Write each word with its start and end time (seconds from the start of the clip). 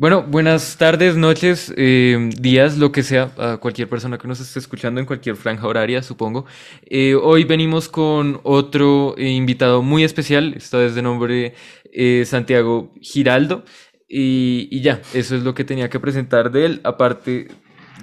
Bueno, 0.00 0.22
buenas 0.22 0.78
tardes, 0.78 1.14
noches, 1.18 1.74
eh, 1.76 2.30
días, 2.40 2.78
lo 2.78 2.90
que 2.90 3.02
sea, 3.02 3.32
a 3.36 3.58
cualquier 3.58 3.86
persona 3.86 4.16
que 4.16 4.26
nos 4.26 4.40
esté 4.40 4.58
escuchando 4.58 4.98
en 4.98 5.04
cualquier 5.04 5.36
franja 5.36 5.66
horaria, 5.66 6.02
supongo. 6.02 6.46
Eh, 6.86 7.14
hoy 7.14 7.44
venimos 7.44 7.86
con 7.90 8.40
otro 8.42 9.14
invitado 9.18 9.82
muy 9.82 10.02
especial, 10.02 10.54
esta 10.56 10.78
vez 10.78 10.94
de 10.94 11.02
nombre 11.02 11.52
eh, 11.92 12.24
Santiago 12.24 12.94
Giraldo. 13.02 13.62
Y, 14.08 14.80
ya, 14.80 15.02
eso 15.12 15.36
es 15.36 15.42
lo 15.42 15.52
que 15.52 15.64
tenía 15.64 15.90
que 15.90 16.00
presentar 16.00 16.50
de 16.50 16.64
él, 16.64 16.80
aparte 16.82 17.48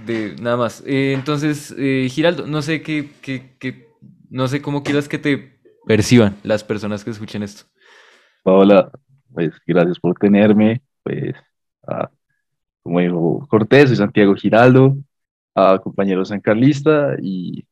de 0.05 0.35
nada 0.39 0.55
más. 0.55 0.83
Entonces, 0.85 1.75
Giraldo, 2.11 2.45
no 2.45 2.61
sé 2.61 2.83
qué, 2.83 3.09
qué, 3.23 3.55
qué- 3.57 3.87
no 4.29 4.47
sé 4.47 4.61
cómo 4.61 4.83
quieras 4.83 5.09
que 5.09 5.17
te 5.17 5.57
perciban 5.87 6.35
las 6.43 6.63
personas 6.63 7.03
que 7.03 7.09
escuchen 7.09 7.41
esto. 7.41 7.63
Paola, 8.43 8.91
pues 9.33 9.49
gracias 9.65 9.97
por 9.99 10.13
tenerme. 10.13 10.83
Pues, 11.01 11.33
ah, 11.87 12.09
como 12.83 12.99
dijo 12.99 13.47
Cortés, 13.49 13.89
soy 13.89 13.97
Santiago 13.97 14.35
Giraldo, 14.35 14.97
ah, 15.55 15.79
compañero 15.83 16.25
sancarlista, 16.25 17.15
y 17.21 17.65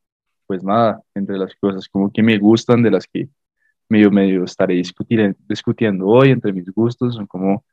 pues 0.47 0.63
nada, 0.63 1.01
entre 1.15 1.37
las 1.37 1.55
cosas 1.55 1.87
como 1.89 2.11
que 2.11 2.23
me 2.23 2.37
gustan, 2.37 2.83
de 2.83 2.91
las 2.91 3.07
que 3.07 3.29
medio 3.89 4.11
medio 4.11 4.43
estaré 4.43 4.75
discutir, 4.75 5.35
discutiendo 5.47 6.07
hoy, 6.07 6.31
entre 6.31 6.53
mis 6.53 6.69
gustos, 6.71 7.15
son 7.15 7.27
como 7.27 7.63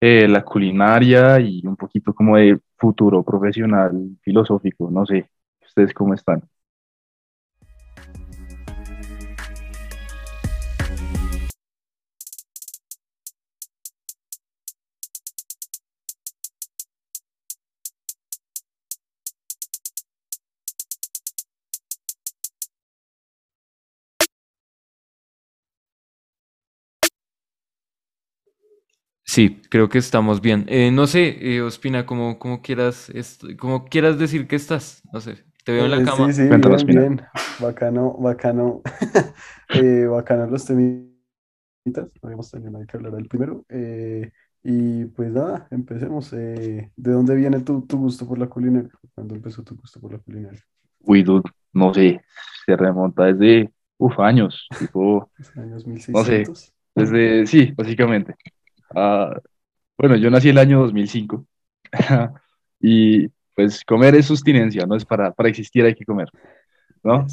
eh, 0.00 0.28
la 0.28 0.44
culinaria 0.44 1.40
y 1.40 1.66
un 1.66 1.76
poquito 1.76 2.14
como 2.14 2.36
de 2.36 2.58
futuro 2.76 3.22
profesional 3.22 3.92
filosófico. 4.22 4.90
No 4.90 5.06
sé, 5.06 5.28
¿ustedes 5.64 5.94
cómo 5.94 6.14
están? 6.14 6.42
Sí, 29.32 29.62
creo 29.70 29.88
que 29.88 29.98
estamos 29.98 30.40
bien. 30.42 30.66
Eh, 30.68 30.90
no 30.90 31.06
sé, 31.06 31.38
eh, 31.40 31.62
Ospina, 31.62 32.04
como, 32.06 32.38
como 32.38 32.60
quieras, 32.60 33.10
como 33.58 33.84
quieras 33.86 34.18
decir 34.18 34.46
que 34.46 34.56
estás. 34.56 35.02
No 35.12 35.20
sé, 35.20 35.44
te 35.64 35.72
veo 35.72 35.84
en 35.86 35.90
la 35.90 36.02
Eh, 36.02 36.06
sí, 36.06 36.32
cama. 36.32 36.32
sí, 36.32 36.42
Cuéntanos, 36.48 36.84
bien, 36.84 36.84
Pina. 36.84 37.10
bien. 37.16 37.22
Bacano, 37.58 38.14
bacano. 38.18 38.82
Eh, 39.74 40.04
bacano 40.06 40.46
los 40.48 40.66
temitas. 40.66 41.12
No 41.86 42.28
habíamos 42.28 42.50
tenido 42.50 42.86
que 42.86 42.96
hablar 42.96 43.12
del 43.12 43.28
primero. 43.28 43.64
Eh, 43.68 44.30
y 44.62 45.06
pues 45.06 45.30
nada, 45.32 45.66
empecemos. 45.70 46.32
Eh, 46.34 46.92
¿de 46.96 47.12
dónde 47.12 47.34
viene 47.34 47.60
tu, 47.60 47.86
tu 47.86 47.98
gusto 47.98 48.26
por 48.28 48.38
la 48.38 48.48
culinaria? 48.48 48.90
¿Cuándo 49.14 49.34
empezó 49.34 49.62
tu 49.64 49.76
gusto 49.76 50.00
por 50.00 50.12
la 50.12 50.18
culinaria? 50.18 50.62
Uy, 51.00 51.22
dude, 51.22 51.50
no 51.72 51.92
sé, 51.94 52.20
se 52.66 52.76
remonta 52.76 53.24
desde, 53.24 53.70
uf, 53.98 54.18
años, 54.20 54.72
tipo, 54.78 55.30
¿Es 55.38 55.50
en 55.56 55.62
años 55.62 55.86
no 56.12 56.24
sé, 56.24 56.54
1600? 56.54 56.72
desde, 56.94 57.46
sí, 57.46 57.72
básicamente. 57.76 58.34
Ah, 58.94 59.40
bueno, 59.98 60.16
yo 60.16 60.30
nací 60.30 60.48
el 60.50 60.58
año 60.58 60.80
2005 60.80 61.46
y 62.80 63.28
pues 63.54 63.84
comer 63.84 64.14
es 64.16 64.26
sustinencia, 64.26 64.86
¿no? 64.86 64.96
Es 64.96 65.04
para, 65.04 65.32
para 65.32 65.48
existir 65.48 65.84
hay 65.84 65.94
que 65.94 66.04
comer, 66.04 66.28
¿no? 67.02 67.26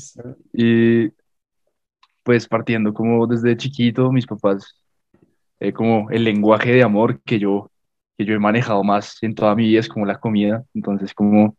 Y 0.54 1.10
pues 2.24 2.48
partiendo 2.48 2.94
como 2.94 3.26
desde 3.28 3.58
chiquito, 3.58 4.12
mis 4.12 4.28
papás, 4.28 4.76
eh, 5.60 5.74
como 5.74 6.10
el 6.12 6.24
lenguaje 6.24 6.72
de 6.74 6.84
amor 6.84 7.22
que 7.24 7.40
yo, 7.40 7.72
que 8.18 8.26
yo 8.26 8.34
he 8.36 8.40
manejado 8.40 8.84
más 8.84 9.22
en 9.24 9.36
toda 9.36 9.56
mi 9.56 9.66
vida 9.68 9.80
es 9.82 9.90
como 9.90 10.06
la 10.06 10.20
comida, 10.20 10.66
entonces 10.74 11.14
como, 11.14 11.58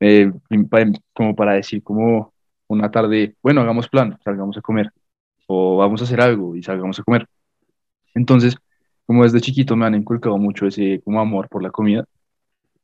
eh, 0.00 0.32
como 1.14 1.36
para 1.36 1.54
decir 1.54 1.82
como 1.82 2.34
una 2.68 2.90
tarde, 2.90 3.36
bueno, 3.42 3.60
hagamos 3.62 3.88
plan, 3.88 4.18
salgamos 4.24 4.56
a 4.58 4.62
comer, 4.62 4.90
o 5.46 5.76
vamos 5.78 6.00
a 6.02 6.04
hacer 6.04 6.20
algo 6.20 6.56
y 6.56 6.62
salgamos 6.62 6.98
a 7.00 7.04
comer. 7.04 7.26
Entonces, 8.14 8.56
como 9.12 9.24
desde 9.24 9.42
chiquito 9.42 9.76
me 9.76 9.84
han 9.86 9.94
inculcado 9.94 10.38
mucho 10.38 10.66
ese 10.66 11.02
como 11.04 11.20
amor 11.20 11.46
por 11.50 11.62
la 11.62 11.70
comida 11.70 12.06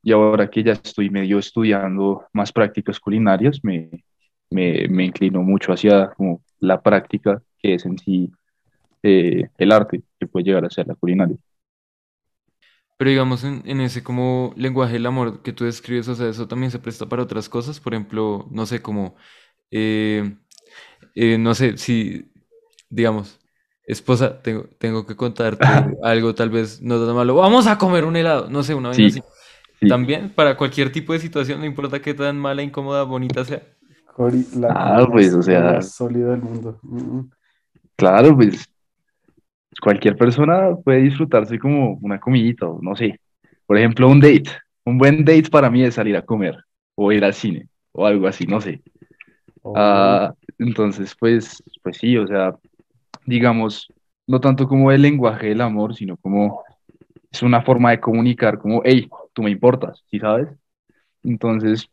y 0.02 0.12
ahora 0.12 0.50
que 0.50 0.62
ya 0.62 0.72
estoy 0.72 1.10
medio 1.10 1.38
estudiando 1.38 2.26
más 2.34 2.52
prácticas 2.52 3.00
culinarias, 3.00 3.60
me, 3.64 3.90
me, 4.50 4.88
me 4.88 5.06
inclino 5.06 5.42
mucho 5.42 5.72
hacia 5.72 6.10
como 6.12 6.42
la 6.60 6.82
práctica 6.82 7.42
que 7.58 7.74
es 7.74 7.86
en 7.86 7.98
sí 7.98 8.30
eh, 9.02 9.48
el 9.58 9.72
arte 9.72 10.02
que 10.20 10.26
puede 10.28 10.46
llegar 10.46 10.64
a 10.66 10.70
ser 10.70 10.88
la 10.88 10.96
culinaria. 10.96 11.36
Pero 12.96 13.10
digamos, 13.10 13.44
en, 13.44 13.62
en 13.66 13.80
ese 13.80 14.02
como 14.02 14.52
lenguaje 14.56 14.94
del 14.94 15.06
amor 15.06 15.42
que 15.42 15.52
tú 15.52 15.64
describes, 15.64 16.08
o 16.08 16.14
sea, 16.16 16.28
eso 16.28 16.48
también 16.48 16.70
se 16.72 16.78
presta 16.80 17.08
para 17.08 17.22
otras 17.22 17.48
cosas. 17.48 17.78
Por 17.80 17.94
ejemplo, 17.94 18.48
no 18.50 18.66
sé, 18.66 18.82
como, 18.82 19.16
eh, 19.70 20.36
eh, 21.14 21.38
no 21.38 21.54
sé, 21.54 21.78
si, 21.78 22.32
digamos, 22.90 23.37
esposa, 23.88 24.40
tengo, 24.42 24.66
tengo 24.78 25.06
que 25.06 25.16
contarte 25.16 25.64
algo 26.02 26.34
tal 26.34 26.50
vez 26.50 26.80
no 26.80 27.04
tan 27.04 27.14
malo. 27.16 27.34
Vamos 27.34 27.66
a 27.66 27.78
comer 27.78 28.04
un 28.04 28.16
helado, 28.16 28.48
no 28.48 28.62
sé, 28.62 28.74
una 28.74 28.92
Sí, 28.92 29.06
así. 29.06 29.20
sí. 29.80 29.88
También, 29.88 30.30
para 30.30 30.56
cualquier 30.56 30.92
tipo 30.92 31.12
de 31.12 31.18
situación, 31.18 31.60
no 31.60 31.66
importa 31.66 32.00
qué 32.00 32.14
tan 32.14 32.38
mala, 32.38 32.62
incómoda, 32.62 33.02
bonita 33.04 33.44
sea. 33.44 33.62
Cori, 34.14 34.44
la 34.56 34.68
Ah, 34.70 35.06
pues, 35.10 35.28
más, 35.28 35.36
o 35.36 35.42
sea, 35.42 35.60
más 35.74 35.92
sólido 35.92 36.30
del 36.30 36.42
mundo. 36.42 36.78
Claro, 37.96 38.36
pues 38.36 38.64
cualquier 39.80 40.16
persona 40.16 40.74
puede 40.84 41.02
disfrutarse 41.02 41.58
como 41.58 41.94
una 42.02 42.18
comidita, 42.18 42.66
no 42.80 42.96
sé. 42.96 43.20
Por 43.66 43.78
ejemplo, 43.78 44.08
un 44.08 44.20
date. 44.20 44.50
Un 44.84 44.98
buen 44.98 45.24
date 45.24 45.50
para 45.50 45.70
mí 45.70 45.82
es 45.82 45.94
salir 45.94 46.16
a 46.16 46.22
comer 46.22 46.56
o 46.94 47.12
ir 47.12 47.24
al 47.24 47.34
cine 47.34 47.68
o 47.92 48.06
algo 48.06 48.26
así, 48.26 48.46
no 48.46 48.60
sé. 48.60 48.80
Obvio. 49.62 49.80
Ah, 49.80 50.34
entonces, 50.58 51.14
pues, 51.18 51.62
pues 51.82 51.98
sí, 51.98 52.16
o 52.16 52.26
sea, 52.26 52.54
digamos, 53.28 53.92
no 54.26 54.40
tanto 54.40 54.66
como 54.66 54.90
el 54.90 55.02
lenguaje 55.02 55.48
del 55.48 55.60
amor, 55.60 55.94
sino 55.94 56.16
como 56.16 56.64
es 57.30 57.42
una 57.42 57.60
forma 57.62 57.90
de 57.90 58.00
comunicar, 58.00 58.58
como, 58.58 58.80
hey, 58.84 59.08
tú 59.34 59.42
me 59.42 59.50
importas, 59.50 60.02
¿sí 60.10 60.18
sabes? 60.18 60.48
Entonces, 61.22 61.90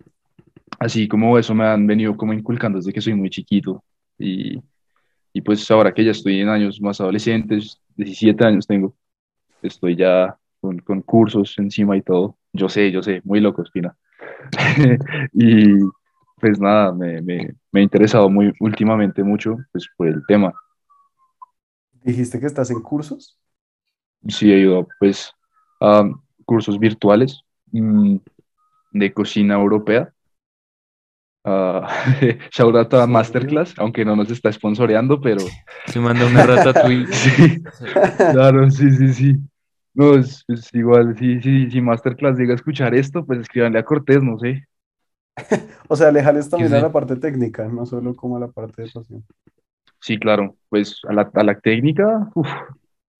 así 0.79 1.09
como 1.09 1.37
eso 1.37 1.53
me 1.53 1.65
han 1.65 1.85
venido 1.85 2.15
como 2.15 2.31
inculcando 2.31 2.77
desde 2.77 2.93
que 2.93 3.01
soy 3.01 3.15
muy 3.15 3.29
chiquito 3.29 3.83
y, 4.17 4.61
y 5.33 5.41
pues 5.41 5.69
ahora 5.71 5.93
que 5.93 6.05
ya 6.05 6.11
estoy 6.11 6.39
en 6.39 6.47
años 6.47 6.79
más 6.79 7.01
adolescentes, 7.01 7.81
17 7.97 8.45
años 8.45 8.65
tengo, 8.65 8.95
estoy 9.61 9.97
ya 9.97 10.37
con, 10.61 10.79
con 10.79 11.01
cursos 11.01 11.57
encima 11.57 11.97
y 11.97 12.01
todo. 12.01 12.37
Yo 12.53 12.69
sé, 12.69 12.91
yo 12.91 13.03
sé, 13.03 13.21
muy 13.25 13.41
loco, 13.41 13.61
Espina. 13.61 13.93
Y 15.33 15.79
pues 16.39 16.59
nada, 16.61 16.93
me, 16.93 17.21
me, 17.21 17.55
me 17.73 17.79
ha 17.81 17.83
interesado 17.83 18.29
muy 18.29 18.53
últimamente 18.61 19.21
mucho 19.21 19.57
pues 19.73 19.89
por 19.97 20.07
el 20.07 20.25
tema. 20.27 20.53
¿Dijiste 22.05 22.39
que 22.39 22.45
estás 22.45 22.69
en 22.69 22.81
cursos? 22.81 23.39
Sí, 24.27 24.51
he 24.51 24.59
ido 24.59 24.87
pues 24.99 25.31
a 25.81 26.07
cursos 26.45 26.77
virtuales 26.77 27.41
mm, 27.71 28.17
de 28.91 29.13
cocina 29.13 29.55
europea. 29.55 30.13
Uh, 31.43 31.81
shout 32.51 32.75
out 32.75 32.93
¿En 32.93 32.99
a 32.99 33.01
serio? 33.01 33.07
Masterclass, 33.07 33.73
aunque 33.77 34.05
no 34.05 34.15
nos 34.15 34.29
está 34.29 34.51
sponsoreando, 34.51 35.19
pero 35.19 35.41
Se 35.87 35.99
manda 35.99 36.27
una 36.27 36.43
ratatouille. 36.43 37.07
sí, 37.11 37.63
claro, 38.31 38.69
sí, 38.69 38.91
sí, 38.91 39.13
sí. 39.13 39.35
No, 39.95 40.13
es, 40.13 40.43
es 40.47 40.71
igual, 40.73 41.17
sí, 41.17 41.41
sí, 41.41 41.71
si 41.71 41.81
Masterclass 41.81 42.37
llega 42.37 42.53
a 42.53 42.55
escuchar 42.55 42.93
esto, 42.93 43.25
pues 43.25 43.39
escríbanle 43.39 43.79
a 43.79 43.85
Cortés, 43.85 44.21
no 44.21 44.37
sé. 44.37 44.67
O 45.87 45.95
sea, 45.95 46.09
alejales 46.09 46.45
¿Qué 46.45 46.51
también 46.51 46.73
a 46.75 46.81
la 46.81 46.91
parte 46.91 47.15
técnica, 47.15 47.67
no 47.67 47.85
solo 47.85 48.15
como 48.15 48.37
a 48.37 48.39
la 48.39 48.47
parte 48.47 48.83
de 48.83 48.89
pasión. 48.89 49.23
Sí, 50.05 50.19
claro, 50.19 50.55
pues 50.69 51.01
a 51.09 51.13
la, 51.13 51.31
a 51.33 51.43
la 51.43 51.59
técnica, 51.59 52.29
uf, 52.35 52.47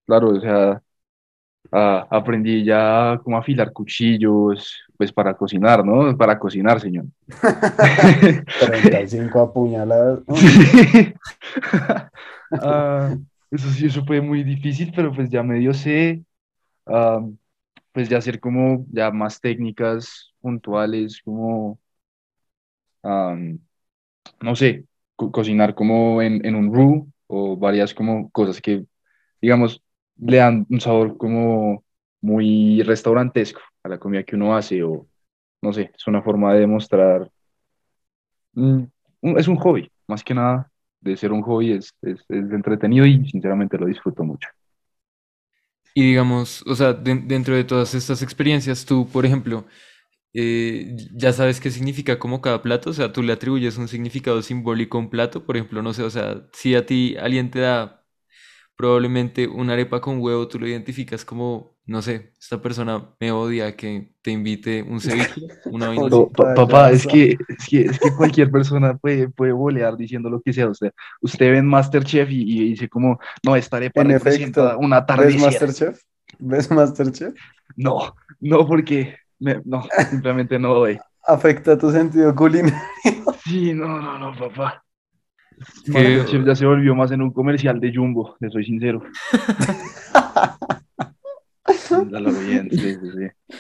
claro, 0.06 0.30
o 0.30 0.40
sea, 0.40 0.80
a- 1.72 2.08
aprendí 2.12 2.64
ya 2.64 3.20
cómo 3.24 3.40
afilar 3.40 3.74
cuchillos, 3.74 4.84
pues 4.96 5.12
para 5.12 5.34
cocinar, 5.36 5.84
¿no? 5.84 6.16
Para 6.16 6.38
cocinar, 6.38 6.80
señor. 6.80 7.06
35 8.60 9.42
apuñaladas. 9.42 10.20
Ah, 12.52 13.18
eso 13.50 13.68
sí, 13.72 13.88
eso 13.88 14.06
fue 14.06 14.22
muy 14.22 14.44
difícil, 14.44 14.94
pero 14.96 15.12
pues 15.12 15.28
ya 15.32 15.42
medio 15.42 15.74
sé, 15.74 16.24
ah, 16.86 17.20
pues 17.94 18.10
ya 18.10 18.20
hacer 18.20 18.40
como 18.40 18.86
ya 18.92 19.10
más 19.10 19.42
técnicas 19.42 20.32
puntuales, 20.40 21.20
como, 21.26 21.80
ah, 23.04 23.36
no 24.42 24.56
sé, 24.56 24.86
co- 25.16 25.32
cocinar 25.32 25.76
como 25.76 26.22
en, 26.22 26.46
en 26.46 26.56
un 26.56 26.74
roux 26.74 27.08
o 27.28 27.58
varias 27.58 27.94
como 27.94 28.30
cosas 28.32 28.62
que, 28.62 28.86
digamos, 29.42 29.84
le 30.18 30.38
dan 30.38 30.68
un 30.70 30.82
sabor 30.82 31.18
como 31.18 31.84
muy 32.22 32.84
restaurantesco 32.84 33.62
a 33.84 33.90
la 33.90 34.00
comida 34.00 34.24
que 34.24 34.36
uno 34.36 34.56
hace 34.56 34.84
o, 34.84 35.08
no 35.62 35.74
sé, 35.74 35.92
es 35.96 36.08
una 36.08 36.24
forma 36.24 36.54
de 36.54 36.62
demostrar, 36.62 37.32
mm, 38.54 38.84
es 39.38 39.48
un 39.48 39.56
hobby, 39.58 39.92
más 40.08 40.24
que 40.24 40.34
nada, 40.34 40.72
de 41.02 41.18
ser 41.18 41.32
un 41.32 41.42
hobby 41.42 41.74
es, 41.74 41.94
es, 42.02 42.20
es 42.30 42.52
entretenido 42.52 43.06
y 43.06 43.28
sinceramente 43.30 43.78
lo 43.78 43.86
disfruto 43.88 44.24
mucho. 44.24 44.50
Y 45.94 46.04
digamos, 46.10 46.62
o 46.68 46.76
sea, 46.76 46.94
de- 46.94 47.16
dentro 47.26 47.56
de 47.56 47.64
todas 47.64 47.94
estas 47.96 48.22
experiencias, 48.22 48.86
tú, 48.86 49.08
por 49.08 49.26
ejemplo, 49.26 49.66
eh, 50.36 50.96
ya 51.16 51.34
sabes 51.34 51.62
qué 51.62 51.72
significa 51.72 52.20
como 52.20 52.42
cada 52.42 52.62
plato, 52.64 52.92
o 52.92 52.94
sea, 52.94 53.14
tú 53.14 53.24
le 53.24 53.34
atribuyes 53.34 53.78
un 53.78 53.88
significado 53.90 54.42
simbólico 54.44 54.98
a 55.00 55.02
un 55.02 55.12
plato, 55.12 55.46
por 55.46 55.58
ejemplo, 55.58 55.82
no 55.84 55.94
sé, 55.94 56.04
o 56.04 56.12
sea, 56.12 56.48
si 56.54 56.76
a 56.76 56.86
ti 56.86 57.18
alguien 57.20 57.52
te 57.52 57.62
da 57.62 58.06
probablemente 58.76 59.48
una 59.48 59.74
arepa 59.74 60.02
con 60.02 60.20
huevo, 60.22 60.48
tú 60.48 60.60
lo 60.60 60.68
identificas 60.68 61.26
como, 61.26 61.78
no 61.86 62.02
sé, 62.02 62.34
esta 62.40 62.62
persona 62.62 63.16
me 63.20 63.32
odia 63.32 63.76
que 63.78 64.14
te 64.22 64.32
invite 64.32 64.84
un 64.84 65.02
ceviche, 65.02 65.36
una. 65.68 65.92
No, 65.98 66.30
pa- 66.32 66.48
papá, 66.54 66.92
es 66.92 67.08
que, 67.08 67.38
es 67.48 67.68
que, 67.70 67.82
es 67.86 68.00
que 68.00 68.14
cualquier 68.14 68.52
persona 68.52 68.98
puede, 68.98 69.30
puede 69.30 69.52
bolear 69.54 69.98
diciendo 69.98 70.30
lo 70.30 70.42
que 70.42 70.54
sea. 70.54 70.70
Usted, 70.70 70.92
usted 71.22 71.52
ve 71.52 71.58
en 71.60 71.68
Masterchef 71.68 72.30
y, 72.32 72.42
y 72.44 72.70
dice 72.70 72.90
como, 72.90 73.20
no, 73.44 73.56
esta 73.56 73.78
arepa 73.78 74.04
En 74.04 74.12
representa 74.12 74.78
efecto, 74.78 74.78
un 74.78 74.94
¿ves 75.10 75.36
atardecer. 75.36 75.38
Masterchef? 75.38 76.02
¿Ves 76.40 76.70
Masterchef? 76.72 77.34
No, 77.76 78.16
no, 78.40 78.68
porque 78.68 79.16
me- 79.46 79.62
no, 79.64 79.84
simplemente 80.10 80.60
no 80.60 80.74
doy. 80.74 81.00
Afecta 81.28 81.78
tu 81.78 81.92
sentido 81.92 82.34
culinario. 82.36 82.76
Sí, 83.46 83.74
no, 83.76 84.02
no, 84.02 84.18
no, 84.18 84.36
papá. 84.36 84.84
que- 85.86 86.26
ya 86.44 86.56
se 86.56 86.66
volvió 86.66 86.96
más 86.96 87.12
en 87.12 87.22
un 87.22 87.32
comercial 87.32 87.80
de 87.80 87.94
Jumbo, 87.94 88.36
le 88.40 88.50
soy 88.50 88.66
sincero. 88.66 89.04
Ándalo 91.92 92.32
bien, 92.32 92.70
sí, 92.72 92.78
sí, 92.80 92.96
sí. 93.16 93.56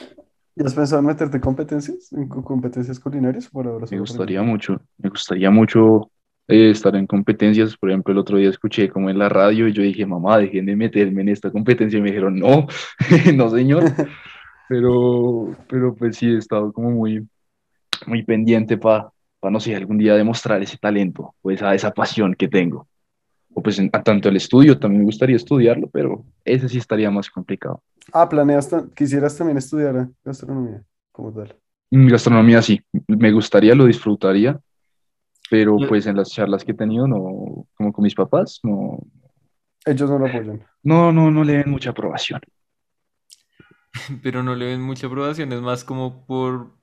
¿Y 0.55 0.63
has 0.65 0.73
pensado 0.73 1.01
en 1.01 1.05
meterte 1.07 1.37
en 1.37 1.41
competencias? 1.41 2.11
¿En 2.13 2.27
co- 2.27 2.43
competencias 2.43 2.99
culinarias? 2.99 3.47
Por 3.49 3.67
ahora 3.67 3.85
Me 3.91 3.99
gustaría 3.99 4.41
mucho, 4.41 4.81
me 4.97 5.09
gustaría 5.09 5.51
mucho 5.51 6.09
eh, 6.47 6.71
estar 6.71 6.95
en 6.95 7.05
competencias. 7.05 7.77
Por 7.77 7.91
ejemplo, 7.91 8.11
el 8.11 8.17
otro 8.19 8.37
día 8.37 8.49
escuché 8.49 8.89
como 8.89 9.09
en 9.11 9.19
la 9.19 9.29
radio 9.29 9.67
y 9.67 9.73
yo 9.73 9.83
dije, 9.83 10.05
mamá, 10.05 10.39
dejen 10.39 10.65
de 10.65 10.75
meterme 10.75 11.21
en 11.21 11.29
esta 11.29 11.51
competencia. 11.51 11.99
Y 11.99 12.01
me 12.01 12.09
dijeron, 12.09 12.39
no, 12.39 12.65
no, 13.35 13.49
señor. 13.49 13.83
Pero, 14.69 15.55
pero 15.69 15.93
pues 15.95 16.17
sí, 16.17 16.27
he 16.27 16.37
estado 16.37 16.71
como 16.73 16.91
muy, 16.91 17.27
muy 18.07 18.23
pendiente 18.23 18.77
para, 18.77 19.11
no 19.43 19.59
sé, 19.59 19.75
algún 19.75 19.97
día 19.97 20.15
demostrar 20.15 20.61
ese 20.61 20.77
talento 20.77 21.35
o 21.41 21.51
esa, 21.51 21.73
esa 21.75 21.91
pasión 21.91 22.33
que 22.33 22.47
tengo. 22.47 22.87
O 23.53 23.61
pues 23.61 23.79
en, 23.79 23.89
tanto 23.89 24.29
el 24.29 24.35
estudio, 24.35 24.77
también 24.77 25.01
me 25.01 25.05
gustaría 25.05 25.35
estudiarlo, 25.35 25.89
pero 25.91 26.25
ese 26.43 26.67
sí 26.67 26.77
estaría 26.77 27.09
más 27.11 27.29
complicado. 27.29 27.81
Ah, 28.11 28.27
planeas, 28.27 28.69
quisieras 28.95 29.37
también 29.37 29.57
estudiar 29.57 29.95
eh, 29.95 30.07
gastronomía 30.23 30.83
como 31.11 31.31
tal. 31.31 31.55
Mm, 31.91 32.07
Gastronomía 32.07 32.61
sí, 32.61 32.81
me 33.07 33.31
gustaría, 33.31 33.73
lo 33.75 33.85
disfrutaría, 33.85 34.59
pero 35.49 35.77
pues 35.87 36.05
en 36.07 36.17
las 36.17 36.31
charlas 36.31 36.63
que 36.63 36.71
he 36.71 36.75
tenido, 36.75 37.07
no, 37.07 37.65
como 37.75 37.93
con 37.93 38.03
mis 38.03 38.15
papás, 38.15 38.59
no, 38.63 38.99
Ellos 39.85 40.09
no 40.09 40.19
lo 40.19 40.25
apoyan. 40.25 40.65
no, 40.83 41.11
no, 41.11 41.31
no 41.31 41.43
le 41.43 41.57
ven 41.57 41.69
mucha 41.69 41.91
aprobación. 41.91 42.41
pero 44.23 44.43
no 44.43 44.55
le 44.55 44.65
ven 44.67 44.81
mucha 44.81 45.07
aprobación, 45.07 45.51
es 45.53 45.61
más 45.61 45.83
como 45.83 46.25
por, 46.25 46.73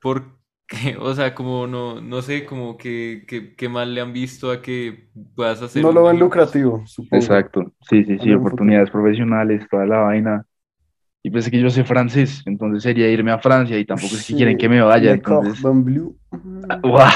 por 0.00 0.38
que, 0.66 0.96
o 1.00 1.14
sea, 1.14 1.34
como 1.34 1.66
no, 1.66 2.00
no 2.00 2.22
sé, 2.22 2.44
como 2.46 2.76
que, 2.78 3.24
que, 3.28 3.54
que 3.56 3.68
mal 3.68 3.94
le 3.94 4.00
han 4.00 4.12
visto 4.12 4.50
a 4.50 4.62
que 4.62 5.10
puedas 5.34 5.62
hacer 5.62 5.82
No 5.82 5.92
lo 5.92 6.04
ven 6.04 6.18
lucrativo, 6.18 6.82
supongo. 6.86 7.26
Exacto, 7.28 7.72
sí, 7.88 8.04
sí, 8.04 8.18
sí, 8.18 8.32
oportunidades 8.32 8.90
profesionales, 8.90 9.66
toda 9.70 9.86
la 9.86 9.98
vaina. 9.98 10.46
Y 11.22 11.30
pues 11.30 11.46
es 11.46 11.50
que 11.52 11.60
yo 11.60 11.70
sé 11.70 11.84
francés, 11.84 12.42
entonces 12.46 12.82
sería 12.84 13.10
irme 13.10 13.32
a 13.32 13.38
Francia 13.40 13.78
y 13.78 13.86
tampoco 13.86 14.16
es 14.16 14.24
que 14.24 14.34
quieren 14.36 14.58
que 14.58 14.68
me 14.68 14.82
vaya, 14.82 15.12
entonces. 15.12 15.68
¡guau! 16.82 17.10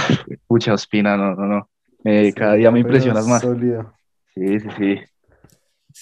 Mucha 0.49 0.75
ospina, 0.75 1.17
no, 1.17 1.35
no, 1.35 1.47
no. 1.47 1.71
Me- 2.05 2.33
Sí, 2.33 2.35
cada 2.35 2.55
día 2.55 2.71
me 2.71 2.81
impresionas 2.81 3.27
más. 3.27 3.43
sólido. 3.43 3.95
Sí, 4.35 4.61
sí, 4.61 4.69
sí. 4.79 5.01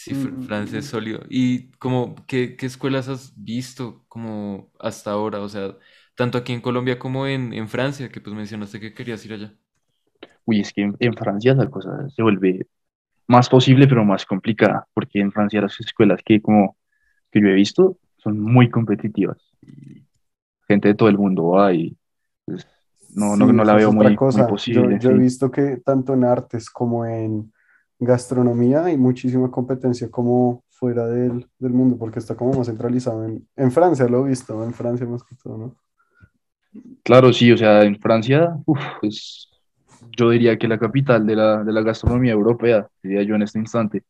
Sí, 0.04 0.14
fr- 0.14 0.38
Mm, 0.38 0.44
francés 0.44 0.86
sólido. 0.86 1.20
¿Y 1.30 1.70
como 1.72 2.14
qué, 2.26 2.56
qué 2.56 2.66
escuelas 2.66 3.08
has 3.08 3.32
visto 3.42 4.04
como 4.08 4.70
hasta 4.78 5.12
ahora? 5.12 5.40
O 5.40 5.48
sea, 5.48 5.76
tanto 6.14 6.36
aquí 6.38 6.52
en 6.52 6.60
Colombia 6.60 6.98
como 6.98 7.26
en, 7.26 7.52
en 7.54 7.68
Francia, 7.68 8.10
que 8.10 8.20
pues 8.20 8.34
mencionaste 8.36 8.80
que 8.80 8.92
querías 8.94 9.24
ir 9.24 9.32
allá. 9.34 9.54
Uy, 10.44 10.60
es 10.60 10.72
que 10.72 10.82
en, 10.82 10.96
en 11.00 11.14
Francia 11.14 11.54
la 11.54 11.68
cosa 11.70 12.08
se 12.10 12.22
vuelve 12.22 12.66
más 13.28 13.48
posible, 13.50 13.88
pero 13.88 14.04
más 14.04 14.26
complicada, 14.26 14.88
porque 14.94 15.20
en 15.20 15.32
Francia 15.32 15.62
las 15.62 15.80
escuelas 15.80 16.20
que 16.24 16.42
como 16.42 16.78
que 17.32 17.40
yo 17.42 17.48
he 17.48 17.54
visto 17.54 17.98
son 18.18 18.40
muy 18.40 18.70
competitivas. 18.70 19.38
Y 19.62 20.04
gente 20.68 20.90
de 20.90 20.94
todo 20.96 21.10
el 21.10 21.18
mundo 21.18 21.50
va 21.50 21.74
y 21.74 21.98
pues, 22.46 22.68
no, 23.10 23.36
no, 23.36 23.46
Sí, 23.46 23.54
no 23.54 23.64
la 23.64 23.74
esa 23.74 23.76
es 23.76 23.86
veo 23.86 23.90
otra 23.90 24.14
muy, 24.14 24.22
muy 24.30 24.44
cosa. 24.44 24.60
Yo, 24.66 24.90
posible. 24.90 24.98
yo 24.98 25.10
he 25.10 25.16
sí. 25.16 25.18
visto 25.18 25.50
que 25.50 25.78
tanto 25.78 26.14
en 26.14 26.24
artes 26.24 26.68
como 26.70 27.06
en 27.06 27.52
gastronomía 28.04 28.84
hay 28.84 28.96
muchísima 28.96 29.50
competencia 29.50 30.10
como 30.10 30.62
fuera 30.68 31.06
del, 31.06 31.46
del 31.58 31.72
mundo, 31.72 31.96
porque 31.98 32.18
está 32.18 32.34
como 32.36 32.52
más 32.52 32.66
centralizado 32.66 33.24
en, 33.24 33.46
en 33.56 33.72
Francia, 33.72 34.06
lo 34.08 34.26
he 34.26 34.30
visto, 34.30 34.62
en 34.64 34.72
Francia 34.74 35.06
más 35.06 35.22
que 35.22 35.34
todo, 35.42 35.56
¿no? 35.56 35.76
Claro, 37.02 37.32
sí, 37.32 37.52
o 37.52 37.56
sea, 37.56 37.82
en 37.84 37.98
Francia, 38.00 38.56
uf, 38.66 38.80
es, 39.02 39.48
yo 40.16 40.30
diría 40.30 40.58
que 40.58 40.66
la 40.68 40.78
capital 40.78 41.26
de 41.26 41.36
la, 41.36 41.62
de 41.62 41.72
la 41.72 41.82
gastronomía 41.82 42.32
europea, 42.32 42.88
diría 43.02 43.22
yo 43.22 43.34
en 43.36 43.42
este 43.42 43.58
instante, 43.60 44.02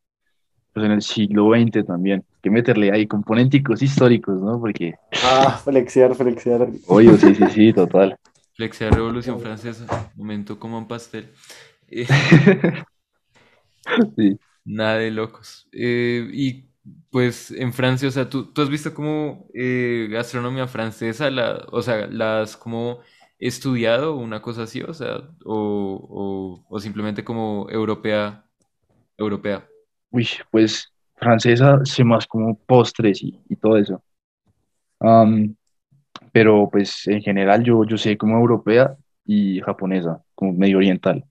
pues 0.73 0.87
en 0.87 0.93
el 0.93 1.02
siglo 1.02 1.50
XX 1.50 1.87
también. 1.87 2.25
Que 2.43 2.50
meterle 2.50 2.91
ahí 2.91 3.06
componenticos 3.06 3.81
históricos, 3.82 4.41
¿no? 4.43 4.58
Porque, 4.58 4.94
Ah, 5.25 5.61
flexiar, 5.62 6.14
flexiar. 6.14 6.69
oye, 6.88 7.17
sí, 7.17 7.35
sí, 7.35 7.44
sí, 7.50 7.73
total. 7.75 8.17
Flexia 8.56 8.91
Revolución 8.91 9.41
Francesa, 9.41 9.87
momento 10.17 10.58
como 10.58 10.79
un 10.79 10.87
pastel. 10.88 11.31
Eh, 11.88 12.06
Sí. 14.16 14.38
nada 14.64 14.98
de 14.98 15.10
locos. 15.10 15.69
Eh, 15.72 16.28
y 16.32 16.69
pues 17.10 17.50
en 17.50 17.72
Francia, 17.72 18.08
o 18.08 18.10
sea, 18.10 18.28
¿tú, 18.28 18.52
tú 18.52 18.62
has 18.62 18.69
visto 18.69 18.94
como 18.94 19.46
eh, 19.54 20.08
gastronomía 20.10 20.66
francesa, 20.66 21.31
la, 21.31 21.66
o 21.72 21.82
sea, 21.82 22.06
la 22.08 22.42
has 22.42 22.56
como 22.56 23.00
estudiado, 23.38 24.16
una 24.16 24.42
cosa 24.42 24.62
así, 24.64 24.82
o 24.82 24.92
sea, 24.94 25.16
o, 25.44 26.64
o, 26.66 26.66
o 26.69 26.81
simplemente 26.81 27.25
como 27.25 27.66
europea, 27.70 28.44
europea. 29.19 29.69
Uy, 30.10 30.26
pues 30.50 30.90
francesa, 31.16 31.84
sé 31.84 32.04
más 32.04 32.26
como 32.26 32.56
postres 32.58 33.22
y, 33.22 33.38
y 33.50 33.56
todo 33.56 33.76
eso. 33.76 34.02
Pero 36.32 36.69
pues 36.70 37.06
en 37.06 37.22
general 37.22 37.62
yo, 37.64 37.84
yo 37.84 37.96
sé 37.96 38.16
como 38.19 38.36
europea 38.38 38.96
y 39.25 39.60
japonesa, 39.60 40.22
como 40.34 40.52
medio 40.52 40.78
oriental, 40.78 41.25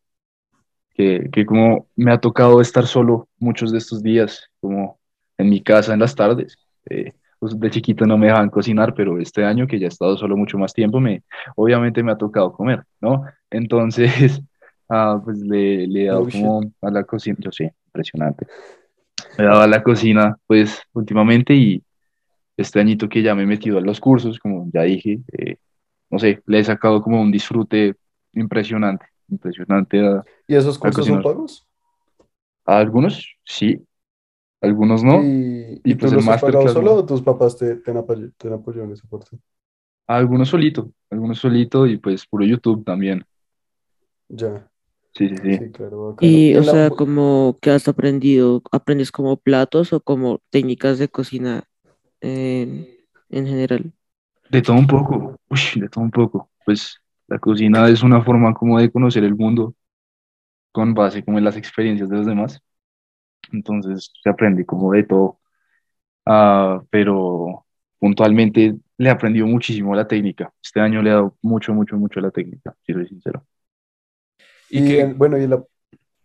que, 0.93 1.29
que 1.31 1.45
como 1.45 1.87
me 1.95 2.11
ha 2.11 2.19
tocado 2.19 2.61
estar 2.61 2.85
solo 2.87 3.29
muchos 3.39 3.71
de 3.71 3.77
estos 3.79 4.03
días, 4.03 4.49
como 4.61 4.99
en 5.37 5.49
mi 5.49 5.61
casa 5.63 5.93
en 5.93 5.99
las 5.99 6.15
tardes. 6.15 6.57
eh, 6.89 7.13
pues 7.39 7.59
de 7.59 7.69
chiquito 7.69 8.05
no 8.05 8.17
me 8.17 8.27
dejaban 8.27 8.49
cocinar, 8.49 8.93
pero 8.95 9.19
este 9.19 9.43
año 9.45 9.67
que 9.67 9.77
ya 9.79 9.87
he 9.87 9.89
estado 9.89 10.15
solo 10.17 10.37
mucho 10.37 10.57
más 10.57 10.73
tiempo, 10.73 10.99
me, 11.01 11.23
obviamente 11.57 12.01
me 12.01 12.11
ha 12.13 12.17
tocado 12.17 12.53
comer, 12.53 12.83
¿no? 13.01 13.23
Entonces, 13.51 14.41
ah, 14.89 15.19
pues 15.23 15.39
le, 15.39 15.85
le 15.87 16.03
he 16.03 16.07
dado 16.07 16.23
Oh, 16.23 16.29
shit. 16.29 16.55
como 16.61 16.71
a 16.81 16.89
la 16.91 17.03
cocina, 17.03 17.37
yo 17.41 17.51
sé, 17.51 17.73
impresionante. 17.87 18.47
Le 19.37 19.43
he 19.45 19.47
dado 19.47 19.61
a 19.61 19.67
la 19.67 19.83
cocina, 19.83 20.37
pues 20.47 20.81
últimamente 20.93 21.53
y 21.55 21.83
este 22.57 22.79
añito 22.81 23.09
que 23.09 23.23
ya 23.23 23.35
me 23.35 23.43
he 23.43 23.47
metido 23.47 23.77
a 23.79 23.81
los 23.81 23.99
cursos, 23.99 24.39
como 24.39 24.69
ya 24.73 24.83
dije, 24.83 25.21
eh, 25.33 25.57
no 26.11 26.19
sé, 26.19 26.41
le 26.47 26.59
he 26.59 26.63
sacado 26.63 27.01
como 27.01 27.21
un 27.21 27.31
disfrute 27.31 27.95
impresionante, 28.33 29.05
impresionante 29.29 30.05
a, 30.05 30.23
¿Y 30.47 30.55
esos 30.55 30.77
cursos 30.77 31.05
son 31.07 31.21
pagos? 31.21 31.67
A 32.65 32.77
algunos 32.79 33.35
sí, 33.45 33.85
algunos 34.61 35.03
no, 35.03 35.21
¿Y, 35.23 35.81
y 35.83 35.91
y 35.91 35.95
pues 35.95 36.11
tú 36.11 36.15
el 36.15 36.15
los 36.15 36.27
has 36.29 36.41
pagado 36.41 36.67
solo 36.67 36.95
no. 36.95 36.99
o 36.99 37.05
tus 37.05 37.21
papás 37.21 37.57
te, 37.57 37.75
te 37.77 37.91
han 37.91 37.97
apoyado, 37.97 38.31
te 38.37 38.47
han 38.47 38.53
apoyado 38.55 38.85
en 38.85 38.93
esa 38.93 39.07
parte? 39.07 39.37
A 40.07 40.15
algunos 40.15 40.47
solito, 40.47 40.93
algunos 41.09 41.39
solito 41.39 41.85
y 41.87 41.97
pues 41.97 42.25
puro 42.25 42.45
YouTube 42.45 42.85
también. 42.85 43.25
Ya, 44.29 44.69
Sí, 45.15 45.29
sí, 45.29 45.35
sí. 45.37 45.57
sí, 45.57 45.71
claro, 45.71 46.07
bacano. 46.09 46.31
Y, 46.31 46.55
o 46.55 46.59
en 46.59 46.65
la, 46.65 46.71
sea, 46.71 46.89
como 46.91 47.57
que 47.61 47.69
has 47.71 47.87
aprendido, 47.87 48.63
aprendes 48.71 49.11
como 49.11 49.37
platos 49.37 49.93
o 49.93 50.01
como 50.01 50.41
técnicas 50.49 50.99
de 50.99 51.09
cocina 51.09 51.65
en, 52.21 52.87
en 53.29 53.47
general. 53.47 53.93
De 54.49 54.61
todo 54.61 54.77
un 54.77 54.87
poco, 54.87 55.37
uy, 55.49 55.59
de 55.81 55.89
todo 55.89 56.03
un 56.03 56.11
poco. 56.11 56.49
Pues 56.65 57.01
la 57.27 57.39
cocina 57.39 57.87
es 57.89 58.03
una 58.03 58.23
forma 58.23 58.53
como 58.53 58.79
de 58.79 58.91
conocer 58.91 59.23
el 59.23 59.35
mundo 59.35 59.75
con 60.71 60.93
base 60.93 61.23
como 61.23 61.37
en 61.37 61.45
las 61.45 61.57
experiencias 61.57 62.09
de 62.09 62.17
los 62.17 62.25
demás. 62.25 62.61
Entonces 63.51 64.11
se 64.23 64.29
aprende 64.29 64.65
como 64.65 64.91
de 64.93 65.03
todo. 65.03 65.39
Ah, 66.25 66.83
pero 66.91 67.65
puntualmente 67.99 68.75
le 68.97 69.09
he 69.09 69.11
aprendido 69.11 69.47
muchísimo 69.47 69.95
la 69.95 70.07
técnica. 70.07 70.53
Este 70.63 70.81
año 70.81 71.01
le 71.01 71.09
he 71.11 71.13
dado 71.13 71.37
mucho, 71.41 71.73
mucho, 71.73 71.97
mucho 71.97 72.19
a 72.19 72.23
la 72.23 72.31
técnica, 72.31 72.75
si 72.85 72.93
soy 72.93 73.07
sincero. 73.07 73.45
Y 74.69 74.81
y 74.81 74.83
que, 74.83 75.01
en- 75.01 75.17
bueno, 75.17 75.37
y 75.37 75.43
en 75.43 75.49
la, 75.51 75.63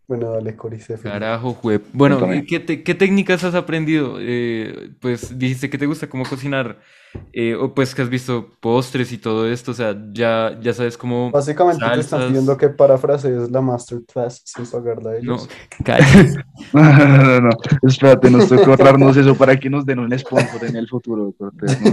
Bueno, 0.09 0.31
dale, 0.31 0.55
Coricéfilo. 0.55 1.11
Carajo, 1.13 1.53
jue... 1.53 1.79
Bueno, 1.93 2.17
Cuéntame. 2.17 2.41
¿y 2.41 2.45
¿qué, 2.47 2.59
te- 2.59 2.81
qué 2.81 2.95
técnicas 2.95 3.43
has 3.43 3.53
aprendido? 3.53 4.15
Eh, 4.19 4.89
pues 4.99 5.37
dijiste 5.37 5.69
que 5.69 5.77
te 5.77 5.85
gusta 5.85 6.09
cómo 6.09 6.23
cocinar, 6.25 6.79
eh, 7.31 7.53
o 7.53 7.75
pues 7.75 7.93
que 7.93 8.01
has 8.01 8.09
visto 8.09 8.49
postres 8.59 9.11
y 9.11 9.19
todo 9.19 9.47
esto, 9.47 9.69
o 9.69 9.73
sea, 9.75 9.95
ya, 10.11 10.57
ya 10.59 10.73
sabes 10.73 10.97
cómo 10.97 11.29
Básicamente 11.29 11.85
te 11.85 11.91
están 11.99 12.03
salsas. 12.21 12.27
pidiendo 12.29 12.57
que 12.57 12.69
parafrasees 12.69 13.51
la 13.51 13.61
masterclass 13.61 14.41
sin 14.45 14.65
pagarla 14.65 15.11
a 15.11 15.13
No, 15.13 15.19
ellos. 15.19 15.49
cállate. 15.85 16.43
No, 16.73 16.81
no, 16.83 17.17
no, 17.17 17.41
no, 17.41 17.49
espérate, 17.83 18.29
nos 18.31 18.49
toca 18.49 18.65
ahorrarnos 18.65 19.15
eso 19.15 19.35
para 19.35 19.59
que 19.59 19.69
nos 19.69 19.85
den 19.85 19.99
un 19.99 20.17
sponsor 20.17 20.65
en 20.65 20.75
el 20.75 20.87
futuro. 20.89 21.31
Cortés, 21.37 21.79
¿no? 21.81 21.89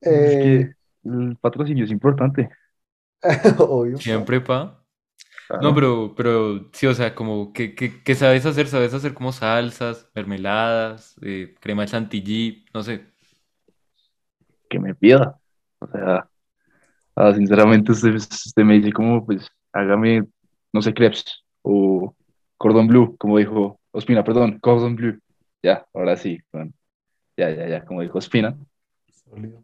Es 0.00 0.12
Eh, 0.12 0.74
que 1.04 1.08
el 1.08 1.36
patrocinio 1.40 1.84
es 1.84 1.90
importante. 1.92 2.50
obvio. 3.58 3.96
Siempre, 3.98 4.40
pa. 4.40 4.81
Claro. 5.52 5.68
No, 5.68 5.74
pero, 5.74 6.14
pero 6.16 6.70
sí, 6.72 6.86
o 6.86 6.94
sea, 6.94 7.14
como, 7.14 7.52
¿qué, 7.52 7.74
qué, 7.74 8.02
qué 8.02 8.14
sabes 8.14 8.46
hacer? 8.46 8.68
¿Sabes 8.68 8.94
hacer 8.94 9.12
como 9.12 9.32
salsas, 9.32 10.08
mermeladas, 10.14 11.14
eh, 11.22 11.54
crema 11.60 11.84
chantilly? 11.86 12.64
No 12.72 12.82
sé. 12.82 13.12
que 14.70 14.78
me 14.78 14.94
pida. 14.94 15.38
O 15.78 15.86
sea, 15.86 16.28
ah, 17.16 17.34
sinceramente 17.34 17.92
usted, 17.92 18.14
usted 18.14 18.62
me 18.64 18.74
dice 18.74 18.92
como, 18.92 19.24
pues, 19.26 19.46
hágame, 19.72 20.24
no 20.72 20.82
sé, 20.82 20.94
crepes 20.94 21.24
o 21.62 22.14
cordon 22.56 22.86
bleu, 22.86 23.16
como 23.18 23.38
dijo 23.38 23.78
Ospina, 23.92 24.24
perdón, 24.24 24.58
cordon 24.60 24.96
bleu. 24.96 25.18
Ya, 25.62 25.86
ahora 25.92 26.16
sí, 26.16 26.38
bueno, 26.52 26.72
ya, 27.36 27.50
ya, 27.50 27.68
ya, 27.68 27.84
como 27.84 28.00
dijo 28.00 28.18
Ospina. 28.18 28.56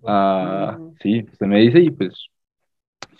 Ah, 0.07 0.79
sí, 1.03 1.25
usted 1.25 1.47
me 1.47 1.61
dice 1.61 1.81
y 1.81 1.91
pues, 1.91 2.29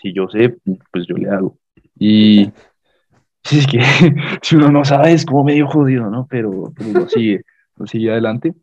si 0.01 0.13
yo 0.13 0.27
sé, 0.29 0.55
pues 0.91 1.07
yo 1.07 1.15
le 1.15 1.29
hago. 1.29 1.58
Y 1.99 2.51
sí, 3.43 3.59
es 3.59 3.67
que 3.67 3.79
si 4.41 4.55
uno 4.55 4.71
no 4.71 4.83
sabe 4.85 5.13
es 5.13 5.25
como 5.25 5.43
medio 5.43 5.67
jodido, 5.67 6.09
¿no? 6.09 6.25
Pero, 6.27 6.73
pero 6.75 6.89
uno 6.89 7.07
sigue, 7.07 7.43
uno 7.75 7.85
sigue 7.85 8.11
adelante. 8.11 8.55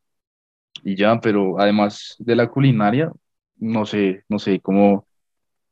Y 0.83 0.97
ya, 0.97 1.21
pero 1.21 1.59
además 1.61 2.17
de 2.19 2.37
la 2.37 2.49
culinaria, 2.49 3.13
no 3.59 3.87
sé, 3.87 4.25
no 4.29 4.39
sé 4.39 4.61
cómo, 4.61 5.07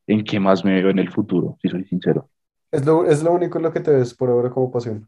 en 0.07 0.23
qué 0.23 0.39
más 0.39 0.63
me 0.63 0.81
veo 0.81 0.89
en 0.89 0.99
el 0.99 1.11
futuro, 1.11 1.57
si 1.61 1.69
soy 1.69 1.85
sincero. 1.85 2.29
Es 2.71 2.85
lo, 2.85 3.05
es 3.05 3.23
lo 3.23 3.31
único 3.31 3.57
en 3.57 3.63
lo 3.63 3.71
que 3.71 3.79
te 3.79 3.91
ves 3.91 4.13
por 4.13 4.29
ahora 4.29 4.49
como 4.49 4.71
pasión. 4.71 5.07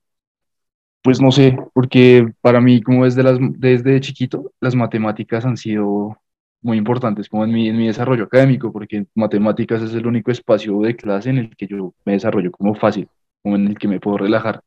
Pues 1.03 1.21
no 1.21 1.31
sé, 1.31 1.57
porque 1.73 2.27
para 2.41 2.59
mí, 2.61 2.81
como 2.81 3.05
desde 3.05 3.23
las, 3.23 3.37
desde 3.39 3.99
chiquito, 4.01 4.51
las 4.59 4.75
matemáticas 4.75 5.45
han 5.45 5.57
sido 5.57 6.17
muy 6.61 6.77
importantes 6.77 7.29
como 7.29 7.43
en 7.45 7.51
mi, 7.51 7.69
en 7.69 7.77
mi 7.77 7.87
desarrollo 7.87 8.25
académico, 8.25 8.71
porque 8.71 9.05
matemáticas 9.15 9.81
es 9.81 9.93
el 9.93 10.07
único 10.07 10.31
espacio 10.31 10.79
de 10.81 10.95
clase 10.95 11.29
en 11.29 11.37
el 11.39 11.55
que 11.55 11.67
yo 11.67 11.93
me 12.05 12.13
desarrollo 12.13 12.51
como 12.51 12.75
fácil, 12.75 13.09
como 13.43 13.55
en 13.55 13.67
el 13.67 13.77
que 13.79 13.87
me 13.87 13.99
puedo 13.99 14.17
relajar. 14.17 14.61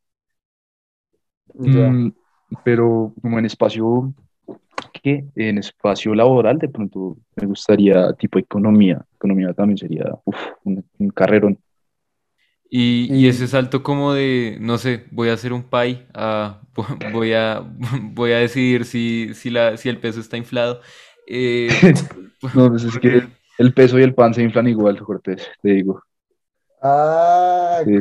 Ya. 1.65 1.99
Mm, 1.99 2.11
pero 2.65 3.13
como 3.21 3.39
en 3.39 3.47
espacio, 3.47 4.13
¿qué? 5.03 5.27
En 5.37 5.59
espacio 5.59 6.15
laboral, 6.15 6.59
de 6.59 6.69
pronto 6.69 7.19
me 7.37 7.47
gustaría 7.49 8.13
tipo 8.15 8.39
economía. 8.39 9.05
Economía 9.17 9.55
también 9.55 9.79
sería 9.79 10.05
uf, 10.25 10.39
un, 10.65 10.85
un 10.99 11.11
carrerón. 11.11 11.59
Y, 12.73 13.27
Y- 13.29 13.29
ese 13.29 13.49
salto 13.49 13.83
como 13.83 14.13
de, 14.15 14.57
no 14.61 14.79
sé, 14.79 15.07
voy 15.11 15.29
a 15.31 15.33
hacer 15.35 15.53
un 15.53 15.65
pie, 15.65 16.07
a, 16.15 16.61
voy 17.13 17.33
a, 17.33 17.61
voy 18.03 18.33
a 18.33 18.39
decidir 18.39 18.85
si, 18.85 19.35
si, 19.35 19.51
la, 19.51 19.77
si 19.77 19.89
el 19.89 19.99
peso 19.99 20.21
está 20.21 20.37
inflado. 20.37 20.81
Eh, 21.27 21.69
No, 22.55 22.71
pues 22.71 22.85
es 22.85 22.99
que 22.99 23.23
el 23.59 23.75
peso 23.75 23.99
y 23.99 24.03
el 24.03 24.15
pan 24.15 24.33
se 24.33 24.43
inflan 24.43 24.67
igual, 24.67 24.99
Cortés, 25.03 25.47
te 25.63 25.71
digo. 25.73 26.03
Ah, 26.83 27.81
Sí, 27.85 27.93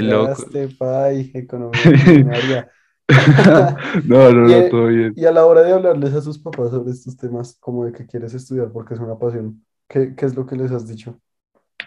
loco. 0.00 0.34
pay, 0.78 1.30
economía. 1.34 2.68
No, 4.04 4.30
no, 4.32 4.48
Y, 4.48 4.52
no, 4.52 4.58
eh, 4.58 4.68
todo 4.70 4.86
bien. 4.88 5.12
Y 5.16 5.24
a 5.24 5.32
la 5.32 5.46
hora 5.46 5.62
de 5.62 5.72
hablarles 5.72 6.12
a 6.14 6.20
sus 6.20 6.38
papás 6.38 6.70
sobre 6.70 6.90
estos 6.90 7.16
temas, 7.16 7.56
como 7.60 7.86
de 7.86 7.92
que 7.92 8.06
quieres 8.06 8.34
estudiar 8.34 8.70
porque 8.70 8.94
es 8.94 9.00
una 9.00 9.18
pasión, 9.18 9.64
¿qué, 9.88 10.14
qué 10.14 10.26
es 10.26 10.34
lo 10.36 10.46
que 10.46 10.56
les 10.56 10.70
has 10.72 10.86
dicho? 10.86 11.18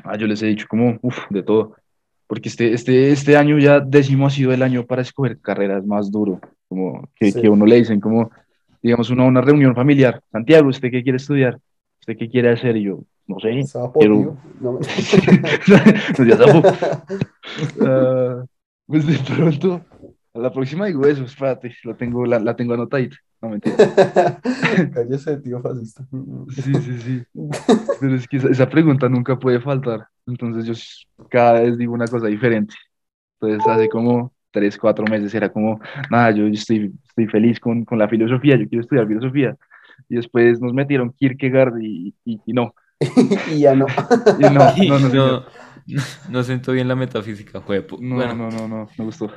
Ah, 0.03 0.17
yo 0.17 0.25
les 0.25 0.41
he 0.41 0.47
dicho 0.47 0.65
como, 0.69 0.97
uff, 1.01 1.17
de 1.29 1.43
todo. 1.43 1.75
Porque 2.25 2.49
este, 2.49 2.73
este, 2.73 3.11
este 3.11 3.37
año 3.37 3.59
ya 3.59 3.79
décimo 3.79 4.25
ha 4.25 4.29
sido 4.31 4.51
el 4.51 4.63
año 4.63 4.85
para 4.85 5.01
escoger 5.03 5.39
carreras 5.39 5.85
más 5.85 6.09
duro. 6.11 6.39
Como 6.67 7.07
que, 7.15 7.31
Sí. 7.31 7.41
que 7.41 7.47
a 7.47 7.51
uno 7.51 7.65
le 7.65 7.75
dicen, 7.75 7.99
como, 7.99 8.31
digamos, 8.81 9.09
una, 9.09 9.23
una 9.23 9.41
reunión 9.41 9.75
familiar. 9.75 10.21
Santiago, 10.31 10.69
¿usted 10.69 10.91
qué 10.91 11.03
quiere 11.03 11.17
estudiar? 11.17 11.59
¿Usted 11.99 12.17
qué 12.17 12.29
quiere 12.29 12.49
hacer? 12.49 12.77
Y 12.77 12.83
yo, 12.83 13.03
no 13.27 13.39
sé. 13.39 13.63
Sapo, 13.63 13.99
Quiero-. 13.99 14.37
No. 14.59 14.79
Ah, 17.81 18.43
pues 18.87 19.05
de 19.05 19.35
pronto, 19.35 19.81
a 20.33 20.39
la 20.39 20.51
próxima 20.51 20.85
digo 20.85 21.05
eso, 21.05 21.23
espérate, 21.23 21.75
lo 21.83 21.95
tengo, 21.95 22.25
la, 22.25 22.39
la 22.39 22.55
tengo 22.55 22.73
anotadita. 22.73 23.17
No, 23.41 23.49
mentira. 23.49 23.75
Cállese, 24.93 25.37
tío 25.37 25.61
fascista. 25.61 26.05
Sí, 26.49 26.73
sí, 26.75 26.99
sí. 26.99 27.23
Pero 27.99 28.15
es 28.15 28.27
que 28.27 28.37
esa, 28.37 28.49
esa 28.49 28.69
pregunta 28.69 29.09
nunca 29.09 29.37
puede 29.37 29.59
faltar. 29.59 30.07
Entonces 30.27 30.65
yo 30.65 31.27
cada 31.29 31.61
vez 31.61 31.77
digo 31.77 31.93
una 31.93 32.07
cosa 32.07 32.27
diferente. 32.27 32.75
Entonces 33.39 33.67
hace 33.67 33.89
como 33.89 34.33
tres, 34.51 34.77
cuatro 34.77 35.05
meses 35.07 35.33
era 35.33 35.51
como, 35.51 35.79
nada, 36.09 36.31
yo 36.31 36.47
estoy, 36.47 36.91
estoy 37.07 37.27
feliz 37.27 37.59
con, 37.59 37.85
con 37.85 37.97
la 37.99 38.07
filosofía, 38.09 38.55
yo 38.57 38.67
quiero 38.67 38.81
estudiar 38.83 39.07
filosofía. 39.07 39.55
Y 40.09 40.15
después 40.15 40.59
nos 40.61 40.73
metieron 40.73 41.11
Kierkegaard 41.13 41.79
y, 41.81 42.15
y, 42.25 42.41
y 42.45 42.53
no. 42.53 42.73
y 43.45 43.59
ya 43.59 43.75
no. 43.75 43.85
Y 44.37 44.49
no, 44.49 44.73
no, 44.75 44.99
no, 44.99 45.09
no, 45.09 45.45
no 46.29 46.43
siento 46.43 46.71
bien 46.73 46.87
la 46.87 46.95
metafísica, 46.95 47.61
juepo. 47.61 47.97
no, 48.01 48.15
Bueno, 48.15 48.35
no, 48.35 48.51
no, 48.51 48.67
no, 48.67 48.87
me 48.97 49.05
gustó. 49.05 49.31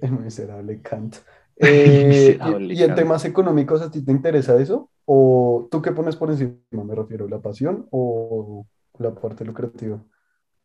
El 0.00 0.12
miserable 0.12 0.80
Kant. 0.82 1.16
Eh, 1.56 2.04
Miserable 2.04 2.74
y, 2.74 2.78
y 2.78 2.82
en 2.82 2.88
Kant. 2.88 2.98
temas 2.98 3.24
económicos, 3.24 3.82
¿a 3.82 3.90
ti 3.90 4.04
te 4.04 4.12
interesa 4.12 4.60
eso? 4.60 4.90
¿O 5.04 5.68
tú 5.70 5.80
qué 5.82 5.92
pones 5.92 6.16
por 6.16 6.30
encima? 6.30 6.54
Me 6.70 6.94
refiero, 6.94 7.28
¿la 7.28 7.40
pasión 7.40 7.86
o 7.90 8.66
la 8.98 9.14
parte 9.14 9.44
lucrativa? 9.44 10.02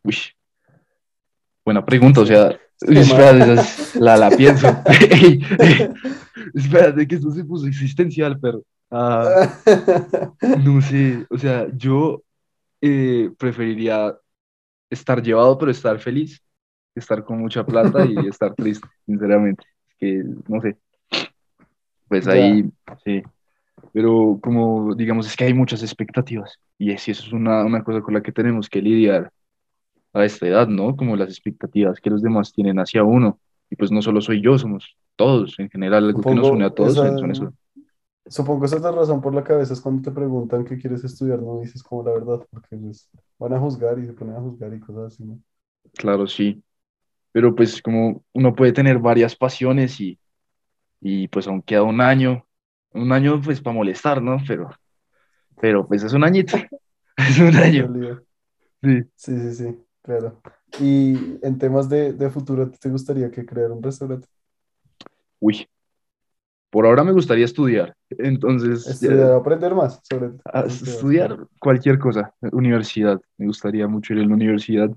Uy. 0.03 0.15
Buena 1.63 1.85
pregunta, 1.85 2.21
o 2.21 2.25
sea, 2.25 2.57
espérate, 2.81 3.61
la, 3.99 4.17
la 4.17 4.29
pienso. 4.31 4.67
Ey, 5.11 5.41
ey, 5.59 5.89
espérate, 6.55 7.07
que 7.07 7.15
esto 7.15 7.31
se 7.31 7.43
puso 7.43 7.67
existencial, 7.67 8.39
pero... 8.39 8.63
ah, 8.89 9.53
No 10.63 10.81
sé, 10.81 11.25
o 11.29 11.37
sea, 11.37 11.67
yo 11.75 12.23
eh, 12.81 13.29
preferiría 13.37 14.15
estar 14.89 15.21
llevado, 15.21 15.57
pero 15.57 15.71
estar 15.71 15.99
feliz, 15.99 16.41
estar 16.95 17.23
con 17.23 17.39
mucha 17.39 17.65
plata 17.65 18.05
y 18.05 18.15
estar 18.27 18.53
triste, 18.55 18.87
sinceramente. 19.05 19.63
Que, 19.99 20.23
no 20.47 20.61
sé. 20.61 20.77
Pues 22.07 22.25
Ya. 22.25 22.31
ahí, 22.33 22.69
sí. 23.05 23.21
Pero 23.93 24.39
como, 24.41 24.95
digamos, 24.95 25.27
es 25.27 25.35
que 25.35 25.45
hay 25.45 25.53
muchas 25.53 25.81
expectativas. 25.83 26.57
Y 26.77 26.91
es, 26.91 27.07
eso 27.07 27.23
es 27.25 27.33
una, 27.33 27.63
una 27.65 27.83
cosa 27.83 28.01
con 28.01 28.13
la 28.13 28.21
que 28.21 28.31
tenemos 28.31 28.69
que 28.69 28.81
lidiar 28.81 29.31
a 30.13 30.25
esta 30.25 30.47
edad, 30.47 30.67
¿no? 30.67 30.95
Como 30.95 31.15
las 31.15 31.29
expectativas 31.29 31.99
que 32.01 32.09
los 32.09 32.21
demás 32.21 32.53
tienen 32.53 32.79
hacia 32.79 33.03
uno. 33.03 33.39
Y 33.69 33.75
pues 33.77 33.91
no 33.91 34.01
solo 34.01 34.21
soy 34.21 34.41
yo, 34.41 34.57
somos 34.57 34.97
todos 35.15 35.57
en 35.59 35.69
general, 35.69 36.05
algo 36.05 36.25
que 36.25 36.35
nos 36.35 36.51
Supongo 36.51 36.51
une 36.51 36.65
a 36.65 36.71
todos 36.71 36.99
esa- 36.99 37.17
son 37.17 37.31
eso. 37.31 37.53
Supongo 38.27 38.65
esa 38.65 38.77
es 38.77 38.81
la 38.83 38.91
razón 38.91 39.21
por 39.21 39.35
la 39.35 39.43
que 39.43 39.53
a 39.53 39.57
veces 39.57 39.81
cuando 39.81 40.01
te 40.03 40.11
preguntan 40.15 40.65
qué 40.65 40.77
quieres 40.79 41.03
estudiar 41.03 41.41
no 41.41 41.59
dices 41.61 41.83
como 41.83 42.03
la 42.03 42.11
verdad, 42.13 42.47
porque 42.51 42.77
pues, 42.77 43.09
van 43.39 43.53
a 43.53 43.59
juzgar 43.59 43.99
y 43.99 44.07
se 44.07 44.13
ponen 44.13 44.35
a 44.35 44.41
juzgar 44.41 44.73
y 44.73 44.79
cosas 44.79 45.13
así, 45.13 45.23
¿no? 45.25 45.39
Claro, 45.93 46.27
sí. 46.27 46.63
Pero 47.31 47.55
pues 47.55 47.81
como 47.81 48.23
uno 48.33 48.55
puede 48.55 48.73
tener 48.73 48.99
varias 48.99 49.35
pasiones 49.35 49.99
y, 50.01 50.19
y 51.01 51.27
pues 51.29 51.47
aún 51.47 51.61
queda 51.63 51.83
un 51.83 52.01
año, 52.01 52.47
un 52.93 53.11
año 53.13 53.41
pues 53.41 53.61
para 53.61 53.75
molestar, 53.75 54.21
¿no? 54.21 54.37
Pero, 54.47 54.69
pero 55.61 55.87
pues 55.87 56.03
es 56.03 56.13
un 56.13 56.23
añito, 56.23 56.57
es 57.17 57.39
un 57.39 57.55
año, 57.57 57.91
sí. 58.83 59.03
Sí, 59.15 59.31
sí, 59.39 59.53
sí, 59.55 59.85
claro. 60.01 60.41
Y 60.79 61.37
en 61.45 61.57
temas 61.57 61.89
de, 61.89 62.13
de 62.13 62.29
futuro, 62.29 62.63
¿a 62.63 62.71
ti 62.71 62.77
¿te 62.79 62.89
gustaría 62.89 63.31
que 63.31 63.45
crear 63.45 63.71
un 63.71 63.83
restaurante? 63.83 64.27
Uy, 65.41 65.67
por 66.69 66.85
ahora 66.85 67.03
me 67.03 67.11
gustaría 67.11 67.45
estudiar, 67.45 67.95
entonces 68.09 68.93
Estudiar, 68.93 69.31
aprender 69.31 69.73
más 69.75 69.99
sobre 70.03 70.31
a- 70.45 70.67
sobre 70.69 70.79
temas. 70.79 71.07
estudiar 71.07 71.37
cualquier 71.59 71.99
cosa, 71.99 72.33
universidad, 72.51 73.19
me 73.37 73.47
gustaría 73.47 73.87
mucho 73.87 74.13
ir 74.13 74.19
a 74.21 74.25
la 74.25 74.33
universidad, 74.33 74.89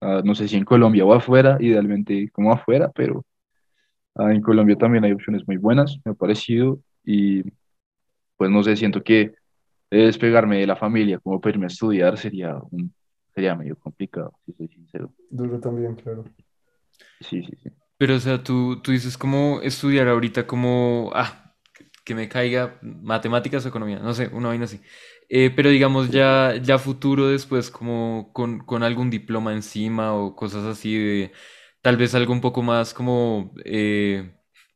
ah, 0.00 0.22
no 0.24 0.34
sé 0.34 0.48
si 0.48 0.56
en 0.56 0.64
Colombia 0.64 1.04
o 1.04 1.12
afuera, 1.14 1.56
idealmente 1.60 2.30
como 2.30 2.52
afuera, 2.52 2.90
pero 2.94 3.24
ah, 4.16 4.32
en 4.32 4.42
Colombia 4.42 4.76
también 4.76 5.04
hay 5.04 5.12
opciones 5.12 5.46
muy 5.48 5.56
buenas, 5.58 5.98
me 6.04 6.12
ha 6.12 6.14
parecido, 6.14 6.80
y 7.04 7.42
pues 8.36 8.50
no 8.50 8.62
sé, 8.62 8.76
siento 8.76 9.02
que 9.02 9.34
despegarme 9.90 10.58
de 10.60 10.66
la 10.66 10.76
familia, 10.76 11.18
como 11.20 11.40
para 11.40 11.54
irme 11.54 11.66
a 11.66 11.68
estudiar, 11.68 12.18
sería 12.18 12.56
un, 12.72 12.94
sería 13.34 13.54
medio 13.54 13.78
complicado, 13.78 14.38
si 14.46 14.52
soy 14.54 14.68
sincero. 14.68 15.12
Duro 15.30 15.58
también, 15.58 15.96
claro. 15.96 16.24
Sí, 17.20 17.42
sí, 17.42 17.56
sí. 17.62 17.70
pero 17.98 18.16
o 18.16 18.20
sea, 18.20 18.42
tú, 18.42 18.80
tú 18.82 18.90
dices 18.92 19.16
como 19.16 19.60
estudiar 19.62 20.08
ahorita 20.08 20.46
como, 20.46 21.10
ah, 21.14 21.54
que 22.04 22.14
me 22.14 22.28
caiga 22.28 22.78
matemáticas 22.82 23.64
o 23.64 23.68
economía, 23.68 24.00
no 24.00 24.12
sé, 24.14 24.28
una 24.32 24.48
vaina 24.48 24.64
así. 24.64 24.80
Eh, 25.28 25.50
pero 25.54 25.70
digamos 25.70 26.10
ya, 26.10 26.56
ya 26.62 26.78
futuro 26.78 27.28
después 27.28 27.70
como 27.70 28.32
con, 28.32 28.58
con 28.66 28.82
algún 28.82 29.08
diploma 29.10 29.52
encima 29.52 30.14
o 30.14 30.34
cosas 30.36 30.64
así 30.64 30.96
de 30.98 31.32
tal 31.80 31.96
vez 31.96 32.14
algo 32.14 32.32
un 32.32 32.40
poco 32.40 32.62
más 32.62 32.92
como 32.94 33.54
eh, 33.64 34.32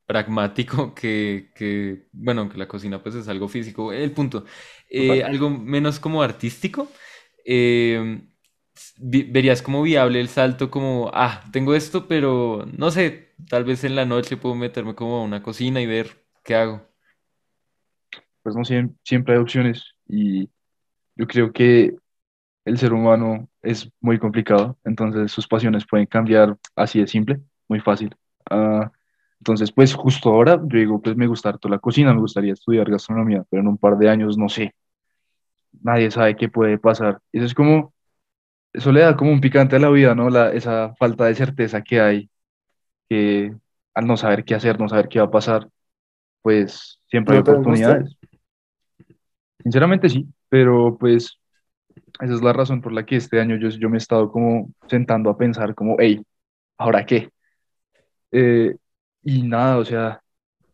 pragmático 0.06 0.94
que, 0.96 1.50
que, 1.54 2.06
bueno, 2.12 2.48
que 2.48 2.58
la 2.58 2.68
cocina 2.68 3.02
pues 3.02 3.16
es 3.16 3.28
algo 3.28 3.48
físico. 3.48 3.92
El 3.92 4.12
punto, 4.12 4.44
eh, 4.88 5.25
algo 5.25 5.50
menos 5.50 5.98
como 6.00 6.22
artístico. 6.22 6.90
eh, 7.44 8.22
verías 8.99 9.62
como 9.62 9.83
viable 9.83 10.21
el 10.21 10.28
salto 10.28 10.71
como, 10.71 11.11
ah, 11.14 11.42
tengo 11.52 11.75
esto, 11.75 12.09
pero 12.09 12.66
no 12.76 12.90
sé, 12.90 13.35
tal 13.49 13.64
vez 13.64 13.85
en 13.85 13.97
la 13.97 14.04
noche 14.06 14.37
puedo 14.37 14.54
meterme 14.54 14.95
como 14.95 15.16
a 15.18 15.23
una 15.25 15.42
cocina 15.42 15.80
y 15.80 15.87
ver 15.87 16.25
qué 16.45 16.54
hago. 16.56 16.83
Pues 18.42 18.54
no, 18.56 18.62
siem- 18.64 18.97
siempre 19.04 19.35
hay 19.35 19.40
opciones 19.40 19.95
y 20.09 20.49
yo 21.16 21.26
creo 21.28 21.52
que 21.52 21.97
el 22.64 22.78
ser 22.78 22.92
humano 22.92 23.49
es 23.62 23.90
muy 24.00 24.18
complicado, 24.18 24.78
entonces 24.85 25.33
sus 25.33 25.49
pasiones 25.49 25.87
pueden 25.87 26.06
cambiar 26.06 26.59
así 26.76 27.00
de 27.00 27.06
simple, 27.09 27.40
muy 27.68 27.80
fácil. 27.80 28.16
Ah, 28.50 28.92
entonces, 29.40 29.73
pues 29.73 29.95
justo 29.95 30.30
ahora 30.30 30.56
yo 30.66 30.78
digo, 30.78 31.02
pues 31.02 31.16
me 31.16 31.26
gusta 31.28 31.50
harto 31.50 31.68
la 31.68 31.78
cocina, 31.80 32.14
me 32.14 32.21
gustaría 32.21 32.54
estudiar 32.54 32.90
gastronomía, 32.90 33.45
pero 33.50 33.62
en 33.62 33.68
un 33.68 33.78
par 33.78 33.99
de 33.99 34.11
años 34.11 34.38
no 34.38 34.49
sé, 34.49 34.75
nadie 35.83 36.11
sabe 36.11 36.37
qué 36.37 36.49
puede 36.49 36.78
pasar. 36.78 37.21
Eso 37.33 37.45
es 37.47 37.54
como, 37.54 37.95
eso 38.76 38.92
le 38.92 39.00
da 39.00 39.16
como 39.16 39.33
un 39.33 39.40
picante 39.40 39.76
a 39.76 39.78
la 39.78 39.88
vida, 39.88 40.14
¿no? 40.14 40.28
La, 40.28 40.52
esa 40.52 40.95
falta 40.97 41.25
de 41.25 41.35
certeza 41.35 41.83
que 41.83 41.99
hay, 41.99 42.30
que 43.09 43.54
al 43.95 44.06
no 44.06 44.18
saber 44.18 44.45
qué 44.45 44.54
hacer, 44.54 44.78
no 44.78 44.88
saber 44.88 45.09
qué 45.09 45.18
va 45.18 45.25
a 45.25 45.30
pasar, 45.30 45.66
pues 46.42 47.00
siempre 47.09 47.35
hay 47.35 47.40
oportunidades. 47.40 48.14
Sinceramente 49.62 50.11
sí, 50.11 50.26
pero 50.50 50.97
pues 50.99 51.38
esa 52.21 52.35
es 52.35 52.42
la 52.42 52.52
razón 52.52 52.83
por 52.83 52.92
la 52.92 53.06
que 53.06 53.16
este 53.16 53.40
año 53.40 53.56
yo, 53.56 53.71
yo 53.71 53.88
me 53.88 53.97
he 53.97 53.99
estado 53.99 54.30
como 54.30 54.71
sentando 54.88 55.30
a 55.30 55.38
pensar 55.38 55.75
como, 55.75 55.97
hey, 55.99 56.21
¿ahora 56.76 57.06
qué? 57.06 57.30
Eh, 58.30 58.76
y 59.23 59.42
nada, 59.42 59.78
o 59.78 59.87
sea, 59.87 60.21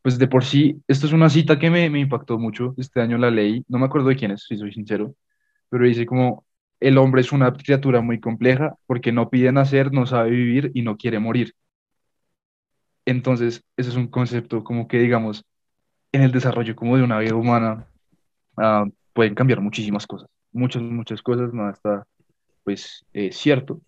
pues 0.02 0.18
de 0.18 0.26
por 0.26 0.44
sí, 0.44 0.82
esto 0.88 1.06
es 1.06 1.12
una 1.12 1.30
cita 1.30 1.56
que 1.56 1.71
me, 1.71 1.88
me 1.88 2.00
impactó 2.00 2.37
mucho, 2.37 2.75
este 2.76 3.00
año 3.00 3.16
la 3.16 3.30
leí, 3.30 3.64
no 3.68 3.78
me 3.78 3.87
acuerdo 3.87 4.09
de 4.09 4.16
quién 4.16 4.32
es, 4.32 4.42
si 4.42 4.56
soy 4.56 4.73
sincero, 4.73 5.14
pero 5.68 5.87
dice 5.87 6.04
como, 6.04 6.44
el 6.82 6.98
hombre 6.98 7.20
es 7.22 7.32
una 7.32 7.52
criatura 7.52 8.00
muy 8.00 8.20
compleja 8.20 8.74
porque 8.86 9.12
no 9.12 9.30
pide 9.30 9.52
nacer, 9.52 9.92
no 9.92 10.06
sabe 10.06 10.30
vivir 10.30 10.70
y 10.74 10.82
no 10.82 10.96
quiere 10.96 11.18
morir. 11.18 11.54
Entonces, 13.04 13.62
ese 13.76 13.90
es 13.90 13.96
un 13.96 14.08
concepto 14.08 14.62
como 14.62 14.86
que, 14.86 14.98
digamos, 14.98 15.44
en 16.12 16.22
el 16.22 16.32
desarrollo 16.32 16.76
como 16.76 16.96
de 16.96 17.02
una 17.02 17.18
vida 17.18 17.34
humana, 17.34 17.86
ah, 18.56 18.86
pueden 19.12 19.34
cambiar 19.34 19.60
muchísimas 19.60 20.06
cosas, 20.06 20.28
muchas, 20.52 20.82
muchas 20.82 21.22
cosas, 21.22 21.52
nada 21.52 21.72
está, 21.72 22.06
pues, 22.64 23.04
eh, 23.12 23.32
cierto. 23.32 23.80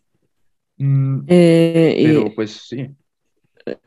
Mm, 0.79 1.21
Eh, 1.29 2.01
pero 2.03 2.27
y, 2.27 2.31
pues 2.31 2.53
sí, 2.69 2.89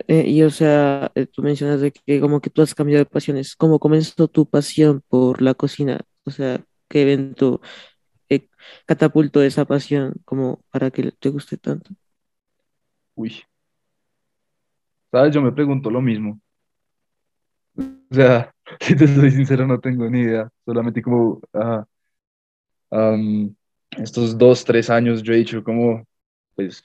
eh, 0.08 0.24
y, 0.28 0.42
o 0.44 0.50
sea, 0.50 1.12
eh, 1.16 1.28
tú 1.28 1.42
mencionas 1.44 1.82
de 1.82 1.92
que 1.92 2.20
como 2.20 2.42
que 2.42 2.50
tú 2.50 2.62
has 2.62 2.74
cambiado 2.76 3.04
de 3.04 3.10
pasiones. 3.10 3.56
¿Cómo 3.56 3.80
comenzó 3.80 4.28
tu 4.28 4.48
pasión 4.50 5.02
por 5.08 5.42
la 5.42 5.54
cocina? 5.54 6.02
O 6.26 6.32
sea, 6.32 6.64
¿qué 6.90 7.04
evento 7.04 7.62
eh, 7.62 7.97
catapultó 8.86 9.42
esa 9.44 9.66
pasión 9.66 10.14
como 10.26 10.62
para 10.72 10.92
que 10.92 11.12
te 11.12 11.30
guste 11.30 11.58
tanto? 11.58 11.92
uy, 13.18 13.44
¿sabes? 15.12 15.34
Yo 15.34 15.42
me 15.42 15.52
pregunto 15.52 15.90
lo 15.90 16.02
mismo. 16.02 16.40
O 17.78 18.16
sea, 18.16 18.54
si 18.80 18.96
te 18.96 19.08
soy 19.08 19.32
sincero, 19.32 19.68
no 19.68 19.80
tengo 19.80 20.10
ni 20.10 20.22
idea. 20.22 20.50
Solamente 20.66 21.02
como 21.02 21.42
ah, 21.54 21.86
am, 22.92 23.56
estos 23.98 24.38
dos, 24.38 24.64
tres 24.66 24.90
años 24.90 25.24
yo 25.24 25.34
he 25.34 25.38
dicho 25.38 25.64
como, 25.64 26.06
pues, 26.56 26.84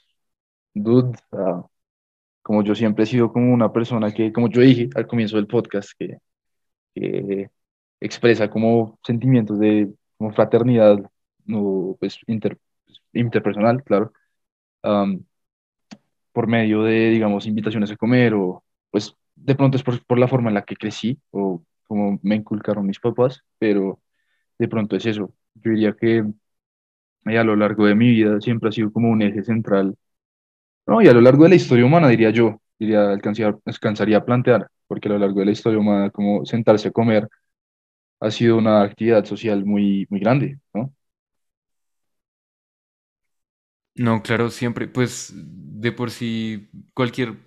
dude, 0.73 1.17
ah, 1.33 1.65
como 2.43 2.63
yo 2.63 2.75
siempre 2.75 3.03
he 3.05 3.07
sido 3.07 3.31
como 3.31 3.53
una 3.53 3.71
persona 3.71 4.13
que, 4.13 4.33
como 4.33 4.49
yo 4.49 4.61
dije 4.61 4.89
al 4.95 5.07
comienzo 5.07 5.37
del 5.37 5.47
podcast, 5.47 5.91
que, 5.97 6.17
que 6.95 7.49
expresa 8.01 8.49
como 8.49 8.99
sentimientos 9.03 9.59
de 9.59 9.93
como 10.17 10.33
fraternidad, 10.33 10.99
no, 11.45 11.95
pues, 11.99 12.19
inter- 12.27 12.59
interpersonal, 13.13 13.83
claro, 13.83 14.13
am, 14.83 15.25
por 16.31 16.47
medio 16.47 16.83
de, 16.83 17.09
digamos, 17.11 17.45
invitaciones 17.47 17.91
a 17.91 17.95
comer 17.97 18.33
o, 18.33 18.63
pues, 18.91 19.15
de 19.35 19.55
pronto 19.55 19.77
es 19.77 19.83
por, 19.83 20.03
por 20.05 20.17
la 20.19 20.27
forma 20.27 20.49
en 20.49 20.55
la 20.55 20.63
que 20.63 20.75
crecí 20.75 21.19
o 21.31 21.63
como 21.87 22.19
me 22.23 22.35
inculcaron 22.35 22.85
mis 22.87 22.99
papás, 22.99 23.43
pero 23.59 23.99
de 24.59 24.67
pronto 24.69 24.95
es 24.97 25.05
eso. 25.05 25.33
Yo 25.55 25.71
diría 25.71 25.93
que 25.95 26.23
eh, 27.25 27.37
a 27.37 27.43
lo 27.43 27.55
largo 27.55 27.85
de 27.85 27.95
mi 27.95 28.09
vida 28.09 28.39
siempre 28.41 28.69
ha 28.69 28.71
sido 28.71 28.91
como 28.91 29.09
un 29.09 29.21
eje 29.21 29.43
central, 29.43 29.95
no, 30.87 31.01
y 31.01 31.07
a 31.07 31.13
lo 31.13 31.21
largo 31.21 31.43
de 31.45 31.49
la 31.51 31.55
historia 31.55 31.85
humana, 31.85 32.09
diría 32.09 32.31
yo, 32.31 32.61
diría, 32.79 33.11
alcanzar, 33.11 33.57
alcanzaría 33.65 34.17
a 34.17 34.25
plantear, 34.25 34.69
porque 34.87 35.07
a 35.09 35.13
lo 35.13 35.19
largo 35.19 35.39
de 35.41 35.47
la 35.47 35.51
historia 35.53 35.79
humana, 35.79 36.09
como 36.11 36.45
sentarse 36.45 36.89
a 36.89 36.91
comer 36.91 37.29
ha 38.21 38.31
sido 38.31 38.57
una 38.57 38.83
actividad 38.83 39.25
social 39.25 39.65
muy, 39.65 40.07
muy 40.09 40.19
grande, 40.21 40.59
¿no? 40.73 40.93
No, 43.95 44.23
claro, 44.23 44.49
siempre, 44.49 44.87
pues 44.87 45.31
de 45.35 45.91
por 45.91 46.09
sí 46.09 46.69
cualquier, 46.95 47.37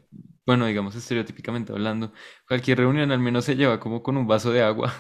bueno, 0.47 0.67
digamos 0.67 0.95
estereotípicamente 0.95 1.73
hablando, 1.73 2.13
cualquier 2.47 2.79
reunión 2.79 3.11
al 3.11 3.19
menos 3.19 3.45
se 3.45 3.57
lleva 3.57 3.81
como 3.81 4.01
con 4.03 4.17
un 4.17 4.29
vaso 4.29 4.53
de 4.53 4.63
agua, 4.63 4.93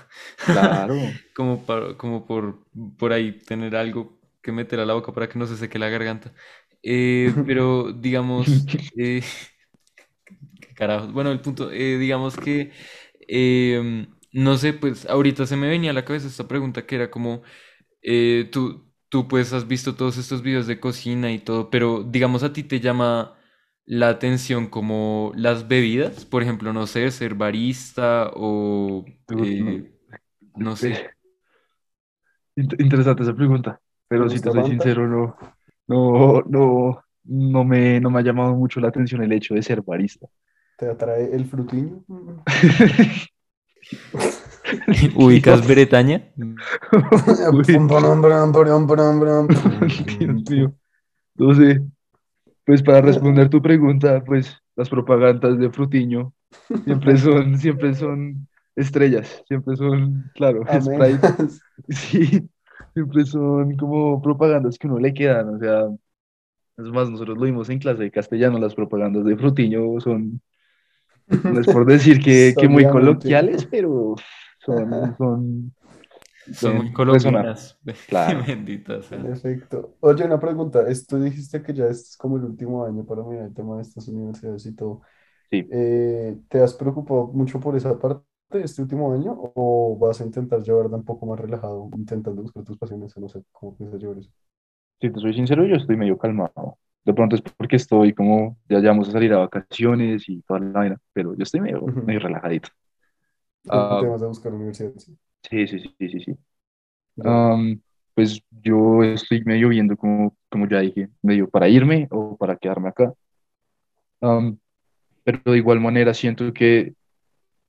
Claro. 0.44 1.20
como, 1.34 1.64
para, 1.64 1.96
como 1.96 2.26
por, 2.26 2.66
por 2.98 3.12
ahí 3.12 3.32
tener 3.40 3.76
algo 3.76 4.18
que 4.42 4.50
meter 4.52 4.80
a 4.80 4.86
la 4.86 4.94
boca 4.94 5.12
para 5.12 5.28
que 5.28 5.38
no 5.38 5.46
se 5.46 5.56
seque 5.56 5.78
la 5.78 5.88
garganta. 5.88 6.32
Eh, 6.82 7.32
pero 7.46 7.92
digamos, 7.92 8.66
eh, 8.96 9.22
qué 10.60 10.74
carajos. 10.74 11.12
Bueno, 11.12 11.30
el 11.32 11.40
punto, 11.40 11.70
eh, 11.72 11.98
digamos 11.98 12.36
que, 12.38 12.72
em, 13.28 14.06
no 14.32 14.56
sé, 14.56 14.72
pues 14.72 15.06
ahorita 15.06 15.46
se 15.46 15.56
me 15.56 15.68
venía 15.68 15.90
a 15.90 15.94
la 15.94 16.04
cabeza 16.04 16.26
esta 16.28 16.48
pregunta 16.48 16.86
que 16.86 16.96
era 16.96 17.10
como, 17.10 17.42
eh, 18.02 18.48
tú, 18.52 18.85
tú 19.16 19.28
pues 19.28 19.54
has 19.54 19.66
visto 19.66 19.94
todos 19.94 20.18
estos 20.18 20.42
videos 20.42 20.66
de 20.66 20.78
cocina 20.78 21.32
y 21.32 21.38
todo, 21.38 21.70
pero 21.70 22.02
digamos 22.02 22.42
a 22.42 22.52
ti 22.52 22.62
te 22.62 22.80
llama 22.80 23.32
la 23.86 24.10
atención 24.10 24.66
como 24.66 25.32
las 25.36 25.68
bebidas, 25.68 26.26
por 26.26 26.42
ejemplo, 26.42 26.74
no 26.74 26.86
sé, 26.86 27.10
ser 27.10 27.34
barista 27.34 28.30
o, 28.34 29.06
eh, 29.30 29.90
no 30.54 30.76
sé. 30.76 31.08
int- 32.56 32.78
interesante 32.78 33.22
esa 33.22 33.34
pregunta, 33.34 33.72
¿Te 33.72 33.80
pero 34.08 34.28
si 34.28 34.38
te 34.38 34.50
soy 34.50 34.64
sincero, 34.64 35.08
no, 35.08 35.34
no, 35.86 36.42
no, 36.42 37.02
no 37.24 37.64
me, 37.64 38.00
no 38.00 38.10
me 38.10 38.18
ha 38.18 38.22
llamado 38.22 38.54
mucho 38.54 38.80
la 38.80 38.88
atención 38.88 39.22
el 39.22 39.32
hecho 39.32 39.54
de 39.54 39.62
ser 39.62 39.80
barista. 39.80 40.26
¿Te 40.76 40.90
atrae 40.90 41.34
el 41.34 41.46
frutiño? 41.46 42.04
¿Ubicas 45.16 45.66
Bretaña? 45.66 46.32
Dios 51.34 51.58
mío. 51.58 51.86
Pues 52.66 52.82
para 52.82 53.00
responder 53.00 53.48
tu 53.48 53.62
pregunta, 53.62 54.24
pues 54.24 54.60
las 54.74 54.88
propagandas 54.90 55.56
de 55.58 55.70
Frutiño 55.70 56.32
siempre 56.84 57.16
son, 57.16 57.58
siempre 57.58 57.94
son 57.94 58.48
estrellas, 58.74 59.42
siempre 59.46 59.76
son, 59.76 60.30
claro, 60.34 60.64
Sprite, 60.80 61.28
sí, 61.88 62.48
siempre 62.92 63.24
son 63.24 63.76
como 63.76 64.20
propagandas 64.20 64.78
que 64.78 64.88
uno 64.88 64.98
le 64.98 65.14
quedan, 65.14 65.54
o 65.54 65.58
sea, 65.58 65.84
es 66.76 66.84
más, 66.92 67.08
nosotros 67.08 67.38
lo 67.38 67.44
vimos 67.44 67.70
en 67.70 67.78
clase 67.78 68.02
de 68.02 68.10
castellano, 68.10 68.58
las 68.58 68.74
propagandas 68.74 69.24
de 69.24 69.36
Frutiño 69.36 70.00
son, 70.00 70.40
no 71.28 71.60
es 71.60 71.66
por 71.66 71.86
decir 71.86 72.20
que, 72.20 72.52
que 72.58 72.68
muy 72.68 72.84
coloquiales, 72.86 73.64
pero 73.64 74.16
son, 75.18 75.74
son, 76.52 76.74
Son 76.74 76.76
muy 76.76 76.92
colombianas. 76.92 77.78
claro, 78.06 78.44
Bendita 78.46 79.02
sea. 79.02 79.24
En 79.24 79.26
efecto. 79.26 79.96
Oye, 80.00 80.24
una 80.24 80.40
pregunta. 80.40 80.88
Esto 80.88 81.18
dijiste 81.20 81.62
que 81.62 81.74
ya 81.74 81.86
este 81.86 82.10
es 82.10 82.16
como 82.18 82.36
el 82.38 82.44
último 82.44 82.84
año 82.84 83.04
para 83.06 83.22
mirar 83.24 83.46
el 83.46 83.54
tema 83.54 83.76
de 83.76 83.82
estas 83.82 84.08
universidades 84.08 84.66
y 84.66 84.74
todo. 84.76 85.02
sí. 85.50 85.70
Eh, 85.70 86.38
¿te 86.48 86.60
has 86.62 86.74
preocupado 86.74 87.28
mucho 87.28 87.60
por 87.60 87.76
esa 87.76 87.98
parte 87.98 88.24
este 88.52 88.82
último 88.82 89.12
año 89.14 89.34
o 89.56 89.98
vas 89.98 90.20
a 90.20 90.24
intentar 90.26 90.62
llevarla 90.62 90.96
un 90.98 91.04
poco 91.04 91.26
más 91.26 91.40
relajado, 91.40 91.90
intentando 91.96 92.42
buscar 92.42 92.64
tus 92.64 92.78
pasiones? 92.78 93.16
No 93.18 93.28
sé 93.28 93.44
cómo 93.52 93.76
piensas 93.76 94.00
llevar 94.00 94.18
eso. 94.18 94.30
Si 95.00 95.10
te 95.10 95.20
soy 95.20 95.34
sincero, 95.34 95.66
yo 95.66 95.76
estoy 95.76 95.96
medio 95.96 96.16
calmado. 96.18 96.78
De 97.04 97.14
pronto 97.14 97.36
es 97.36 97.42
porque 97.42 97.76
estoy 97.76 98.12
como, 98.14 98.58
ya, 98.68 98.80
ya 98.80 98.88
vamos 98.88 99.08
a 99.08 99.12
salir 99.12 99.32
a 99.32 99.38
vacaciones 99.38 100.28
y 100.28 100.42
toda 100.42 100.60
la 100.60 100.70
vaina, 100.72 100.98
pero 101.12 101.34
yo 101.36 101.42
estoy 101.42 101.60
medio, 101.60 101.82
Ujú. 101.86 102.02
medio 102.02 102.20
relajadito. 102.20 102.68
Ah, 103.68 103.98
temas 104.00 104.20
de 104.20 104.26
buscar 104.28 104.52
universidad, 104.54 104.92
sí. 104.98 105.16
sí, 105.50 105.66
sí, 105.66 105.78
sí, 105.98 106.08
sí, 106.10 106.20
sí. 106.20 106.38
Am, 107.24 107.80
pues 108.14 108.42
yo 108.50 109.02
estoy 109.04 109.42
medio 109.44 109.70
viendo 109.70 109.96
como, 109.96 110.36
como 110.50 110.68
ya 110.68 110.80
dije, 110.80 111.10
medio 111.22 111.48
para 111.50 111.68
irme 111.68 112.08
o 112.10 112.36
para 112.38 112.56
quedarme 112.58 112.90
acá. 112.90 113.14
Am, 114.20 114.58
pero 115.24 115.40
de 115.52 115.58
igual 115.58 115.80
manera 115.80 116.14
siento 116.14 116.52
que 116.54 116.94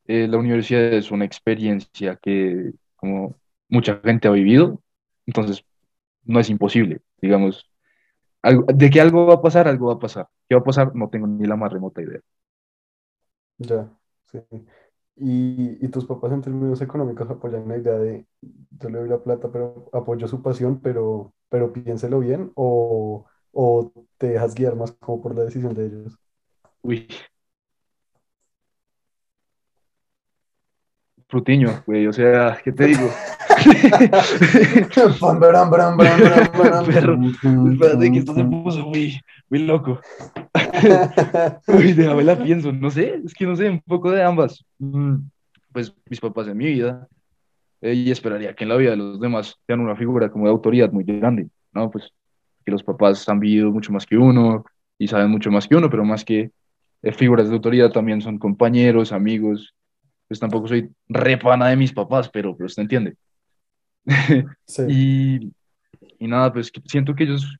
eh, 0.07 0.27
la 0.27 0.37
universidad 0.37 0.93
es 0.93 1.11
una 1.11 1.25
experiencia 1.25 2.17
que 2.21 2.73
como 2.95 3.37
mucha 3.69 4.01
gente 4.03 4.27
ha 4.27 4.31
vivido, 4.31 4.81
entonces 5.25 5.65
no 6.25 6.39
es 6.39 6.49
imposible, 6.51 7.01
digamos, 7.21 7.69
algo- 8.43 8.65
de 8.73 8.89
que 8.91 9.01
algo 9.01 9.27
va 9.27 9.35
a 9.35 9.41
pasar, 9.41 9.67
algo 9.69 9.87
va 9.89 9.95
a 9.95 9.99
pasar. 9.99 10.27
¿Qué 10.49 10.55
va 10.55 10.61
a 10.61 10.65
pasar? 10.65 10.95
No 10.95 11.09
tengo 11.09 11.27
ni 11.27 11.47
la 11.47 11.55
más 11.57 11.73
remota 11.73 12.01
idea. 12.03 12.21
Ya, 13.59 13.89
sí. 14.31 14.39
Y, 15.19 15.83
y 15.83 15.87
tus 15.89 16.05
papás 16.05 16.31
en 16.31 16.41
términos 16.41 16.81
económicos 16.81 17.29
apoyan 17.29 17.67
la 17.67 17.77
idea 17.77 17.93
de, 17.93 18.25
yo 18.79 18.89
le 18.89 18.99
doy 18.99 19.09
la 19.09 19.23
plata, 19.23 19.49
pero 19.51 19.89
apoyo 19.91 20.27
su 20.27 20.41
pasión, 20.41 20.79
pero, 20.79 21.33
pero 21.49 21.73
piénselo 21.73 22.19
bien, 22.19 22.51
o, 22.55 23.25
o 23.51 23.91
te 24.17 24.29
dejas 24.29 24.53
guiar 24.53 24.75
más 24.75 24.91
como 24.91 25.21
por 25.21 25.35
la 25.35 25.43
decisión 25.43 25.73
de 25.73 25.87
ellos. 25.87 26.19
Uy, 26.83 27.07
frutiño, 31.27 31.83
güey, 31.85 32.07
o 32.07 32.13
sea, 32.13 32.59
¿qué 32.63 32.71
te 32.71 32.85
digo? 32.85 33.09
Perro, 36.85 37.17
Espérate 37.71 38.11
que 38.11 38.19
esto 38.19 38.33
se 38.33 38.43
puso 38.43 38.85
muy, 38.85 39.19
muy 39.49 39.59
loco. 39.59 39.99
Uy, 41.67 41.93
déjame 41.93 42.23
la 42.23 42.41
pienso, 42.41 42.71
no 42.71 42.89
sé, 42.89 43.21
es 43.25 43.33
que 43.33 43.45
no 43.45 43.55
sé, 43.55 43.69
un 43.69 43.81
poco 43.81 44.11
de 44.11 44.23
ambas. 44.23 44.63
Mm, 44.79 45.17
Pues 45.71 45.93
mis 46.09 46.19
papás 46.19 46.47
en 46.47 46.57
mi 46.57 46.65
vida, 46.67 47.07
eh, 47.81 47.93
y 47.93 48.11
esperaría 48.11 48.55
que 48.55 48.63
en 48.65 48.69
la 48.69 48.77
vida 48.77 48.91
de 48.91 48.97
los 48.97 49.19
demás 49.19 49.55
sean 49.67 49.81
una 49.81 49.95
figura 49.95 50.31
como 50.31 50.45
de 50.45 50.51
autoridad 50.51 50.91
muy 50.91 51.03
grande, 51.03 51.49
¿no? 51.73 51.91
Pues 51.91 52.11
que 52.65 52.71
los 52.71 52.83
papás 52.83 53.27
han 53.29 53.39
vivido 53.39 53.71
mucho 53.71 53.91
más 53.93 54.05
que 54.05 54.17
uno 54.17 54.65
y 54.97 55.07
saben 55.07 55.31
mucho 55.31 55.51
más 55.51 55.67
que 55.67 55.75
uno, 55.75 55.89
pero 55.89 56.05
más 56.05 56.25
que 56.25 56.51
eh, 57.03 57.11
figuras 57.13 57.49
de 57.49 57.55
autoridad 57.55 57.91
también 57.91 58.21
son 58.21 58.39
compañeros, 58.39 59.11
amigos. 59.13 59.73
Pues 60.27 60.39
tampoco 60.39 60.67
soy 60.67 60.89
re 61.09 61.37
pana 61.37 61.69
de 61.69 61.77
mis 61.77 61.93
papás, 61.93 62.29
pero, 62.29 62.55
pero 62.57 62.67
usted 62.67 62.83
entiende. 62.83 63.15
Sí, 64.65 64.83
Y, 64.87 65.53
y 66.19 66.27
nada, 66.27 66.53
pues 66.53 66.71
siento 66.85 67.15
que 67.15 67.23
ellos 67.25 67.57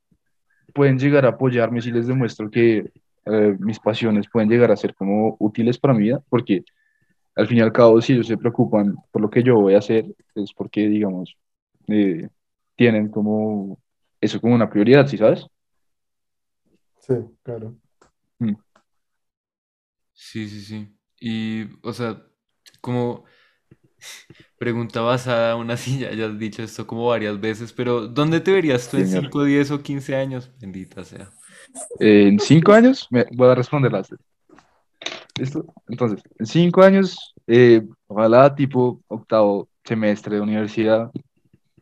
pueden 0.74 1.00
llegar 1.00 1.26
a 1.26 1.30
apoyarme 1.30 1.82
si 1.82 1.92
les 1.92 2.08
demuestro 2.08 2.50
que 2.52 2.92
eh, 3.32 3.56
mis 3.60 3.80
pasiones 3.80 4.28
pueden 4.32 4.50
llegar 4.50 4.72
a 4.72 4.78
ser 4.78 4.96
como 4.96 5.36
útiles 5.40 5.78
para 5.80 5.94
mi 5.94 6.04
vida, 6.04 6.24
porque 6.30 6.64
al 7.36 7.48
fin 7.48 7.60
y 7.60 7.62
al 7.62 7.74
cabo, 7.74 8.02
si 8.02 8.14
ellos 8.14 8.28
se 8.28 8.38
preocupan 8.38 8.96
por 9.12 9.22
lo 9.22 9.30
que 9.30 9.44
yo 9.44 9.56
voy 9.56 9.76
a 9.76 9.80
hacer, 9.80 10.06
es 10.36 10.54
porque, 10.54 10.88
digamos, 10.88 11.38
eh, 11.88 12.30
tienen 12.76 13.10
como 13.10 13.80
eso 14.22 14.42
como 14.42 14.56
una 14.56 14.70
prioridad, 14.70 15.08
¿sí 15.08 15.18
sabes? 15.18 15.48
sí, 17.00 17.14
claro. 17.44 17.78
Mm. 18.42 18.56
Sí, 20.14 20.50
sí, 20.50 20.62
sí. 20.62 20.98
Y, 21.20 21.66
o 21.88 21.94
sea, 21.94 22.24
como 22.82 23.26
pregunta 24.58 25.02
basada 25.02 25.54
aún 25.54 25.72
así, 25.72 26.00
ya, 26.00 26.12
ya 26.16 26.28
has 26.28 26.40
dicho 26.40 26.64
esto 26.64 26.88
como 26.88 27.08
varias 27.08 27.40
veces, 27.40 27.74
pero 27.74 28.08
¿dónde 28.08 28.40
te 28.42 28.52
verías 28.52 28.90
tú 28.90 28.98
en 28.98 29.08
Señor. 29.08 29.24
5, 29.24 29.44
10 29.44 29.72
o 29.72 29.82
15 29.84 30.16
años? 30.16 30.52
Bendita 30.60 31.04
sea. 31.06 31.32
En 32.00 32.40
cinco 32.40 32.74
años, 32.74 33.08
me, 33.10 33.26
voy 33.32 33.50
a 33.50 33.56
responder 33.56 33.92
las 33.92 34.10
¿Listo? 35.38 35.66
Entonces, 35.88 36.24
en 36.40 36.46
cinco 36.46 36.82
años, 36.82 37.34
eh, 37.46 37.86
ojalá 38.08 38.56
tipo 38.56 39.02
octavo 39.08 39.70
semestre 39.84 40.36
de 40.36 40.42
universidad, 40.42 41.12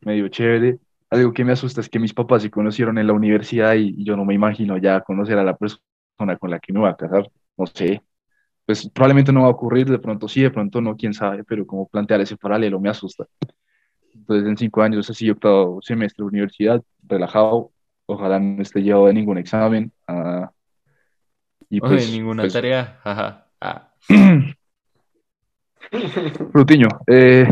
medio 0.02 0.28
chévere. 0.28 0.80
Algo 1.10 1.32
que 1.32 1.46
me 1.46 1.54
asusta 1.54 1.82
es 1.82 1.90
que 1.90 2.00
mis 2.00 2.14
papás 2.14 2.42
se 2.42 2.52
conocieron 2.52 2.98
en 2.98 3.08
la 3.08 3.14
universidad 3.14 3.76
y, 3.76 3.96
y 3.98 4.04
yo 4.04 4.18
no 4.18 4.26
me 4.26 4.34
imagino 4.34 4.78
ya 4.78 5.02
conocer 5.02 5.38
a 5.38 5.44
la 5.44 5.56
persona 5.56 6.38
con 6.38 6.52
la 6.52 6.60
que 6.60 6.74
me 6.74 6.80
voy 6.80 6.90
a 6.90 6.96
casar. 6.96 7.30
No 7.58 7.66
sé, 7.68 8.02
pues 8.66 8.90
probablemente 8.90 9.32
no 9.32 9.42
va 9.42 9.48
a 9.48 9.52
ocurrir, 9.52 9.90
de 9.90 10.00
pronto 10.00 10.28
sí, 10.28 10.42
de 10.42 10.52
pronto 10.52 10.82
no, 10.82 10.96
quién 10.98 11.14
sabe, 11.14 11.44
pero 11.44 11.66
como 11.68 11.88
plantear 11.88 12.22
ese 12.22 12.36
paralelo 12.36 12.80
me 12.80 12.90
asusta. 12.90 13.26
Entonces, 14.14 14.48
en 14.48 14.58
cinco 14.58 14.82
años, 14.82 15.10
así, 15.10 15.30
octavo 15.30 15.80
semestre 15.82 16.24
de 16.24 16.28
universidad, 16.28 16.82
relajado, 17.04 17.72
ojalá 18.06 18.40
no 18.40 18.62
esté 18.62 18.82
llevado 18.82 19.08
de 19.08 19.14
ningún 19.14 19.38
examen. 19.38 19.92
ah, 20.08 20.52
y 21.70 21.80
Oye, 21.82 21.96
pues, 21.96 22.12
ninguna 22.12 22.44
pues, 22.44 22.54
tarea. 22.54 23.00
Ah. 23.60 23.92
Eh, 27.08 27.48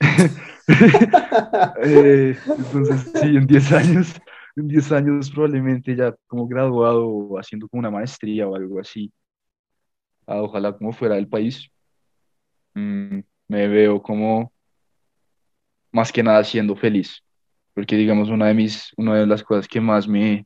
eh, 1.82 2.36
entonces, 2.46 3.12
sí, 3.14 3.36
en 3.36 3.46
10 3.46 3.72
años, 3.72 4.20
en 4.56 4.68
10 4.68 4.92
años 4.92 5.30
probablemente 5.30 5.96
ya 5.96 6.14
como 6.26 6.46
graduado 6.46 7.06
o 7.06 7.38
haciendo 7.38 7.68
como 7.68 7.80
una 7.80 7.90
maestría 7.90 8.48
o 8.48 8.54
algo 8.54 8.80
así. 8.80 9.12
Ah, 10.26 10.42
ojalá 10.42 10.76
como 10.76 10.92
fuera 10.92 11.16
del 11.16 11.28
país. 11.28 11.70
Mm, 12.74 13.20
me 13.48 13.68
veo 13.68 14.00
como 14.00 14.52
más 15.90 16.12
que 16.12 16.22
nada 16.22 16.44
siendo 16.44 16.76
feliz. 16.76 17.22
Porque 17.80 17.96
digamos, 17.96 18.28
una 18.28 18.48
de 18.48 18.52
mis, 18.52 18.92
una 18.98 19.14
de 19.16 19.26
las 19.26 19.42
cosas 19.42 19.66
que 19.66 19.80
más 19.80 20.06
me, 20.06 20.44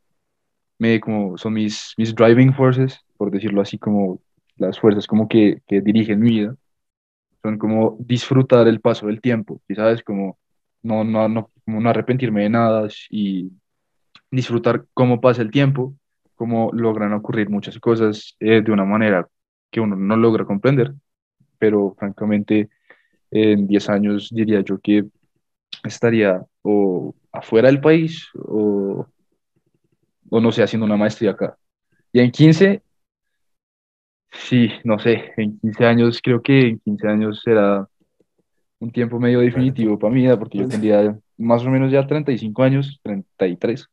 me 0.78 1.00
como 1.00 1.36
son 1.36 1.54
mis, 1.54 1.92
mis 1.96 2.14
driving 2.14 2.54
forces, 2.54 3.00
por 3.16 3.32
decirlo 3.32 3.60
así, 3.60 3.76
como 3.76 4.20
las 4.54 4.78
fuerzas 4.78 5.08
como 5.08 5.26
que, 5.26 5.60
que 5.66 5.80
dirigen 5.80 6.20
mi 6.20 6.30
vida 6.30 6.56
son 7.42 7.58
como 7.58 7.96
disfrutar 7.98 8.68
el 8.68 8.80
paso 8.80 9.08
del 9.08 9.20
tiempo, 9.20 9.60
y 9.66 9.74
sabes, 9.74 10.04
como 10.04 10.38
no, 10.80 11.02
no, 11.02 11.28
no, 11.28 11.50
como 11.64 11.80
no 11.80 11.90
arrepentirme 11.90 12.44
de 12.44 12.50
nada 12.50 12.86
y 13.10 13.50
disfrutar 14.30 14.86
cómo 14.94 15.20
pasa 15.20 15.42
el 15.42 15.50
tiempo, 15.50 15.92
cómo 16.36 16.70
logran 16.72 17.14
ocurrir 17.14 17.50
muchas 17.50 17.80
cosas 17.80 18.36
eh, 18.38 18.62
de 18.62 18.70
una 18.70 18.84
manera 18.84 19.26
que 19.72 19.80
uno 19.80 19.96
no 19.96 20.16
logra 20.16 20.44
comprender, 20.44 20.94
pero 21.58 21.96
francamente 21.98 22.68
en 23.32 23.66
10 23.66 23.88
años 23.88 24.28
diría 24.30 24.60
yo 24.60 24.78
que 24.78 25.06
estaría 25.82 26.40
o 26.62 27.12
afuera 27.34 27.68
del 27.68 27.80
país 27.80 28.28
o, 28.34 29.06
o 30.30 30.40
no 30.40 30.52
sé, 30.52 30.62
haciendo 30.62 30.86
una 30.86 30.96
maestría 30.96 31.32
acá. 31.32 31.56
Y 32.12 32.20
en 32.20 32.30
15 32.30 32.82
Sí, 34.34 34.68
no 34.82 34.98
sé, 34.98 35.32
en 35.36 35.58
15 35.60 35.86
años, 35.86 36.20
creo 36.22 36.42
que 36.42 36.68
en 36.68 36.78
15 36.80 37.08
años 37.08 37.40
será 37.42 37.86
un 38.80 38.90
tiempo 38.90 39.18
medio 39.18 39.40
definitivo 39.40 39.98
para 39.98 40.12
vida, 40.12 40.38
porque 40.38 40.58
yo 40.58 40.68
tendría 40.68 41.16
más 41.38 41.64
o 41.64 41.70
menos 41.70 41.90
ya 41.90 42.06
35 42.06 42.62
años, 42.62 43.00
33. 43.02 43.86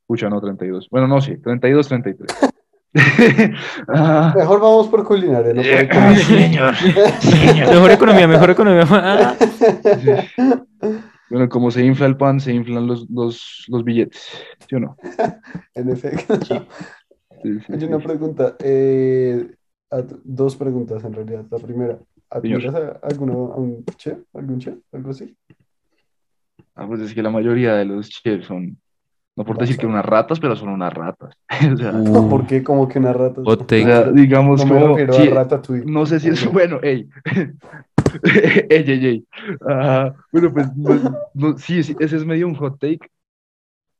Escucha, 0.00 0.28
no 0.28 0.40
32. 0.40 0.88
Bueno, 0.90 1.06
no 1.06 1.20
sé, 1.20 1.36
32, 1.38 1.88
33. 1.88 2.52
Ah, 3.88 4.32
Mejor 4.34 4.58
vamos 4.58 4.88
por 4.88 5.04
culinaria, 5.04 5.52
no 5.52 5.60
por 5.60 5.66
eh, 5.66 5.80
economía. 5.82 6.16
señor, 6.24 6.74
señor. 6.74 7.68
Mejor 7.74 7.90
economía, 7.90 8.26
mejor 8.26 8.50
economía. 8.50 8.84
Ah. 8.88 9.36
Bueno, 11.30 11.48
como 11.48 11.70
se 11.70 11.84
infla 11.84 12.06
el 12.06 12.16
pan, 12.16 12.38
se 12.40 12.52
inflan 12.52 12.86
los, 12.86 13.08
los, 13.10 13.64
los 13.68 13.84
billetes, 13.84 14.22
¿sí 14.68 14.76
o 14.76 14.80
no? 14.80 14.96
En 15.74 15.90
efecto. 15.90 16.36
Sí, 16.44 16.60
sí, 17.42 17.72
Hay 17.72 17.80
sí. 17.80 17.84
una 17.86 17.98
pregunta, 17.98 18.56
eh, 18.60 19.50
a- 19.90 20.02
dos 20.24 20.56
preguntas 20.56 21.04
en 21.04 21.12
realidad. 21.12 21.44
La 21.50 21.58
primera. 21.58 21.98
¿admiras 22.30 22.74
a, 22.74 22.98
alguno, 23.06 23.52
a 23.52 23.56
un 23.56 23.84
chef? 23.96 24.18
¿Algún 24.34 24.58
chef? 24.58 24.76
¿Algo 24.92 25.10
así? 25.10 25.36
Ah, 26.74 26.86
pues 26.86 27.00
es 27.00 27.14
que 27.14 27.22
la 27.22 27.30
mayoría 27.30 27.74
de 27.74 27.84
los 27.84 28.08
chefs 28.08 28.46
son, 28.46 28.76
no 29.36 29.44
por 29.44 29.58
decir 29.58 29.76
que 29.78 29.86
unas 29.86 30.04
ratas, 30.04 30.40
pero 30.40 30.56
son 30.56 30.70
unas 30.70 30.92
ratas. 30.92 31.34
O 31.72 31.76
sea, 31.76 31.92
Uh. 31.94 32.28
¿Por 32.28 32.46
qué 32.46 32.62
como 32.62 32.88
que 32.88 32.98
una 32.98 33.12
rata? 33.12 33.42
Hot 33.44 33.62
o 33.62 33.64
take. 33.66 33.84
sea, 33.84 34.10
digamos 34.10 34.64
No 34.64 34.74
me 34.74 34.80
como, 34.80 34.88
refiero 34.96 35.12
sí, 35.14 35.28
a 35.28 35.34
Ratatouille. 35.34 35.84
No 35.86 36.06
sé 36.06 36.20
si 36.20 36.28
es 36.28 36.52
bueno, 36.52 36.80
ey. 36.82 37.08
ey, 38.70 38.84
ey, 38.86 39.06
ey. 39.06 39.26
Bueno, 40.32 40.52
pues 40.52 40.76
no- 40.76 41.18
no- 41.34 41.58
sí, 41.58 41.82
sí, 41.82 41.96
ese 41.98 42.16
es 42.16 42.24
medio 42.24 42.46
un 42.46 42.54
hot 42.54 42.78
take, 42.78 43.08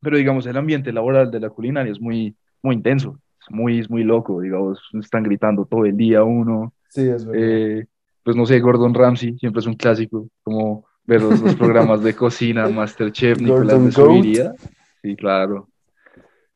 pero 0.01 0.17
digamos, 0.17 0.47
el 0.47 0.57
ambiente 0.57 0.93
laboral 0.93 1.31
de 1.31 1.41
la 1.41 1.51
culinaria 1.51 1.93
es 1.93 2.01
muy, 2.01 2.37
muy 2.63 2.75
intenso, 2.77 3.19
es 3.41 3.51
muy, 3.55 3.81
es 3.81 3.91
muy 3.91 4.05
loco, 4.05 4.41
digamos, 4.41 4.81
están 5.01 5.23
gritando 5.23 5.65
todo 5.65 5.85
el 5.85 5.97
día 5.97 6.23
uno. 6.25 6.73
Sí, 6.89 7.03
es 7.03 7.25
verdad. 7.27 7.43
eh, 7.43 7.87
pues 8.23 8.37
no 8.37 8.47
sé, 8.47 8.59
Gordon 8.61 8.95
Ramsay 8.95 9.37
siempre 9.39 9.61
es 9.61 9.67
un 9.67 9.75
clásico, 9.75 10.29
como 10.43 10.85
ver 11.05 11.23
los, 11.23 11.41
los 11.41 11.55
programas 11.57 12.03
de 12.03 12.15
cocina, 12.15 12.69
Masterchef, 12.69 13.41
Nicolás 13.41 13.85
de 13.85 13.93
Subiría. 13.93 14.55
Sí, 15.03 15.15
claro. 15.17 15.69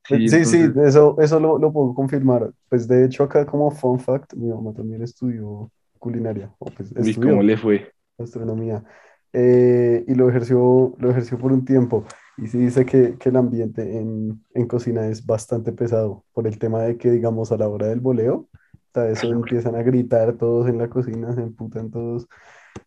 Sí, 0.09 0.29
sí, 0.29 0.37
entonces- 0.37 0.77
eso, 0.88 1.16
eso 1.20 1.38
lo, 1.38 1.59
lo 1.59 1.73
puedo 1.73 1.94
confirmar. 1.94 2.51
Pues 2.68 2.88
de 2.88 3.05
hecho 3.05 3.23
acá 3.25 3.46
como 3.46 3.70
fun 3.70 4.01
fact, 4.01 4.35
mi 4.35 4.49
mamá 4.49 4.73
también 4.73 5.03
estudió 5.03 5.70
culinaria, 6.01 6.53
o 6.61 6.67
pues 6.75 6.93
estudió 6.97 7.31
¿cómo 7.31 7.43
le 7.43 7.57
fue? 7.57 7.93
gastronomía 8.19 8.85
eh, 9.33 10.05
y 10.09 10.15
lo 10.15 10.29
ejerció, 10.29 10.95
lo 10.99 11.11
ejerció 11.11 11.39
por 11.39 11.53
un 11.53 11.65
tiempo. 11.65 12.05
Y 12.39 12.49
sí 12.49 12.59
dice 12.59 12.87
que, 12.87 13.17
que 13.19 13.29
el 13.29 13.37
ambiente 13.37 13.99
en, 13.99 14.45
en 14.55 14.67
cocina 14.67 15.07
es 15.09 15.25
bastante 15.27 15.73
pesado 15.73 16.25
por 16.33 16.47
el 16.47 16.59
tema 16.59 16.83
de 16.83 16.97
que, 16.99 17.11
digamos, 17.11 17.53
a 17.53 17.59
la 17.59 17.69
hora 17.69 17.89
del 17.89 18.01
voleo, 18.01 18.49
hasta 18.89 19.11
eso 19.11 19.31
empiezan 19.33 19.77
a 19.77 19.83
gritar 19.83 20.35
todos 20.39 20.69
en 20.69 20.79
la 20.79 20.89
cocina, 20.89 21.33
se 21.35 21.43
emputan 21.43 21.91
todos. 21.91 22.27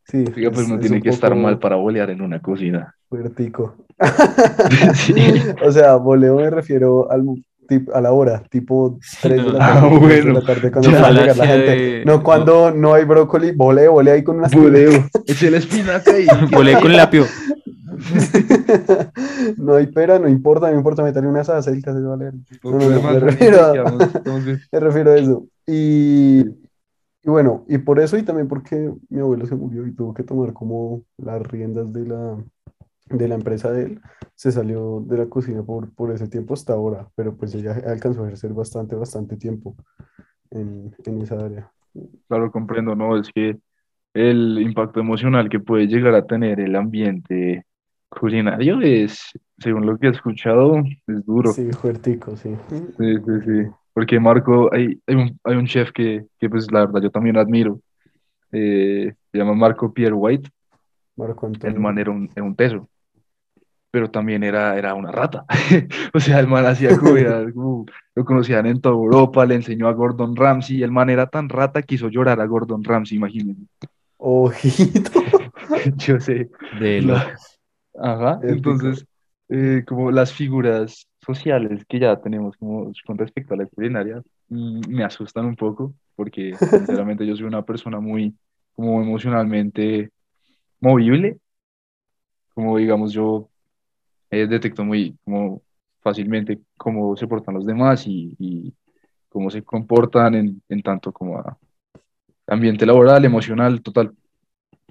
Sí, 0.06 0.26
Oiga, 0.36 0.52
pues 0.52 0.66
es- 0.66 0.70
no 0.70 0.80
tiene 0.80 1.02
que 1.02 1.10
estar 1.10 1.36
mal 1.36 1.60
para 1.60 1.76
bolear 1.78 2.10
en 2.10 2.22
una 2.22 2.42
cocina. 2.42 2.96
fuertico. 3.10 3.76
Sí. 5.06 5.14
O 5.64 5.72
sea, 5.72 5.96
voleo 5.98 6.36
me 6.38 6.50
refiero 6.50 7.10
al, 7.12 7.24
a 7.94 8.02
la 8.02 8.12
hora, 8.12 8.44
tipo 8.50 9.00
3 9.22 9.38
de 9.46 9.52
no. 9.52 9.58
la 9.58 9.60
tarde, 9.60 9.80
Ah, 9.80 9.90
3 9.90 9.92
de 10.02 10.22
bueno. 10.24 10.40
la 10.40 10.46
tarde 10.46 10.72
cuando 10.72 10.90
empieza 10.90 11.08
a 11.08 11.12
llegar 11.12 11.38
la 11.38 11.46
gente. 11.48 11.72
de- 11.72 12.06
No 12.06 12.24
cuando 12.24 12.72
no 12.72 12.94
hay 12.94 13.06
brócoli, 13.06 13.52
volé, 13.52 13.88
volé 13.88 14.12
ahí 14.12 14.24
con 14.24 14.38
unas 14.38 14.54
Budeo. 14.54 14.92
Eché 15.28 15.50
la 15.52 15.58
espinaca 15.58 16.12
y... 16.20 16.26
Volé 16.56 16.80
con 16.80 16.94
lapio. 16.94 17.26
No 19.58 19.76
hay 19.76 19.88
pera, 19.88 20.20
no 20.20 20.28
importa, 20.28 20.70
no 20.72 20.78
importa 20.78 21.04
meterle 21.04 21.30
unas 21.30 21.50
acelcas, 21.50 21.96
eso 21.96 22.10
vale. 22.10 22.32
No 22.64 22.72
No, 22.72 22.80
no, 22.80 22.90
no, 22.90 23.02
más, 23.02 23.14
me 23.14 23.20
refiero 23.20 23.62
a-. 23.66 23.98
Me 24.72 24.80
refiero 24.80 25.12
a 25.12 25.18
eso. 25.18 25.46
Y, 25.68 26.40
y 26.42 27.30
bueno, 27.30 27.64
y 27.68 27.78
por 27.78 28.00
eso 28.00 28.18
y 28.18 28.24
también 28.24 28.48
porque 28.48 28.92
mi 29.10 29.20
abuelo 29.20 29.46
se 29.46 29.56
murió 29.56 29.86
y 29.88 29.94
tuvo 29.94 30.14
que 30.14 30.24
tomar 30.24 30.54
como 30.54 31.04
las 31.18 31.42
riendas 31.44 31.92
de 31.94 32.06
la, 32.06 32.38
de 33.06 33.28
la 33.28 33.36
empresa 33.36 33.72
de 33.72 33.84
él, 33.84 34.02
se 34.36 34.52
salió 34.52 35.02
de 35.02 35.18
la 35.18 35.26
cocina 35.28 35.64
por, 35.64 35.94
por 35.94 36.12
ese 36.12 36.28
tiempo 36.28 36.54
hasta 36.54 36.74
ahora, 36.74 37.08
pero 37.16 37.36
pues 37.36 37.54
ella 37.56 37.76
alcanzó 37.86 38.24
a 38.24 38.28
ejercer 38.28 38.54
bastante, 38.54 38.96
bastante 38.96 39.38
tiempo 39.38 39.76
en, 40.52 40.96
en 41.06 41.22
esa 41.22 41.44
área. 41.44 41.72
Claro, 42.28 42.52
comprendo, 42.52 42.96
¿no? 42.96 43.18
Es 43.20 43.30
que 43.34 43.58
el 44.14 44.60
impacto 44.62 45.00
emocional 45.00 45.50
que 45.50 45.60
puede 45.60 45.88
llegar 45.88 46.16
a 46.16 46.26
tener 46.26 46.60
el 46.60 46.76
ambiente 46.76 47.66
culinario 48.10 48.80
es, 48.82 49.32
según 49.58 49.86
lo 49.86 49.98
que 49.98 50.08
he 50.08 50.12
escuchado, 50.12 50.78
es 51.08 51.26
duro. 51.26 51.52
Sí, 51.52 51.72
fuertico, 51.72 52.36
sí. 52.38 52.56
Sí, 52.70 52.86
sí, 52.98 53.42
sí. 53.46 53.72
Porque 53.94 54.20
Marco, 54.20 54.74
hay, 54.74 55.00
hay 55.06 55.16
un, 55.16 55.40
hay 55.44 55.56
un 55.56 55.66
chef 55.66 55.92
que, 55.92 56.26
que, 56.40 56.50
pues, 56.50 56.72
la 56.72 56.86
verdad, 56.86 57.02
yo 57.02 57.12
también 57.12 57.38
admiro. 57.38 57.80
Eh, 58.52 59.14
se 59.32 59.38
llama 59.38 59.54
Marco 59.54 59.92
Pierre 59.92 60.14
White. 60.14 60.50
Marco 61.16 61.48
El 61.48 61.54
Antonio. 61.54 61.80
man 61.80 61.98
era 62.00 62.12
un, 62.12 62.30
era 62.36 62.44
un 62.44 62.56
teso, 62.56 62.90
pero 63.94 64.10
también 64.10 64.42
era, 64.44 64.76
era 64.76 64.96
una 64.96 65.12
rata. 65.12 65.46
O 66.16 66.20
sea, 66.20 66.40
el 66.40 66.48
man 66.48 66.66
hacía 66.66 66.98
comida, 66.98 67.46
como- 67.54 67.86
lo 68.16 68.26
conocían 68.26 68.66
en 68.66 68.82
toda 68.82 68.96
Europa, 68.96 69.46
le 69.46 69.54
enseñó 69.54 69.88
a 69.88 69.94
Gordon 69.94 70.36
Ramsay. 70.36 70.82
El 70.82 70.92
man 70.92 71.12
era 71.12 71.28
tan 71.28 71.48
rata 71.48 71.84
que 71.84 71.94
hizo 71.94 72.10
llorar 72.10 72.42
a 72.42 72.46
Gordon 72.48 72.84
Ramsay, 72.84 73.18
imagínense. 73.18 73.62
Ojito. 74.18 75.12
Yo 75.98 76.20
sé. 76.20 76.50
De 76.80 77.04
locos. 77.04 77.60
Ajá, 78.02 78.40
Épico. 78.42 78.72
entonces, 78.72 79.06
eh, 79.50 79.84
como 79.86 80.10
las 80.10 80.34
figuras 80.34 81.08
sociales 81.24 81.86
que 81.88 82.00
ya 82.00 82.20
tenemos 82.20 82.58
como 82.58 82.92
con 83.06 83.18
respecto 83.20 83.54
a 83.54 83.58
la 83.58 83.68
culinaria, 83.68 84.24
mm, 84.50 84.88
me 84.90 85.04
asustan 85.04 85.46
un 85.46 85.56
poco, 85.56 85.94
porque 86.16 86.56
sinceramente 86.58 87.28
yo 87.28 87.36
soy 87.36 87.46
una 87.46 87.62
persona 87.62 88.00
muy, 88.00 88.34
como 88.76 89.04
emocionalmente 89.04 90.10
movible, 90.80 91.38
como 92.56 92.78
digamos 92.78 93.14
yo 93.14 93.50
eh, 94.34 94.48
detecto 94.48 94.84
muy 94.84 95.18
como 95.24 95.62
fácilmente 96.02 96.60
cómo 96.78 97.16
se 97.16 97.28
portan 97.28 97.56
los 97.56 97.66
demás 97.66 98.06
y, 98.08 98.36
y 98.40 98.74
cómo 99.30 99.50
se 99.50 99.64
comportan 99.64 100.36
en, 100.36 100.62
en 100.70 100.82
tanto 100.82 101.12
como 101.12 101.38
a 101.40 101.58
ambiente 102.48 102.86
laboral, 102.86 103.26
emocional, 103.26 103.82
total. 103.82 104.14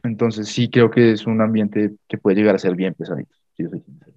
Entonces 0.03 0.49
sí 0.49 0.69
creo 0.69 0.91
que 0.91 1.13
es 1.13 1.27
un 1.27 1.41
ambiente 1.41 1.93
que 2.09 2.19
puede 2.19 2.37
llegar 2.37 2.55
a 2.55 2.59
ser 2.59 2.75
bien 2.75 2.95
pesadito, 2.95 3.35
si 3.57 3.63
yo 3.65 3.71
soy 3.71 3.81
sincero. 3.81 4.13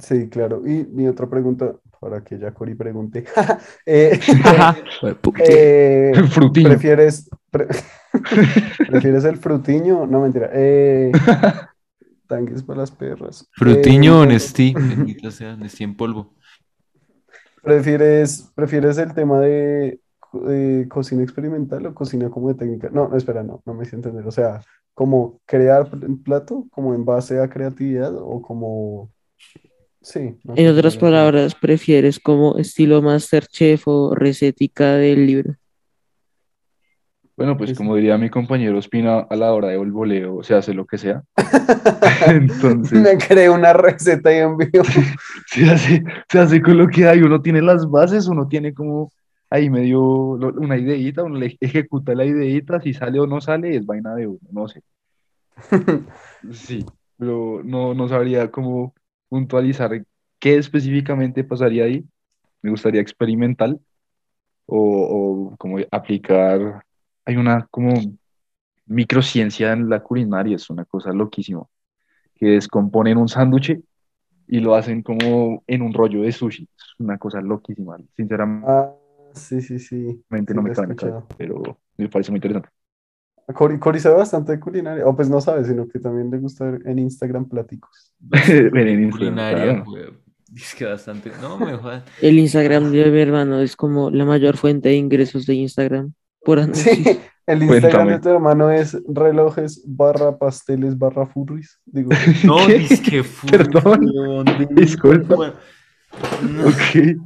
Sí, 0.00 0.28
claro. 0.30 0.62
Y 0.66 0.86
mi 0.86 1.06
otra 1.08 1.28
pregunta, 1.28 1.74
para 2.00 2.22
que 2.24 2.38
ya 2.38 2.52
Cori 2.52 2.74
pregunte. 2.74 3.24
Eh, 3.86 4.18
eh, 5.46 6.12
Frutiño. 6.30 6.68
¿Prefieres, 6.70 7.28
pre- 7.50 7.68
¿prefieres 8.88 9.24
el 9.24 9.36
frutiño? 9.36 10.06
No, 10.06 10.20
mentira. 10.20 10.50
Eh, 10.54 11.12
tanques 12.26 12.62
para 12.62 12.80
las 12.80 12.90
perras. 12.90 13.48
Frutiño 13.52 14.20
o 14.20 14.24
Eh, 14.24 14.28
Nestí. 14.28 14.74
Bendito 14.76 15.30
sea, 15.30 15.56
Nestí 15.56 15.84
en 15.84 15.96
polvo. 15.96 16.34
¿Prefieres, 17.62 18.50
prefieres 18.54 18.98
el 18.98 19.14
tema 19.14 19.40
de, 19.40 20.00
co- 20.20 20.40
de 20.40 20.86
cocina 20.88 21.22
experimental 21.22 21.86
o 21.86 21.94
cocina 21.94 22.28
como 22.30 22.48
de 22.48 22.54
técnica? 22.56 22.90
No, 22.92 23.08
no, 23.08 23.16
espera, 23.16 23.42
no, 23.42 23.62
no 23.64 23.74
me 23.74 23.84
hice 23.84 23.96
entender. 23.96 24.26
O 24.26 24.30
sea, 24.30 24.60
como 24.92 25.40
crear 25.46 25.88
un 26.06 26.22
plato, 26.22 26.66
como 26.70 26.94
en 26.94 27.04
base 27.04 27.40
a 27.40 27.48
creatividad 27.48 28.14
o 28.16 28.42
como... 28.42 29.10
Sí. 30.02 30.36
no 30.44 30.52
En 30.54 30.68
otras 30.68 30.98
palabras, 30.98 31.54
¿prefieres 31.54 32.20
como 32.20 32.58
estilo 32.58 33.00
Masterchef 33.00 33.88
o 33.88 34.14
recetica 34.14 34.96
del 34.96 35.26
libro? 35.26 35.54
Bueno, 37.36 37.56
pues 37.56 37.70
Sí, 37.70 37.76
como 37.76 37.96
diría 37.96 38.16
mi 38.16 38.30
compañero 38.30 38.78
Espina, 38.78 39.18
a 39.18 39.36
la 39.36 39.52
hora 39.52 39.68
del 39.68 39.90
voleo 39.90 40.42
se 40.42 40.54
hace 40.54 40.72
lo 40.72 40.86
que 40.86 40.98
sea. 40.98 41.22
Entonces, 42.28 43.00
Me 43.00 43.18
creé 43.18 43.50
una 43.50 43.72
receta 43.72 44.32
y 44.32 44.38
envío. 44.38 44.82
se 45.46 45.64
hace, 45.68 46.04
se 46.28 46.38
hace 46.38 46.62
con 46.62 46.78
lo 46.78 46.86
que 46.86 47.08
hay. 47.08 47.22
Uno 47.22 47.42
tiene 47.42 47.60
las 47.60 47.90
bases, 47.90 48.28
uno 48.28 48.46
tiene 48.46 48.72
como 48.72 49.10
ahí 49.50 49.68
medio 49.70 50.00
una 50.02 50.76
ideita, 50.76 51.22
uno 51.24 51.38
le 51.38 51.56
ejecuta 51.60 52.14
la 52.14 52.24
ideita, 52.24 52.80
si 52.80 52.92
sale 52.92 53.20
o 53.20 53.26
no 53.26 53.40
sale, 53.40 53.76
es 53.76 53.86
vaina 53.86 54.14
de 54.14 54.26
uno, 54.26 54.40
no 54.50 54.68
sé. 54.68 54.82
Sí, 56.52 56.84
pero 57.16 57.62
no, 57.64 57.94
no 57.94 58.08
sabría 58.08 58.50
cómo 58.50 58.94
puntualizar 59.28 60.04
qué 60.38 60.56
específicamente 60.56 61.42
pasaría 61.42 61.84
ahí. 61.84 62.04
Me 62.62 62.70
gustaría 62.70 63.00
experimental 63.00 63.80
o, 64.66 65.50
o 65.52 65.56
como 65.56 65.78
aplicar. 65.90 66.83
Hay 67.24 67.36
una 67.36 67.66
como 67.70 67.94
microciencia 68.86 69.72
en 69.72 69.88
la 69.88 70.00
culinaria, 70.00 70.56
es 70.56 70.68
una 70.70 70.84
cosa 70.84 71.12
loquísima, 71.12 71.64
que 72.34 72.46
descomponen 72.46 73.16
un 73.16 73.28
sándwich 73.28 73.80
y 74.46 74.60
lo 74.60 74.74
hacen 74.74 75.02
como 75.02 75.62
en 75.66 75.82
un 75.82 75.94
rollo 75.94 76.22
de 76.22 76.32
sushi. 76.32 76.68
Es 76.76 76.94
una 76.98 77.18
cosa 77.18 77.40
loquísima. 77.40 77.96
Sinceramente 78.16 78.66
Ah, 78.68 78.94
sí, 79.32 79.60
sí, 79.60 79.78
sí. 79.78 80.22
no 80.30 80.38
Sí, 80.38 80.54
me 80.54 80.62
lo 80.62 80.72
he 80.72 80.96
cabe 80.96 81.22
pero 81.38 81.78
me 81.96 82.08
parece 82.08 82.30
muy 82.30 82.38
interesante. 82.38 82.68
Cori, 83.52 83.78
Cori 83.78 84.00
sabe 84.00 84.16
bastante 84.16 84.52
de 84.52 84.60
culinaria, 84.60 85.06
o 85.06 85.14
pues 85.14 85.28
no 85.28 85.40
sabe, 85.40 85.64
sino 85.64 85.86
que 85.86 85.98
también 85.98 86.30
le 86.30 86.38
gusta 86.38 86.70
ver 86.70 86.86
en 86.86 86.98
Instagram 86.98 87.46
pláticos. 87.46 88.14
Ven 88.20 88.88
en 88.88 89.04
Instagram, 89.04 89.10
Culinaria, 89.10 89.84
claro. 89.84 90.24
Es 90.54 90.74
que 90.74 90.84
bastante. 90.86 91.30
No, 91.42 91.58
me 91.58 91.74
jodas. 91.76 92.04
El 92.22 92.38
Instagram 92.38 92.90
de 92.90 93.10
mi 93.10 93.20
hermano 93.20 93.60
es 93.60 93.76
como 93.76 94.10
la 94.10 94.24
mayor 94.24 94.56
fuente 94.56 94.90
de 94.90 94.96
ingresos 94.96 95.46
de 95.46 95.54
Instagram 95.54 96.14
por. 96.44 96.74
Sí, 96.74 97.18
el 97.46 97.62
Instagram 97.62 97.90
Cuéntame. 97.90 98.12
de 98.12 98.18
tu 98.20 98.28
hermano 98.30 98.70
es 98.70 98.96
relojes 99.08 99.82
barra 99.86 100.38
pasteles 100.38 100.96
barra 100.98 101.26
furries. 101.26 101.78
Digo, 101.84 102.10
No, 102.44 102.66
¿Qué? 102.66 102.76
es 102.76 103.00
que 103.00 103.22
fue. 103.24 103.50
Perdón. 103.50 104.44
Disculpa. 104.70 105.54
No. 106.42 106.68
Ok. 106.68 107.18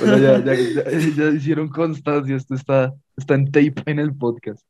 Bueno, 0.00 0.18
ya, 0.18 0.44
ya, 0.44 0.54
ya- 0.54 1.10
ya 1.16 1.28
hicieron 1.30 1.68
constancia, 1.68 2.36
esto 2.36 2.54
está, 2.54 2.92
está 3.16 3.34
en 3.34 3.46
tape 3.50 3.74
en 3.86 3.98
el 3.98 4.14
podcast. 4.14 4.64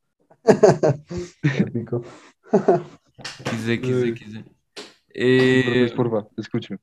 épico. 1.42 2.02
Quise, 3.50 3.80
quise, 3.80 4.14
quise. 4.14 4.44
Eh, 5.14 5.92
porfa, 5.94 6.26
escucho. 6.36 6.76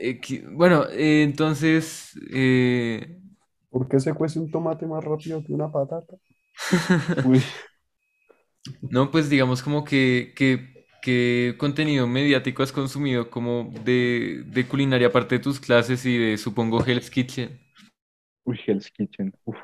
eh, 0.00 0.20
bueno, 0.52 0.84
eh, 0.90 1.22
entonces. 1.22 2.12
¿Por 3.72 3.88
qué 3.88 3.98
se 3.98 4.14
cuece 4.14 4.38
un 4.38 4.52
tomate 4.52 4.86
más 4.86 5.02
rápido 5.02 5.42
que 5.42 5.52
una 5.52 5.72
patata? 5.72 6.16
Uy, 7.24 7.42
No, 8.90 9.10
pues 9.10 9.28
digamos 9.28 9.62
como 9.62 9.84
que, 9.84 10.32
que, 10.36 10.86
que 11.02 11.56
contenido 11.58 12.06
mediático 12.06 12.62
has 12.62 12.72
consumido 12.72 13.28
como 13.30 13.72
de, 13.84 14.44
de 14.46 14.68
culinaria 14.68 15.08
aparte 15.08 15.36
de 15.36 15.40
tus 15.40 15.58
clases 15.60 16.04
y 16.06 16.16
de, 16.16 16.38
supongo, 16.38 16.84
Hell's 16.84 17.10
Kitchen. 17.10 17.60
uy, 18.44 18.58
Hell's 18.66 18.90
Kitchen. 18.90 19.32
Uf, 19.44 19.56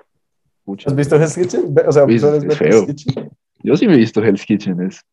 pucha. 0.65 0.91
¿Has 0.91 0.97
visto 0.97 1.17
Hell's 1.17 1.35
Kitchen? 1.37 1.75
O 1.87 1.93
sea, 1.93 2.07
Es- 2.07 2.21
¿sueles 2.21 2.45
es 2.45 2.47
ver 2.49 2.57
feo. 2.57 2.83
Hell's 2.85 2.87
Kitchen? 2.87 3.31
Yo 3.63 3.77
sí 3.77 3.87
me 3.87 3.95
he 3.95 3.99
visto 3.99 4.23
Hell's 4.23 4.45
Kitchen. 4.47 4.81
Es, 4.83 5.05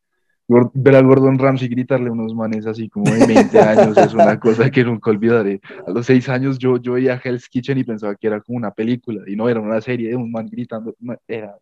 ver 0.47 0.95
a 0.95 1.01
Gordon 1.01 1.39
Ramsay 1.39 1.67
gritarle 1.67 2.10
a 2.10 2.12
unos 2.12 2.36
manes 2.36 2.67
así 2.67 2.88
como 2.89 3.12
de 3.12 3.25
20 3.25 3.60
años 3.60 3.97
es 3.97 4.13
una 4.13 4.39
cosa 4.39 4.69
que 4.69 4.84
nunca 4.84 5.10
olvidaré. 5.10 5.60
A 5.88 5.91
los 5.91 6.05
6 6.05 6.29
años 6.29 6.60
yo, 6.60 6.77
yo 6.77 6.93
veía 6.93 7.19
Hell's 7.23 7.49
Kitchen 7.49 7.77
y 7.77 7.84
pensaba 7.84 8.15
que 8.15 8.27
era 8.27 8.41
como 8.41 8.58
una 8.58 8.71
película 8.71 9.23
y 9.27 9.36
no 9.36 9.49
era 9.49 9.60
una 9.60 9.81
serie 9.81 10.10
de 10.10 10.15
un 10.15 10.31
man 10.31 10.47
gritando. 10.47 10.95
Era 11.27 11.58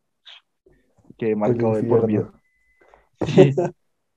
que 1.18 1.36
marcado 1.36 1.76
de 1.76 1.84
por 1.84 2.06
vida. 2.06 2.32
Sí. 3.26 3.54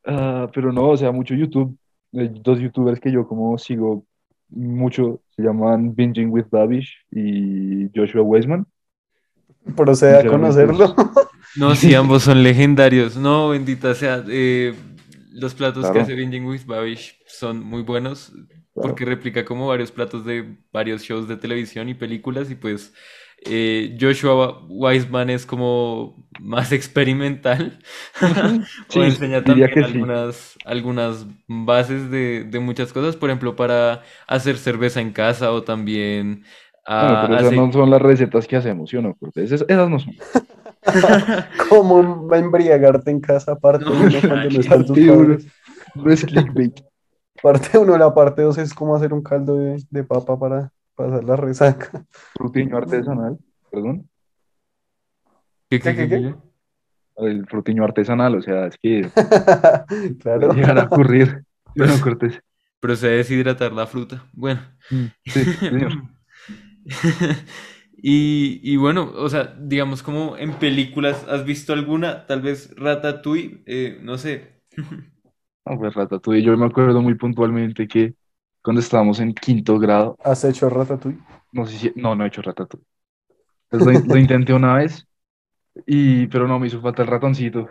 Ah, 0.05 0.49
pero 0.55 0.73
no, 0.73 0.91
o 0.91 0.97
sea, 0.97 1.11
mucho 1.11 1.35
YouTube. 1.35 1.77
Hay 2.13 2.29
dos 2.29 2.61
youtubers 2.61 3.01
que 3.01 3.11
yo 3.11 3.27
como 3.27 3.59
sigo 3.59 4.07
mucho, 4.49 5.21
se 5.31 5.43
llaman 5.43 5.95
Binging 5.95 6.31
with 6.31 6.47
Babish 6.51 7.05
y 7.11 7.91
Joshua 7.95 8.23
Weisman. 8.23 8.67
Procede 9.75 10.19
a 10.19 10.27
conocerlo. 10.27 10.95
No, 11.55 11.75
sí, 11.75 11.95
ambos 11.95 12.23
son 12.25 12.43
legendarios. 12.43 13.17
No, 13.17 13.49
bendita 13.51 13.95
sea. 13.95 14.23
eh, 14.29 14.75
los 15.33 15.55
platos 15.55 15.91
que 15.91 15.99
hace 16.01 16.15
Binging 16.15 16.45
with 16.47 16.67
Babish 16.67 17.19
son 17.27 17.63
muy 17.65 17.83
buenos 17.83 18.33
porque 18.81 19.05
replica 19.07 19.45
como 19.45 19.67
varios 19.69 19.91
platos 19.91 20.25
de 20.25 20.59
varios 20.73 21.03
shows 21.03 21.29
de 21.29 21.37
televisión 21.37 21.89
y 21.89 21.95
películas 21.95 22.51
y 22.51 22.55
pues 22.57 22.93
eh, 23.45 23.97
Joshua 24.01 24.65
Weisman 24.69 25.31
es 25.31 25.47
como 25.47 26.27
más 26.39 26.73
experimental 26.73 27.79
Sí, 28.89 29.01
o 29.01 29.05
enseña 29.05 29.45
también 29.45 29.83
sí. 29.83 29.83
algunas, 29.83 30.57
algunas 30.65 31.27
bases 31.49 32.11
de, 32.11 32.45
de 32.45 32.61
muchas 32.61 32.93
cosas, 32.93 33.17
por 33.17 33.31
ejemplo, 33.31 33.57
para 33.57 34.03
hacer 34.27 34.59
cerveza 34.59 35.01
en 35.01 35.13
casa 35.13 35.53
o 35.53 35.63
también 35.65 36.45
Bueno, 36.89 37.17
a 37.19 37.23
pero 37.23 37.35
esas 37.35 37.47
hacer- 37.49 37.59
no 37.59 37.73
son 37.73 37.91
las 37.91 38.03
recetas 38.03 38.47
que 38.47 38.57
hacemos, 38.57 38.91
¿sí 38.91 38.97
o 38.97 39.03
no? 39.03 39.15
Cortés? 39.17 39.51
Esas, 39.53 39.67
esas 39.69 39.89
no 39.91 39.99
son. 39.99 40.15
¿Cómo 41.69 42.33
embriagarte 42.35 43.11
en 43.11 43.21
casa 43.21 43.53
aparte 43.53 43.85
No, 43.85 43.93
uno 43.93 44.19
cuando 44.21 44.51
no 44.51 44.61
están 44.61 44.87
tus 44.87 44.97
parte 44.99 45.07
padres? 45.09 45.47
No 45.95 46.11
es 46.11 46.25
clickbait. 46.25 46.81
Parte 47.43 47.77
uno, 47.77 47.99
la 47.99 48.15
parte 48.15 48.41
dos 48.41 48.57
es 48.57 48.73
cómo 48.73 48.97
hacer 48.97 49.13
un 49.13 49.23
caldo 49.23 49.57
de, 49.59 49.83
de 49.91 50.05
papa 50.05 50.39
para 50.39 50.73
pasar 50.95 51.23
la 51.23 51.37
resaca. 51.37 52.03
Frutiño 52.35 52.79
artesanal, 52.79 53.37
perdón. 53.71 54.09
¿Qué, 55.69 55.79
¿Qué, 55.81 55.95
qué, 55.95 56.09
qué? 56.09 56.35
El 57.19 57.47
frutiño 57.47 57.85
artesanal, 57.85 58.37
o 58.37 58.41
sea, 58.43 58.67
es 58.69 58.79
que 58.79 59.11
Claro. 60.21 60.53
llegar 60.55 60.79
a 60.79 60.85
ocurrir. 60.85 61.45
Bueno, 61.77 61.93
Cortés. 62.03 62.41
Procede 62.81 63.15
a 63.15 63.17
deshidratar 63.19 63.73
la 63.73 63.87
fruta. 63.87 64.25
Bueno. 64.33 64.61
Sí, 64.89 65.45
señor. 65.45 65.93
Y, 67.99 68.61
y 68.63 68.77
bueno, 68.77 69.11
o 69.17 69.29
sea, 69.31 69.57
digamos 69.59 70.03
como 70.03 70.37
en 70.37 70.59
películas, 70.59 71.25
¿has 71.29 71.45
visto 71.47 71.73
alguna? 71.73 72.27
Tal 72.27 72.43
vez 72.43 72.71
Ratatouille, 72.77 73.63
eh, 73.67 73.99
no 74.03 74.19
sé. 74.19 74.63
No, 75.65 75.79
pues 75.79 75.95
Ratatouille, 75.95 76.43
yo 76.45 76.57
me 76.57 76.67
acuerdo 76.67 77.03
muy 77.03 77.15
puntualmente 77.17 77.89
que 77.89 78.15
cuando 78.63 78.81
estábamos 78.81 79.19
en 79.21 79.35
quinto 79.35 79.79
grado, 79.79 80.19
¿Has 80.25 80.45
hecho 80.45 80.69
ratatouille? 80.69 81.23
no 81.53 81.67
sé 81.67 81.79
si, 81.79 81.93
no, 81.97 82.15
no 82.15 82.25
he 82.25 82.29
hecho 82.29 82.43
Ratatouille. 82.43 82.87
Pues 83.71 83.83
lo, 83.85 83.93
lo 83.93 84.19
intenté 84.19 84.55
una 84.55 84.75
vez, 84.77 85.07
y, 85.87 86.27
pero 86.29 86.49
no, 86.49 86.59
me 86.61 86.69
hizo 86.69 86.81
falta 86.83 87.03
el 87.03 87.09
ratoncito. 87.09 87.69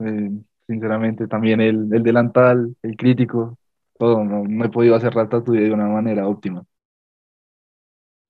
Eh, 0.00 0.30
sinceramente, 0.68 1.28
también 1.28 1.60
el, 1.62 1.88
el 1.94 2.02
delantal, 2.04 2.76
el 2.82 2.96
crítico, 2.96 3.58
todo, 3.98 4.24
no, 4.24 4.44
no 4.48 4.64
he 4.66 4.70
podido 4.70 4.96
hacer 4.96 5.14
Ratatouille 5.14 5.64
de 5.64 5.72
una 5.72 5.88
manera 5.88 6.28
óptima. 6.28 6.64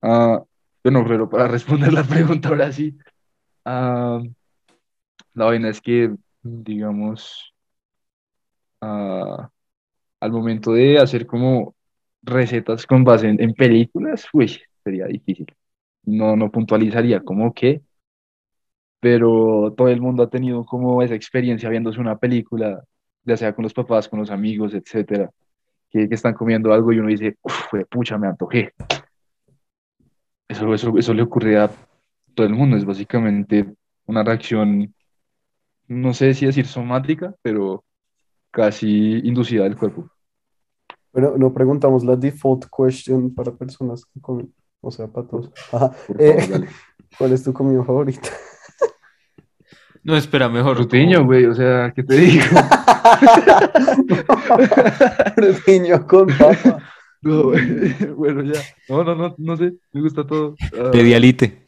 Ah, 0.02 0.42
bueno, 0.82 1.04
pero 1.06 1.28
para 1.28 1.48
responder 1.48 1.92
la 1.92 2.04
pregunta 2.04 2.48
ahora 2.48 2.72
sí, 2.72 2.96
ah, 3.64 4.22
la 5.34 5.44
vaina 5.46 5.68
es 5.70 5.80
que, 5.80 6.14
digamos, 6.42 7.54
ah, 8.80 9.50
al 10.20 10.32
momento 10.32 10.72
de 10.72 10.98
hacer 10.98 11.26
como 11.26 11.74
recetas 12.22 12.86
con 12.86 13.04
base 13.04 13.28
en, 13.28 13.54
películas, 13.54 14.26
uy, 14.32 14.60
sería 14.84 15.06
difícil. 15.06 15.46
No, 16.04 16.36
no 16.36 16.50
puntualizaría 16.50 17.20
como 17.20 17.52
que, 17.54 17.82
pero 19.00 19.74
todo 19.76 19.88
el 19.88 20.00
mundo 20.00 20.24
ha 20.24 20.30
tenido 20.30 20.64
como 20.64 21.02
esa 21.02 21.14
experiencia 21.14 21.68
viéndose 21.68 22.00
una 22.00 22.18
película, 22.18 22.84
ya 23.24 23.36
sea 23.36 23.54
con 23.54 23.62
los 23.64 23.74
papás, 23.74 24.08
con 24.08 24.18
los 24.20 24.30
amigos, 24.30 24.74
etcétera, 24.74 25.30
que, 25.90 26.08
que 26.08 26.14
están 26.14 26.34
comiendo 26.34 26.72
algo 26.72 26.92
y 26.92 26.98
uno 26.98 27.08
dice, 27.08 27.36
uff, 27.42 27.66
pucha, 27.90 28.18
me 28.18 28.28
antojé. 28.28 28.72
Eso, 30.48 30.74
eso, 30.74 30.96
eso 30.96 31.14
le 31.14 31.22
ocurre 31.22 31.58
a 31.58 31.70
todo 32.34 32.46
el 32.46 32.54
mundo, 32.54 32.76
es 32.76 32.84
básicamente 32.84 33.74
una 34.06 34.24
reacción, 34.24 34.94
no 35.86 36.14
sé 36.14 36.34
si 36.34 36.46
decir 36.46 36.66
somática, 36.66 37.34
pero 37.42 37.84
casi 38.50 39.18
inducida 39.24 39.64
del 39.64 39.76
cuerpo. 39.76 40.10
Pero 41.12 41.36
no 41.36 41.52
preguntamos 41.52 42.04
la 42.04 42.16
default 42.16 42.66
question 42.74 43.34
para 43.34 43.52
personas 43.52 44.04
que 44.06 44.20
comen, 44.20 44.52
o 44.80 44.90
sea, 44.90 45.06
para 45.06 45.26
todos. 45.26 45.52
Ajá. 45.72 45.92
Eh. 46.18 46.66
¿cuál 47.18 47.32
es 47.32 47.42
tu 47.42 47.52
comida 47.52 47.84
favorita? 47.84 48.28
No, 50.04 50.16
espera, 50.16 50.48
mejor. 50.48 50.88
Como- 50.88 51.24
güey, 51.26 51.44
o 51.46 51.54
sea, 51.54 51.92
¿qué 51.94 52.02
te 52.02 52.14
digo? 52.14 52.44
Frutiño 55.34 56.06
con 56.06 56.28
papa. 56.28 56.78
No, 57.22 57.52
bueno, 58.16 58.42
ya. 58.44 58.62
No, 58.88 59.04
no, 59.04 59.14
no, 59.14 59.34
no 59.38 59.56
sé, 59.56 59.74
me 59.92 60.00
gusta 60.00 60.26
todo. 60.26 60.56
Ah, 60.76 60.90
Pedialite. 60.92 61.64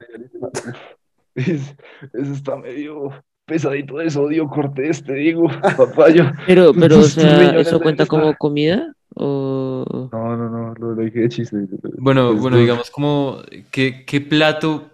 es- 1.34 1.74
eso 2.12 2.32
está 2.32 2.56
medio 2.56 3.10
pesadito 3.46 3.96
de 3.98 4.10
sodio, 4.10 4.48
Cortés, 4.48 5.02
te 5.02 5.14
digo, 5.14 5.48
papayo. 5.76 6.30
Pero, 6.46 6.72
pero, 6.72 6.98
o 6.98 7.02
sea, 7.02 7.50
¿eso 7.58 7.80
cuenta 7.80 8.06
como 8.06 8.36
comida? 8.36 8.94
O... 9.16 10.08
No, 10.12 10.36
no, 10.36 10.48
no, 10.48 10.74
lo, 10.74 10.94
lo 10.94 11.02
dije 11.02 11.20
de 11.20 11.28
chiste. 11.28 11.56
Bueno, 11.98 12.32
Es 12.32 12.40
bueno, 12.40 12.58
digamos 12.58 12.90
como, 12.90 13.38
¿qué, 13.70 14.04
qué 14.06 14.20
plato 14.20 14.90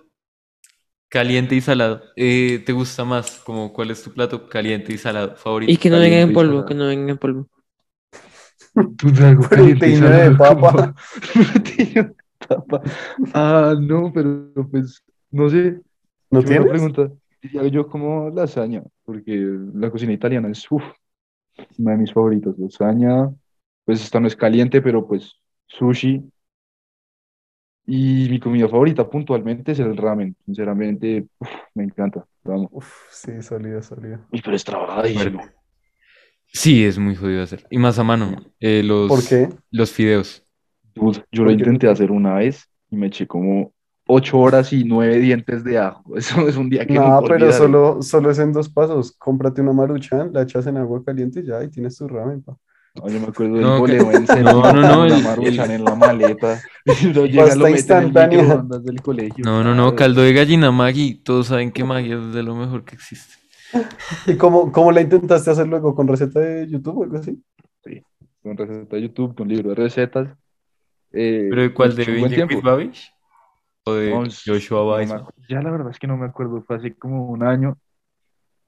caliente 1.09 1.55
y 1.55 1.61
salado 1.61 2.03
eh, 2.17 2.63
te 2.65 2.73
gusta 2.73 3.05
más? 3.05 3.43
Como, 3.45 3.73
¿cuál 3.73 3.91
es 3.91 4.03
tu 4.03 4.13
plato 4.13 4.49
caliente 4.49 4.93
y 4.93 4.99
salado 4.99 5.37
favorito? 5.37 5.73
Y 5.73 5.77
que 5.77 5.91
no 5.91 5.99
venga 5.99 6.21
en 6.21 6.33
polvo, 6.33 6.65
que 6.65 6.75
no 6.75 6.87
venga 6.87 7.13
en 7.13 7.19
polvo. 7.19 7.47
Pues 8.77 9.19
y 9.19 9.37
Frutiño 9.43 10.11
de 10.11 10.31
papa. 10.33 10.95
de 11.79 12.15
papa. 12.47 12.83
Ah, 13.33 13.75
no, 13.81 14.13
pero 14.13 14.53
pues, 14.71 15.03
no 15.31 15.49
sé. 15.49 15.81
¿No 16.31 16.43
buena 16.43 16.49
tienes? 16.49 16.69
pregunta. 16.71 17.13
Yo 17.73 17.87
como 17.89 18.29
lasaña, 18.31 18.83
porque 19.05 19.33
la 19.75 19.91
cocina 19.91 20.13
italiana 20.13 20.51
es 20.51 20.71
uf, 20.71 20.83
una 21.79 21.93
de 21.93 21.99
mis 21.99 22.13
favoritas. 22.13 22.55
Lasaña, 22.59 23.31
pues 23.85 24.03
esta 24.03 24.21
no 24.21 24.27
es 24.27 24.37
caliente, 24.37 24.83
pero 24.83 25.07
pues 25.07 25.33
sushi. 25.67 26.23
Y 27.87 28.29
mi 28.29 28.41
comida 28.41 28.69
favorita 28.69 29.09
puntualmente 29.09 29.73
es 29.73 29.79
el 29.79 29.97
ramen. 29.97 30.37
Sinceramente, 30.45 31.27
uf, 31.39 31.49
me 31.75 31.85
encanta. 31.85 32.27
Amo. 32.45 32.69
Uf, 32.73 32.93
sí, 33.11 33.41
sólido, 33.43 33.81
sólido. 33.83 34.19
Uy, 34.33 34.43
pero 34.43 34.57
es 34.57 34.65
trabajadísimo. 34.65 35.41
Sí, 36.53 36.85
es 36.85 36.99
muy 36.99 37.15
jodido 37.15 37.43
hacer. 37.43 37.67
Y 37.71 37.79
más 37.79 37.99
a 37.99 38.05
mano, 38.05 38.35
eh, 38.61 38.83
los, 38.83 39.09
¿Por 39.09 39.25
qué? 39.27 39.49
los 39.71 39.91
fideos. 39.93 40.43
Yo 40.95 41.03
¿Por 41.03 41.23
lo 41.33 41.51
intenté 41.51 41.89
hacer 41.89 42.11
una 42.11 42.35
vez 42.35 42.71
y 42.91 42.97
me 42.97 43.09
eché 43.09 43.27
como 43.27 43.73
ocho 44.09 44.39
horas 44.39 44.73
y 44.73 44.85
nueve 44.85 45.19
dientes 45.19 45.63
de 45.65 45.79
ajo. 45.79 46.03
Eso 46.17 46.49
es 46.49 46.57
un 46.57 46.71
día 46.71 46.87
que 46.87 46.95
No, 46.95 47.03
nunca 47.21 47.27
pero 47.29 47.53
solo, 47.53 48.01
solo 48.03 48.31
es 48.31 48.39
en 48.39 48.53
dos 48.53 48.69
pasos. 48.71 49.13
Cómprate 49.19 49.61
una 49.61 49.73
maruchan, 49.73 50.31
la 50.33 50.43
echas 50.43 50.67
en 50.67 50.79
agua 50.79 51.03
caliente 51.05 51.41
y 51.41 51.47
ya, 51.47 51.63
y 51.63 51.69
tienes 51.69 51.97
tu 51.99 52.09
ramen, 52.09 52.43
pa. 52.43 52.57
No, 52.95 53.11
yo 53.11 53.21
me 53.21 53.27
acuerdo 53.27 53.57
del 53.57 53.63
No, 53.63 53.79
No, 54.43 54.73
no, 54.73 54.83
no, 54.83 55.07
la 55.07 55.17
el- 55.19 55.23
maruchan 55.25 55.71
el- 55.71 55.71
en 55.73 55.85
la 55.85 55.95
maleta. 55.95 56.63
Llega, 56.87 57.55
lo 57.55 57.67
en 57.67 57.67
el 57.67 57.71
instantánea. 57.73 58.41
microondas 58.43 58.85
del 58.85 59.03
colegio. 59.03 59.45
No, 59.45 59.63
no, 59.63 59.75
no, 59.75 59.95
caldo 59.95 60.23
de 60.23 60.33
gallina 60.33 60.71
Maggi. 60.71 61.17
Todos 61.17 61.49
saben 61.49 61.73
que 61.73 61.85
Maggi 61.85 62.13
es 62.13 62.33
de 62.33 62.43
lo 62.43 62.55
mejor 62.55 62.85
que 62.87 62.95
existe. 62.95 63.35
¿Y 64.27 64.37
cómo, 64.37 64.71
cómo 64.73 64.93
la 64.93 65.01
intentaste 65.01 65.51
hacer 65.51 65.67
luego? 65.67 65.95
¿Con 65.95 66.09
receta 66.09 66.41
de 66.41 66.69
YouTube 66.69 66.99
o 66.99 67.03
algo 67.05 67.19
así? 67.19 67.43
Con 68.43 68.57
receta 68.57 68.97
de 68.97 69.03
YouTube, 69.03 69.35
con 69.35 69.49
libro 69.49 69.71
de 69.71 69.75
recetas. 69.77 70.29
Eh, 71.13 71.47
¿Pero 71.51 71.63
de 71.63 71.75
cuál? 71.75 71.97
¿De 71.97 72.05
with 72.23 72.63
Babish? 72.63 73.13
¿O 73.85 73.95
de 73.95 74.11
No, 74.11 74.23
Joshua 74.45 74.97
Weissman? 74.97 75.25
ya 75.49 75.61
la 75.63 75.71
verdad 75.71 75.91
es 75.91 75.99
que 75.99 76.07
no 76.07 76.17
me 76.17 76.27
acuerdo, 76.27 76.63
fue 76.63 76.77
hace 76.77 76.95
como 76.95 77.29
un 77.31 77.43
año. 77.43 77.77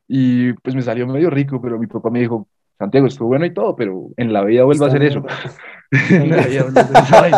Y 0.06 0.52
pues 0.54 0.74
me 0.74 0.82
salió 0.82 1.06
medio 1.06 1.28
rico, 1.30 1.60
pero 1.60 1.78
mi 1.78 1.86
papá 1.86 2.08
me 2.10 2.20
dijo, 2.20 2.48
Santiago, 2.78 3.06
estuvo 3.08 3.28
bueno 3.28 3.44
y 3.44 3.52
todo, 3.52 3.74
pero 3.76 4.08
en 4.16 4.32
la 4.32 4.42
vida 4.44 4.64
vuelva 4.64 4.86
a 4.86 4.88
hacer 4.88 5.02
eso. 5.02 5.22
en 6.10 6.30
la 6.30 6.46
vida 6.46 6.62
vuelva 6.62 6.80
a 6.80 6.84
hacer. 6.84 7.34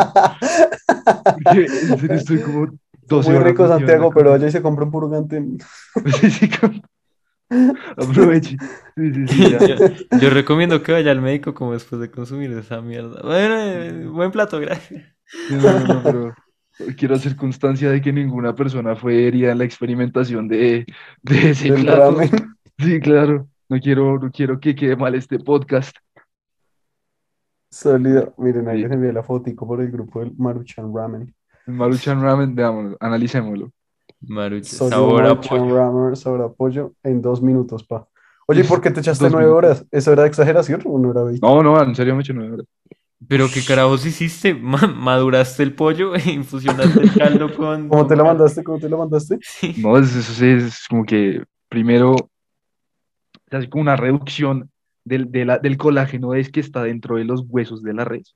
Porque 1.44 1.68
serio 1.68 2.14
estoy 2.16 2.40
como 2.42 2.66
12 3.02 3.30
Muy 3.32 3.38
rico 3.40 3.66
Santiago, 3.66 4.12
pero 4.12 4.36
y 4.36 4.50
se 4.50 4.62
compra 4.62 4.84
un 4.84 4.90
purgante. 4.90 5.36
en- 5.38 5.58
Sí, 6.20 6.30
sí, 6.30 6.48
como- 6.48 6.80
Aproveche. 7.96 8.56
Sí, 8.96 9.14
sí, 9.14 9.28
sí, 9.28 9.50
ya. 9.50 9.58
Yo, 9.58 10.18
yo 10.20 10.30
recomiendo 10.30 10.82
que 10.82 10.92
vaya 10.92 11.10
al 11.10 11.20
médico 11.20 11.52
como 11.54 11.72
después 11.72 12.00
de 12.00 12.10
consumir 12.10 12.50
esa 12.52 12.80
mierda. 12.80 13.20
Bueno, 13.22 13.54
eh, 13.58 14.06
buen 14.06 14.30
plato, 14.30 14.60
gracias. 14.60 15.04
No, 15.50 15.60
no, 15.80 15.94
no, 15.94 16.02
pero 16.02 16.34
quiero 16.96 17.14
hacer 17.14 17.36
constancia 17.36 17.90
de 17.90 18.00
que 18.00 18.12
ninguna 18.12 18.54
persona 18.54 18.96
fue 18.96 19.26
herida 19.26 19.52
en 19.52 19.58
la 19.58 19.64
experimentación 19.64 20.48
de, 20.48 20.86
de 21.22 21.50
ese 21.50 21.70
Del 21.72 21.82
plato. 21.82 22.12
ramen. 22.12 22.30
Sí, 22.78 23.00
claro. 23.00 23.48
No 23.68 23.78
quiero, 23.78 24.18
no 24.18 24.30
quiero 24.30 24.58
que 24.58 24.74
quede 24.74 24.96
mal 24.96 25.14
este 25.14 25.38
podcast. 25.38 25.96
Sólido. 27.70 28.34
Miren, 28.38 28.68
ahí 28.68 28.78
Sí. 28.78 28.82
les 28.84 28.92
envié 28.92 29.12
la 29.12 29.22
fotico 29.22 29.66
por 29.66 29.80
el 29.80 29.90
grupo 29.90 30.20
del 30.20 30.32
Maruchan 30.36 30.92
Ramen. 30.94 31.34
El 31.66 31.74
Maruchan 31.74 32.20
Ramen, 32.20 32.54
veámoslo, 32.54 32.96
analicémoslo. 33.00 33.70
Marucha, 34.22 34.76
sabor 34.76 35.26
a 35.26 35.40
pollo. 35.40 36.14
Sabor 36.16 36.42
a 36.42 36.48
pollo 36.48 36.92
en 37.02 37.22
dos 37.22 37.42
minutos, 37.42 37.84
pa. 37.84 38.06
Oye, 38.46 38.60
¿y 38.62 38.64
por 38.64 38.80
qué 38.80 38.90
te 38.90 39.00
echaste 39.00 39.30
nueve 39.30 39.46
minutos. 39.46 39.56
horas? 39.58 39.86
¿Eso 39.90 40.12
era 40.12 40.26
exageración 40.26 40.82
o 40.84 40.98
no 40.98 41.12
era 41.12 41.22
veinte? 41.22 41.46
No, 41.46 41.62
no, 41.62 41.82
en 41.82 41.94
serio 41.94 42.14
me 42.14 42.22
eché 42.22 42.32
nueve 42.32 42.54
horas. 42.54 42.66
Pero 43.28 43.46
qué 43.52 43.62
carajos 43.64 44.04
hiciste, 44.06 44.54
Ma- 44.54 44.86
maduraste 44.86 45.62
el 45.62 45.74
pollo 45.74 46.14
e 46.14 46.20
infusionaste 46.32 47.02
el 47.02 47.16
caldo 47.16 47.54
con... 47.54 47.88
¿Cómo 47.88 48.06
te 48.06 48.16
con- 48.16 48.26
mandaste? 48.26 48.64
¿Cómo 48.64 48.78
te 48.78 48.88
la 48.88 48.96
mandaste? 48.96 49.38
Sí. 49.40 49.74
No, 49.78 49.96
es, 49.98 50.14
es, 50.16 50.40
es 50.42 50.86
como 50.88 51.04
que 51.04 51.44
primero 51.68 52.16
se 53.50 53.56
hace 53.56 53.68
como 53.68 53.82
una 53.82 53.96
reducción 53.96 54.70
del, 55.04 55.30
de 55.30 55.44
la- 55.44 55.58
del 55.58 55.76
colágeno 55.76 56.34
es 56.34 56.50
que 56.50 56.60
está 56.60 56.82
dentro 56.82 57.16
de 57.16 57.24
los 57.24 57.44
huesos 57.48 57.82
de 57.82 57.94
la 57.94 58.04
res. 58.04 58.34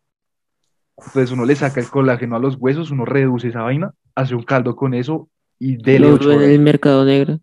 Entonces 0.96 1.32
uno 1.32 1.44
le 1.44 1.56
saca 1.56 1.80
el 1.80 1.88
colágeno 1.88 2.36
a 2.36 2.38
los 2.38 2.56
huesos, 2.56 2.90
uno 2.90 3.04
reduce 3.04 3.48
esa 3.48 3.62
vaina, 3.62 3.92
hace 4.14 4.34
un 4.34 4.42
caldo 4.42 4.76
con 4.76 4.94
eso 4.94 5.28
y 5.58 5.76
dele 5.76 6.08
Lo 6.08 6.14
ocho 6.14 6.28
ven 6.28 6.38
en 6.38 6.44
horas. 6.44 6.52
el 6.52 6.60
mercado 6.60 7.04
negro. 7.04 7.40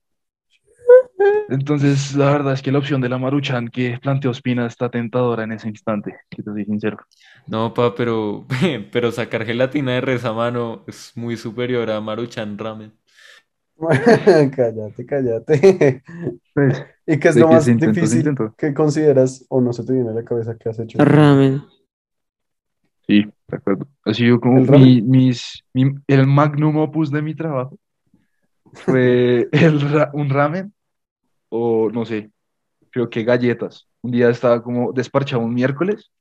Entonces, 1.50 2.16
la 2.16 2.32
verdad 2.32 2.54
es 2.54 2.62
que 2.62 2.72
la 2.72 2.80
opción 2.80 3.02
de 3.02 3.10
la 3.10 3.18
Maruchan 3.18 3.68
que 3.68 4.00
planteó 4.02 4.32
Espina 4.32 4.66
está 4.66 4.90
tentadora 4.90 5.44
en 5.44 5.52
ese 5.52 5.68
instante, 5.68 6.16
que 6.30 6.42
te 6.44 6.50
soy 6.50 6.66
sincero. 6.66 6.98
No, 7.48 7.74
pa, 7.74 7.94
pero, 7.94 8.46
pero 8.92 9.12
sacar 9.12 9.46
gelatina 9.46 9.94
de 9.94 10.02
res 10.02 10.26
a 10.26 10.34
mano 10.34 10.84
es 10.88 11.12
muy 11.16 11.38
superior 11.38 11.90
a 11.92 12.00
Maruchan 12.02 12.58
Ramen. 12.58 12.94
Cállate, 14.56 15.06
cállate. 15.06 16.04
Pues, 16.54 16.84
¿Y 17.08 17.20
qué 17.20 17.30
es 17.30 17.36
lo 17.38 17.48
que 17.48 17.54
más 17.56 17.66
difícil 17.66 18.36
que 18.58 18.74
consideras 18.74 19.46
o 19.50 19.60
no 19.60 19.74
se 19.74 19.84
te 19.84 19.94
viene 19.94 20.10
a 20.10 20.14
la 20.14 20.24
cabeza 20.24 20.56
que 20.56 20.70
has 20.70 20.80
hecho? 20.80 21.00
Ramen. 21.00 21.64
Sí, 23.08 23.24
de 23.48 23.58
acuerdo. 23.58 23.88
Ha 24.06 24.14
sido 24.14 24.40
como 24.40 24.62
mi, 24.62 25.02
mis, 25.02 25.64
mi- 25.74 25.96
el 26.08 26.28
magnum 26.28 26.78
opus 26.78 27.12
de 27.12 27.22
mi 27.22 27.34
trabajo. 27.36 27.78
Fue 28.74 29.50
el 29.52 29.82
ra- 29.82 30.10
un 30.14 30.30
ramen 30.30 30.74
o 31.50 31.90
no 31.92 32.06
sé, 32.06 32.32
creo 32.90 33.10
que 33.10 33.24
galletas. 33.24 33.88
Un 34.02 34.12
día 34.12 34.30
estaba 34.30 34.62
como 34.64 34.92
desparchado 34.94 35.42
un 35.44 35.54
miércoles 35.54 36.12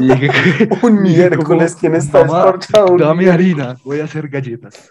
y 0.00 0.06
dije, 0.06 0.68
Un 0.70 0.78
como, 0.80 1.00
miércoles, 1.00 1.76
¿quién 1.78 1.94
está 1.94 2.22
desparchado 2.22 2.92
un 2.92 2.98
dame 2.98 3.24
miércoles? 3.24 3.34
harina, 3.56 3.76
voy 3.84 4.00
a 4.00 4.04
hacer 4.04 4.28
galletas. 4.28 4.90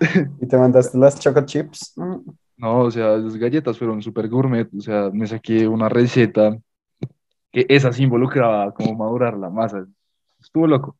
Y 0.40 0.46
te 0.46 0.56
mandaste 0.58 0.98
las 0.98 1.18
choco 1.18 1.40
chips. 1.44 1.94
No, 2.56 2.80
o 2.80 2.90
sea, 2.90 3.16
las 3.16 3.36
galletas 3.36 3.78
fueron 3.78 4.02
súper 4.02 4.28
gourmet, 4.28 4.68
o 4.76 4.80
sea, 4.80 5.10
me 5.12 5.26
saqué 5.26 5.68
una 5.68 5.88
receta 5.88 6.56
que 7.52 7.66
esa 7.68 7.92
sí 7.92 8.02
involucraba 8.04 8.72
como 8.72 8.94
madurar 8.94 9.36
la 9.36 9.48
masa. 9.50 9.86
Estuvo 10.40 10.66
loco. 10.66 10.96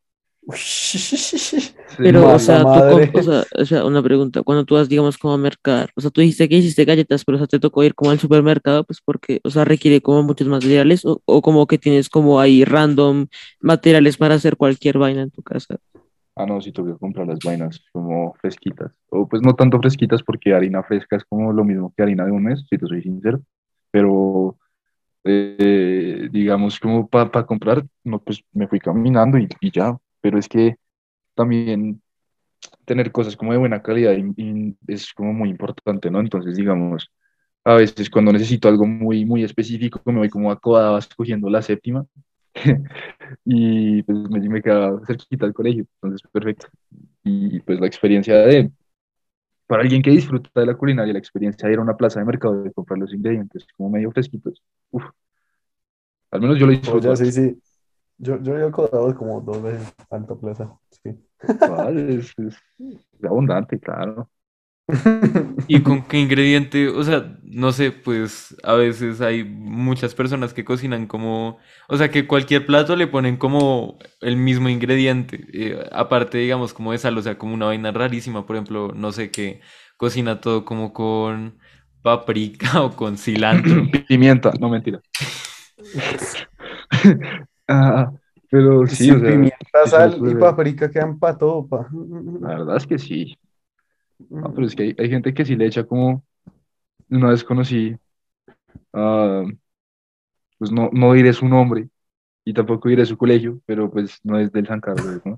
Pero, 1.99 2.33
o 2.33 2.39
sea, 2.39 2.63
tú 2.63 3.19
o 3.19 3.23
sea, 3.23 3.45
o 3.59 3.65
sea, 3.65 3.85
una 3.85 4.03
pregunta, 4.03 4.43
cuando 4.43 4.65
tú 4.65 4.75
vas, 4.75 4.89
digamos, 4.89 5.19
como 5.19 5.35
a 5.35 5.39
mercar, 5.39 5.91
o 5.97 6.01
sea, 6.01 6.11
tú 6.11 6.21
dijiste 6.21 6.49
que 6.49 6.57
hiciste 6.57 6.85
galletas, 6.85 7.25
pero 7.25 7.37
o 7.37 7.39
sea, 7.39 7.47
te 7.47 7.59
tocó 7.59 7.83
ir 7.83 7.95
como 7.95 8.13
al 8.13 8.19
supermercado, 8.21 8.85
pues 8.85 9.01
porque, 9.05 9.41
o 9.43 9.51
sea, 9.51 9.65
requiere 9.65 10.01
como 10.01 10.23
muchos 10.23 10.47
materiales, 10.47 11.05
o, 11.05 11.21
o 11.25 11.43
como 11.43 11.67
que 11.67 11.79
tienes 11.79 12.09
como 12.09 12.39
ahí 12.39 12.65
random 12.65 13.27
materiales 13.61 14.17
para 14.17 14.37
hacer 14.37 14.57
cualquier 14.57 14.99
vaina 14.99 15.23
en 15.23 15.31
tu 15.31 15.43
casa. 15.43 15.79
Ah, 16.37 16.45
no, 16.45 16.61
sí 16.61 16.71
tuve 16.71 16.93
que 16.93 16.99
comprar 16.99 17.27
las 17.27 17.39
vainas 17.43 17.83
como 17.93 18.35
fresquitas. 18.35 18.93
O 19.09 19.27
pues 19.27 19.41
no 19.43 19.55
tanto 19.55 19.81
fresquitas 19.81 20.23
porque 20.23 20.53
harina 20.53 20.83
fresca 20.83 21.17
es 21.17 21.25
como 21.25 21.51
lo 21.51 21.65
mismo 21.65 21.95
que 21.97 22.03
harina 22.03 22.27
de 22.27 22.31
un 22.31 22.45
mes, 22.45 22.63
si 22.69 22.77
te 22.77 22.87
soy 22.87 23.03
sincero. 23.03 23.41
Pero 23.91 24.59
eh, 25.25 26.29
digamos 26.31 26.79
como 26.79 27.09
para 27.09 27.47
comprar, 27.47 27.87
no, 28.05 28.19
pues 28.19 28.45
me 28.53 28.69
fui 28.69 28.79
caminando 28.79 29.39
y, 29.39 29.49
y 29.61 29.71
ya. 29.71 29.97
Pero 30.21 30.39
es 30.39 30.49
que 30.49 30.77
también 31.35 32.03
tener 32.85 33.13
cosas 33.13 33.37
como 33.37 33.53
de 33.53 33.59
buena 33.59 33.83
calidad 33.83 34.15
y- 34.17 34.33
y 34.37 34.77
es 34.89 35.13
como 35.15 35.33
muy 35.33 35.51
importante, 35.51 36.11
¿no? 36.11 36.21
Entonces, 36.21 36.57
digamos, 36.57 37.11
a 37.65 37.75
veces 37.77 38.11
cuando 38.11 38.33
necesito 38.33 38.69
algo 38.69 38.87
muy, 38.87 39.25
muy 39.27 39.45
específico, 39.45 40.01
me 40.07 40.19
voy 40.19 40.31
como 40.31 40.51
a 40.53 40.61
Codabas 40.61 41.09
cogiendo 41.17 41.51
la 41.51 41.63
séptima 41.63 42.07
y 43.45 44.03
pues 44.05 44.19
me, 44.31 44.41
me 44.49 44.63
queda 44.63 45.01
cerquita 45.07 45.47
del 45.47 45.55
colegio, 45.55 45.87
entonces 46.03 46.23
perfecto. 46.33 46.69
Y 47.25 47.61
pues 47.61 47.81
la 47.81 47.87
experiencia 47.89 48.37
de, 48.39 48.71
para 49.67 49.83
alguien 49.83 50.03
que 50.03 50.11
disfruta 50.11 50.51
de 50.61 50.67
la 50.67 50.77
culinaria, 50.77 51.13
la 51.13 51.19
experiencia 51.19 51.67
de 51.69 51.75
ir 51.75 51.79
a 51.81 51.83
una 51.83 51.97
plaza 51.97 52.21
de 52.21 52.27
mercado 52.27 52.63
de 52.63 52.73
comprar 52.73 52.99
los 52.99 53.13
ingredientes 53.15 53.67
como 53.77 53.91
medio 53.91 54.11
fresquitos, 54.13 54.63
uf, 54.91 55.05
al 56.31 56.41
menos 56.41 56.59
yo 56.59 56.67
lo 56.67 56.73
disfruto. 56.73 57.09
Oye, 57.11 57.17
sí, 57.17 57.33
sí. 57.33 57.63
Yo, 58.19 58.41
yo 58.43 58.57
he 58.59 58.65
acordado 58.67 59.15
como 59.17 59.41
dos 59.41 59.63
veces 59.63 59.95
Alta 60.11 60.35
Plaza. 60.37 60.79
Sí. 60.91 61.11
Es, 61.41 62.33
es- 62.39 62.57
es 62.79 63.25
abundante, 63.25 63.79
claro. 63.81 64.31
¿Y 65.69 65.83
con 65.83 66.07
qué 66.07 66.19
ingrediente? 66.21 66.89
O 66.89 67.03
sea, 67.03 67.39
no 67.43 67.73
sé, 67.73 67.91
pues 67.91 68.55
a 68.63 68.75
veces 68.75 69.21
hay 69.21 69.43
muchas 69.45 70.15
personas 70.15 70.55
que 70.55 70.65
cocinan 70.65 71.07
como, 71.09 71.59
o 71.89 71.97
sea, 71.97 72.11
que 72.11 72.27
cualquier 72.29 72.67
plato 72.67 72.95
le 72.95 73.09
ponen 73.09 73.37
como 73.37 73.99
el 74.21 74.37
mismo 74.37 74.69
ingrediente, 74.69 75.45
eh, 75.53 75.89
aparte, 75.93 76.39
digamos, 76.39 76.73
como 76.73 76.93
de 76.93 76.99
sal, 76.99 77.19
o 77.19 77.23
sea, 77.23 77.37
como 77.37 77.55
una 77.55 77.67
vaina 77.67 77.91
rarísima, 77.91 78.47
por 78.47 78.55
ejemplo, 78.57 78.93
no 78.95 79.11
sé, 79.11 79.31
que 79.33 79.61
cocina 79.97 80.41
todo 80.41 80.65
como 80.65 80.93
con 80.93 81.59
paprika 82.03 82.83
o 82.85 82.95
con 82.95 83.19
cilantro. 83.19 83.83
Pimienta, 84.07 84.53
no 84.61 84.69
mentira. 84.69 85.01
Ah, 87.69 88.13
pero 88.51 88.87
sí, 88.87 89.05
Sin 89.05 89.17
o 89.17 89.19
sea, 89.21 89.29
pimienta, 89.29 89.87
sal 89.87 90.19
y 90.25 90.35
paprika 90.35 90.91
quedan 90.91 91.19
para 91.19 91.37
todo, 91.37 91.67
pa. 91.67 91.89
la 92.41 92.49
verdad 92.49 92.77
es 92.77 92.87
que 92.87 92.99
sí. 92.99 93.37
No, 94.31 94.53
pero 94.55 94.67
es 94.67 94.75
que 94.75 94.83
hay, 94.85 94.97
hay 94.99 95.11
gente 95.11 95.35
que 95.35 95.45
sí 95.45 95.57
le 95.57 95.67
echa 95.67 95.85
como, 95.85 96.25
una 97.11 97.31
vez 97.31 97.45
conocí, 97.45 97.97
ah, 98.93 99.45
pues 100.59 100.71
no, 100.71 100.91
no 100.93 101.13
diré 101.13 101.33
su 101.33 101.49
nombre 101.49 101.89
y 102.45 102.55
tampoco 102.55 102.89
diré 102.89 103.05
su 103.05 103.19
colegio, 103.19 103.61
pero 103.67 103.91
pues 103.91 104.21
no 104.23 104.39
es 104.39 104.51
del 104.53 104.67
San 104.67 104.81
Carlos, 104.81 105.21
¿no? 105.25 105.37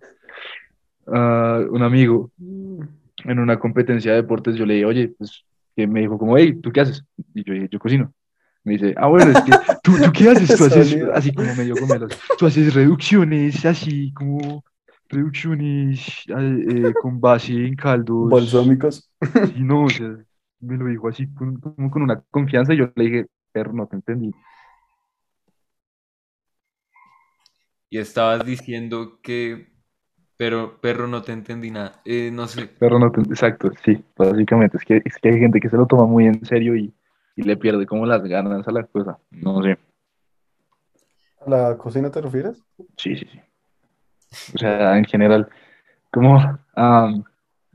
Ah, 1.07 1.61
un 1.70 1.83
amigo 1.83 2.31
en 2.39 3.39
una 3.39 3.59
competencia 3.59 4.12
de 4.12 4.22
deportes, 4.22 4.55
yo 4.57 4.66
le 4.66 4.74
dije, 4.74 4.87
oye, 4.87 5.09
pues 5.16 5.45
que 5.74 5.87
me 5.87 6.01
dijo 6.01 6.18
como, 6.18 6.37
hey, 6.37 6.59
¿tú 6.61 6.70
qué 6.70 6.81
haces? 6.81 7.05
Y 7.35 7.45
yo 7.45 7.55
dije, 7.55 7.68
yo 7.70 7.79
cocino. 7.79 8.12
Me 8.69 8.75
dice, 8.75 8.95
ah, 8.97 9.07
bueno, 9.09 9.31
es 9.33 9.41
que, 9.43 9.53
¿tú, 9.83 9.93
¿tú 10.03 10.12
qué 10.12 10.31
haces? 10.31 10.55
Tú 10.57 10.64
haces, 10.66 10.91
Sonido. 10.91 11.14
así 11.14 11.33
como 11.35 11.55
medio 11.55 11.75
gomelos, 11.75 12.12
tú 12.39 12.47
haces 12.47 12.75
reducciones, 12.75 13.64
así 13.64 14.12
como 14.12 14.64
reducciones 15.09 16.25
eh, 16.29 16.64
eh, 16.69 16.93
con 17.03 17.21
base 17.21 17.53
en 17.55 17.75
caldos. 17.75 18.31
Balsámicos. 18.31 19.11
Y 19.57 19.62
no, 19.62 19.85
o 19.85 19.89
sea, 19.91 20.16
me 20.61 20.77
lo 20.77 20.87
dijo 20.87 21.09
así 21.09 21.27
con- 21.35 21.59
como 21.61 21.91
con 21.91 22.03
una 22.03 22.21
confianza 22.31 22.75
y 22.75 22.79
yo 22.79 22.91
le 22.95 23.05
dije, 23.05 23.27
perro, 23.53 23.73
no 23.73 23.87
te 23.87 23.97
entendí. 23.97 24.33
Y 27.91 27.99
estabas 27.99 28.45
diciendo 28.45 29.19
que, 29.23 29.73
pero 30.37 30.81
perro 30.81 31.07
no 31.07 31.23
te 31.23 31.33
entendí 31.33 31.71
nada. 31.71 32.01
Eh, 32.05 32.31
no 32.33 32.47
sé, 32.47 32.66
Perro, 32.66 32.99
no 32.99 33.11
te 33.11 33.21
Exacto, 33.23 33.71
sí, 33.85 34.05
básicamente. 34.16 34.77
Es 34.77 34.85
que, 34.85 35.03
es 35.05 35.16
que 35.16 35.29
hay 35.31 35.39
gente 35.39 35.61
que 35.61 35.71
se 35.71 35.77
lo 35.77 35.87
toma 35.87 36.07
muy 36.07 36.27
en 36.27 36.45
serio 36.45 36.77
y, 36.77 36.93
y 37.39 37.43
le 37.45 37.57
pierde 37.57 37.86
como 37.86 38.05
las 38.05 38.20
ganas 38.24 38.66
a 38.66 38.72
la 38.72 38.82
cosa. 38.82 39.16
No 39.30 39.62
sé. 39.62 39.78
¿A 41.47 41.49
la 41.49 41.78
cocina 41.78 42.11
te 42.11 42.20
refieres? 42.20 42.64
Sí, 42.97 43.14
sí, 43.14 43.28
sí. 43.30 43.41
O 44.57 44.59
sea, 44.59 44.99
en 44.99 45.05
general, 45.05 45.49
como 46.11 46.36
am, 46.74 47.22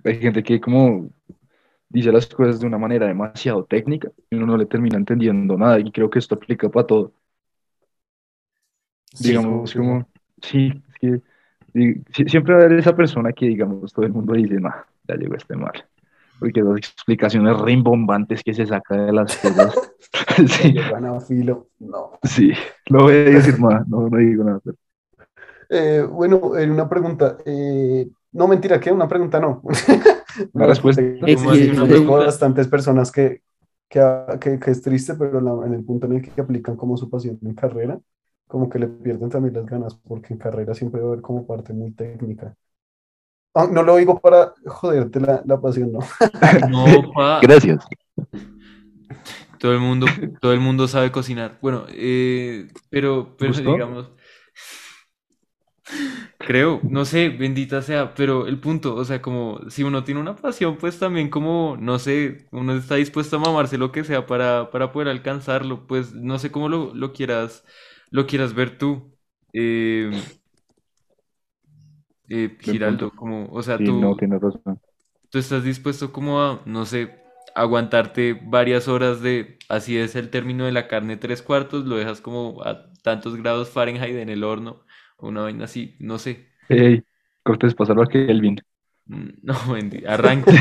hay 0.04 0.20
gente 0.20 0.44
que 0.44 0.60
como 0.60 1.10
dice 1.88 2.12
las 2.12 2.28
cosas 2.28 2.60
de 2.60 2.68
una 2.68 2.78
manera 2.78 3.08
demasiado 3.08 3.64
técnica 3.64 4.12
y 4.30 4.36
uno 4.36 4.48
no 4.48 4.58
le 4.58 4.66
termina 4.66 4.98
entendiendo 4.98 5.58
nada 5.58 5.80
y 5.80 5.90
creo 5.92 6.10
que 6.10 6.20
esto 6.20 6.36
aplica 6.36 6.68
para 6.68 6.86
todo. 6.86 7.14
Sí, 9.14 9.30
digamos, 9.30 9.74
como, 9.74 10.06
sí, 10.42 10.84
es 10.90 11.00
que 11.00 12.28
siempre 12.28 12.54
va 12.54 12.60
a 12.60 12.66
haber 12.66 12.80
esa 12.80 12.94
persona 12.98 13.32
que, 13.32 13.46
digamos, 13.46 13.94
todo 13.94 14.06
el 14.06 14.12
mundo 14.12 14.34
dice, 14.34 14.60
no, 14.60 14.74
ya 15.08 15.16
llegó 15.16 15.36
este 15.36 15.56
mal. 15.56 15.86
Porque 16.40 16.62
las 16.62 16.78
explicaciones 16.78 17.60
rimbombantes 17.62 18.44
que 18.44 18.54
se 18.54 18.66
saca 18.66 18.96
de 18.96 19.14
las 19.14 19.36
cosas. 19.38 19.74
sí, 20.48 20.76
a 20.78 21.20
filo. 21.22 21.68
No. 21.80 22.12
sí, 22.24 22.52
no 22.90 23.04
voy 23.04 23.14
a 23.14 23.24
decir 23.24 23.60
nada, 23.60 23.84
no, 23.88 24.10
no 24.10 24.18
digo 24.18 24.44
nada. 24.44 24.60
pero- 24.64 24.78
Eh, 25.70 26.02
bueno, 26.10 26.38
una 26.40 26.88
pregunta. 26.90 27.38
eh, 27.46 28.08
no, 28.34 28.48
mentira, 28.48 28.80
¿qué? 28.80 28.92
Una 28.92 29.08
pregunta 29.08 29.40
no. 29.40 29.62
Una 30.54 30.66
respuesta. 30.68 31.02
Es 31.02 31.38
¿Cómo 31.42 31.52
así 31.52 31.62
que- 31.62 31.72
una 31.72 31.82
Conozco 31.82 31.88
pregunta? 31.88 32.26
bastantes 32.26 32.68
personas 32.68 33.12
que, 33.12 33.42
que, 33.90 34.02
que, 34.40 34.60
que 34.60 34.72
es 34.72 34.82
triste, 34.82 35.14
pero 35.16 35.40
la- 35.42 35.66
en 35.66 35.74
el 35.74 35.84
punto 35.84 36.08
en 36.08 36.14
el 36.14 36.22
que 36.22 36.42
aplican 36.42 36.76
como 36.76 36.98
su 36.98 37.10
pasión 37.10 37.40
en 37.44 37.54
carrera, 37.56 38.00
como 38.48 38.70
que 38.70 38.80
le 38.80 38.88
pierden 38.88 39.30
también 39.30 39.54
las 39.56 39.66
ganas, 39.66 39.96
porque 39.96 40.34
en 40.34 40.40
carrera 40.40 40.74
siempre 40.74 41.02
va 41.02 41.08
a 41.08 41.12
haber 41.14 41.22
como 41.22 41.46
parte 41.48 41.74
muy 41.74 41.92
técnica. 41.92 42.56
Ah, 43.56 43.68
no 43.72 43.84
lo 43.84 43.98
digo 43.98 44.20
para 44.20 44.54
joderte 44.66 45.20
la, 45.20 45.42
la 45.46 45.60
pasión, 45.62 45.92
no. 45.92 46.00
no, 46.62 47.12
pa, 47.14 47.42
Gracias. 47.42 47.86
todo 49.58 49.74
el 49.74 49.80
mundo, 49.80 50.22
todo 50.40 50.54
el 50.54 50.60
mundo 50.60 50.88
sabe 50.88 51.12
cocinar. 51.12 51.58
Bueno, 51.62 51.86
eh, 51.90 52.68
pero, 52.90 53.36
pero 53.38 53.54
¿Gustó? 53.54 53.72
digamos, 53.72 54.12
creo, 56.40 56.82
no 56.90 57.06
sé, 57.06 57.30
bendita 57.30 57.82
sea, 57.82 58.14
pero 58.16 58.48
el 58.48 58.60
punto, 58.60 58.96
o 58.96 59.06
sea, 59.06 59.22
como 59.22 59.60
si 59.70 59.84
uno 59.84 60.04
tiene 60.04 60.20
una 60.22 60.36
pasión, 60.36 60.78
pues 60.78 61.00
también 61.00 61.30
como, 61.30 61.78
no 61.80 62.00
sé, 62.00 62.48
uno 62.52 62.76
está 62.76 62.96
dispuesto 62.96 63.38
a 63.38 63.40
mamarse 63.40 63.78
lo 63.78 63.92
que 63.92 64.04
sea 64.04 64.26
para, 64.26 64.70
para 64.72 64.92
poder 64.92 65.08
alcanzarlo, 65.10 65.88
pues 65.88 66.14
no 66.14 66.40
sé 66.40 66.52
cómo 66.52 66.70
lo, 66.70 66.94
lo 66.94 67.14
quieras, 67.14 67.64
lo 68.12 68.28
quieras 68.28 68.54
ver 68.54 68.78
tú. 68.78 69.16
Eh, 69.54 70.28
eh, 72.34 72.58
Giraldo, 72.62 73.12
como, 73.16 73.48
o 73.52 73.62
sea, 73.64 73.78
Sí, 73.78 73.84
tú, 73.84 73.94
no, 73.94 74.16
tienes 74.16 74.42
razón. 74.42 74.80
tú 75.30 75.38
estás 75.40 75.64
dispuesto 75.64 76.12
como 76.12 76.42
a, 76.42 76.62
no 76.66 76.86
sé, 76.86 77.22
aguantarte 77.56 78.34
varias 78.34 78.88
horas 78.88 79.22
de, 79.22 79.58
así 79.70 79.98
es 79.98 80.16
el 80.16 80.30
término 80.30 80.66
de 80.66 80.72
la 80.72 80.88
carne, 80.88 81.18
tres 81.18 81.42
cuartos, 81.42 81.86
lo 81.86 81.98
dejas 81.98 82.22
como 82.22 82.64
a 82.64 82.92
tantos 83.04 83.36
grados 83.36 83.70
Fahrenheit 83.70 84.16
en 84.16 84.30
el 84.30 84.44
horno, 84.44 84.84
una 85.18 85.42
vaina 85.42 85.66
así, 85.66 85.96
no 86.00 86.20
sé. 86.20 86.50
Hey, 86.68 87.04
Cortés, 87.44 87.76
pasarlo 87.76 88.04
a 88.04 88.08
Kelvin. 88.08 88.60
Mm, 89.06 89.30
No, 89.44 89.56
arranque. 90.08 90.52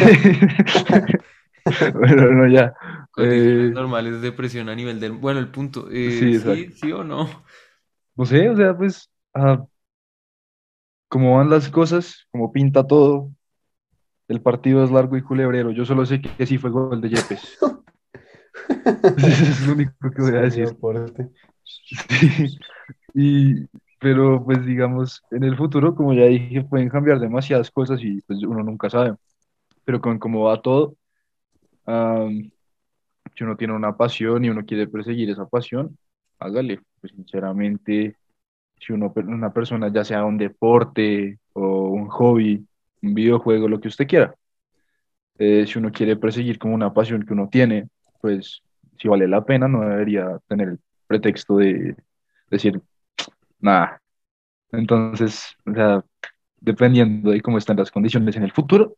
bueno, 1.95 2.31
no, 2.33 2.49
ya. 2.49 2.75
Condiciones 3.11 3.69
Eh, 3.69 3.71
normales 3.73 4.23
de 4.23 4.33
presión 4.33 4.69
a 4.69 4.75
nivel 4.75 5.01
del... 5.01 5.13
Bueno, 5.13 5.41
el 5.41 5.51
punto. 5.51 5.89
eh, 5.91 6.11
sí, 6.11 6.39
sí, 6.41 6.73
sí 6.73 6.93
o 6.93 7.05
no. 7.05 7.45
No 8.17 8.27
sé, 8.27 8.49
o 8.49 8.57
sea, 8.57 8.77
pues, 8.77 9.11
ah, 9.35 9.65
cómo 11.13 11.37
van 11.37 11.51
las 11.51 11.69
cosas, 11.69 12.27
cómo 12.31 12.51
pinta 12.53 12.87
todo. 12.87 13.31
El 14.29 14.41
partido 14.41 14.83
es 14.83 14.91
largo 14.91 15.15
y 15.19 15.23
culebrero. 15.23 15.71
Yo 15.71 15.85
solo 15.85 16.07
sé 16.07 16.23
que, 16.23 16.47
sí 16.47 16.57
fue 16.57 16.71
gol 16.71 17.03
de 17.03 17.11
Yepes. 17.11 17.59
Eso 19.19 19.45
es 19.45 19.67
lo 19.67 19.75
único 19.75 20.11
que 20.11 20.23
voy 20.23 20.37
a 20.37 20.41
decir. 20.41 20.75
Sí. 21.65 22.59
Y, 23.15 23.67
pero 24.01 24.43
pues 24.45 24.65
digamos, 24.67 25.23
en 25.31 25.45
el 25.45 25.57
futuro, 25.57 25.95
como 25.95 26.13
ya 26.13 26.25
dije, 26.25 26.65
pueden 26.65 26.89
cambiar 26.89 27.21
demasiadas 27.21 27.71
cosas 27.71 28.01
y 28.03 28.21
pues 28.23 28.43
uno 28.43 28.63
nunca 28.63 28.91
sabe. 28.91 29.15
Pero 29.85 30.01
con 30.01 30.19
cómo 30.19 30.45
va 30.45 30.61
todo, 30.61 30.97
am, 31.87 32.51
si 33.37 33.45
uno 33.45 33.57
tiene 33.57 33.75
una 33.75 33.97
pasión 33.97 34.45
y 34.45 34.51
uno 34.51 34.65
quiere 34.65 34.87
perseguir 34.89 35.31
esa 35.31 35.47
pasión, 35.47 35.97
hágale. 36.39 36.81
Pues 37.01 37.13
sinceramente, 37.15 38.17
si 38.85 38.93
uno, 38.93 39.13
una 39.17 39.53
persona, 39.53 39.89
ya 39.93 40.05
sea 40.05 40.25
un 40.25 40.39
deporte 40.39 41.39
o 41.53 41.89
un 41.89 42.09
hobby, 42.09 42.67
un 43.03 43.15
videojuego, 43.15 43.69
lo 43.69 43.81
que 43.81 43.89
usted 43.89 44.07
quiera, 44.07 44.35
eh, 45.39 45.67
si 45.67 45.79
uno 45.79 45.91
quiere 45.91 46.17
perseguir 46.17 46.59
como 46.59 46.75
una 46.75 46.93
pasión 46.93 47.25
que 47.25 47.33
uno 47.33 47.49
tiene, 47.49 47.89
pues 48.21 48.63
si 48.99 49.09
vale 49.09 49.27
la 49.29 49.45
pena, 49.45 49.69
no 49.69 49.81
debería 49.83 50.39
tener 50.49 50.69
el 50.69 50.79
pretexto 51.07 51.57
de 51.57 51.97
decir, 52.51 52.81
nada. 53.61 54.01
Entonces, 54.73 55.55
o 55.67 55.75
sea, 55.75 56.05
dependiendo 56.61 57.31
de 57.31 57.41
cómo 57.41 57.59
están 57.59 57.77
las 57.77 57.91
condiciones 57.91 58.37
en 58.37 58.45
el 58.45 58.53
futuro, 58.53 58.97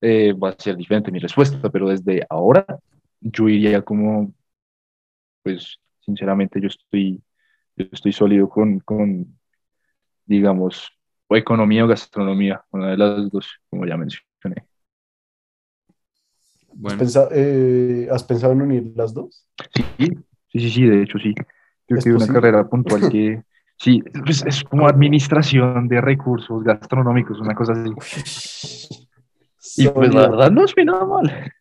eh, 0.00 0.32
va 0.34 0.50
a 0.50 0.56
ser 0.58 0.76
diferente 0.76 1.10
mi 1.10 1.18
respuesta, 1.18 1.70
pero 1.70 1.88
desde 1.88 2.26
ahora 2.28 2.66
yo 3.20 3.48
iría 3.48 3.82
como, 3.82 4.32
pues, 5.42 5.78
sinceramente, 6.00 6.60
yo 6.60 6.68
estoy, 6.68 7.22
yo 7.76 7.86
estoy 7.92 8.12
sólido 8.12 8.48
con, 8.48 8.80
con, 8.80 9.38
digamos, 10.26 10.90
o 11.28 11.36
economía 11.36 11.84
o 11.84 11.88
gastronomía, 11.88 12.64
una 12.70 12.90
de 12.90 12.96
las 12.96 13.30
dos, 13.30 13.48
como 13.70 13.86
ya 13.86 13.96
mencioné. 13.96 14.24
¿Has 16.68 16.76
Bueno, 16.76 16.98
pensado, 16.98 17.28
eh, 17.32 18.08
¿has 18.10 18.24
pensado 18.24 18.52
en 18.52 18.62
unir 18.62 18.92
las 18.96 19.14
dos? 19.14 19.46
Sí, 19.74 19.84
sí, 19.98 20.60
sí, 20.60 20.70
sí, 20.70 20.82
de 20.86 21.02
hecho 21.02 21.18
sí. 21.18 21.34
¿Es 21.88 22.04
que 22.04 22.10
hay 22.10 22.16
una 22.16 22.26
carrera 22.26 22.68
puntual 22.68 23.08
que, 23.10 23.42
sí, 23.78 24.02
pues 24.24 24.44
es 24.44 24.64
como 24.64 24.88
administración 24.88 25.88
de 25.88 26.00
recursos 26.00 26.62
gastronómicos, 26.64 27.40
una 27.40 27.54
cosa 27.54 27.72
así. 27.72 27.92
Y 29.76 29.88
pues 29.88 30.14
la 30.14 30.28
verdad 30.28 30.50
no 30.50 30.66
suena 30.68 31.04
mal. 31.04 31.52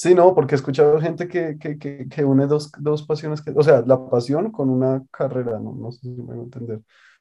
Sí, 0.00 0.14
no, 0.14 0.32
porque 0.34 0.54
he 0.54 0.56
escuchado 0.58 1.00
gente 1.00 1.26
que, 1.26 1.58
que, 1.58 1.76
que, 1.76 2.08
que 2.08 2.24
une 2.24 2.46
dos, 2.46 2.70
dos 2.78 3.02
pasiones, 3.02 3.42
que, 3.42 3.50
o 3.56 3.62
sea, 3.64 3.82
la 3.84 4.08
pasión 4.08 4.52
con 4.52 4.70
una 4.70 5.04
carrera, 5.10 5.58
no, 5.58 5.72
no 5.74 5.90
sé 5.90 6.00
si 6.02 6.10
me 6.10 6.22
voy 6.22 6.38
a 6.38 6.42
entender. 6.44 6.80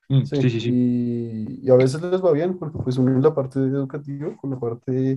Mm, 0.09 0.25
Sí, 0.33 0.37
Sí, 0.37 0.49
sí, 0.49 0.59
sí. 0.61 0.71
y, 0.71 1.65
y 1.67 1.69
a 1.71 1.75
veces 1.75 2.01
les 2.03 2.23
va 2.23 2.31
bien, 2.33 2.57
porque 2.59 2.77
pues 2.79 2.97
unen 2.97 3.21
la 3.21 3.33
parte 3.35 3.59
educativa 3.59 4.35
con 4.37 4.51
la 4.51 4.59
parte, 4.59 5.15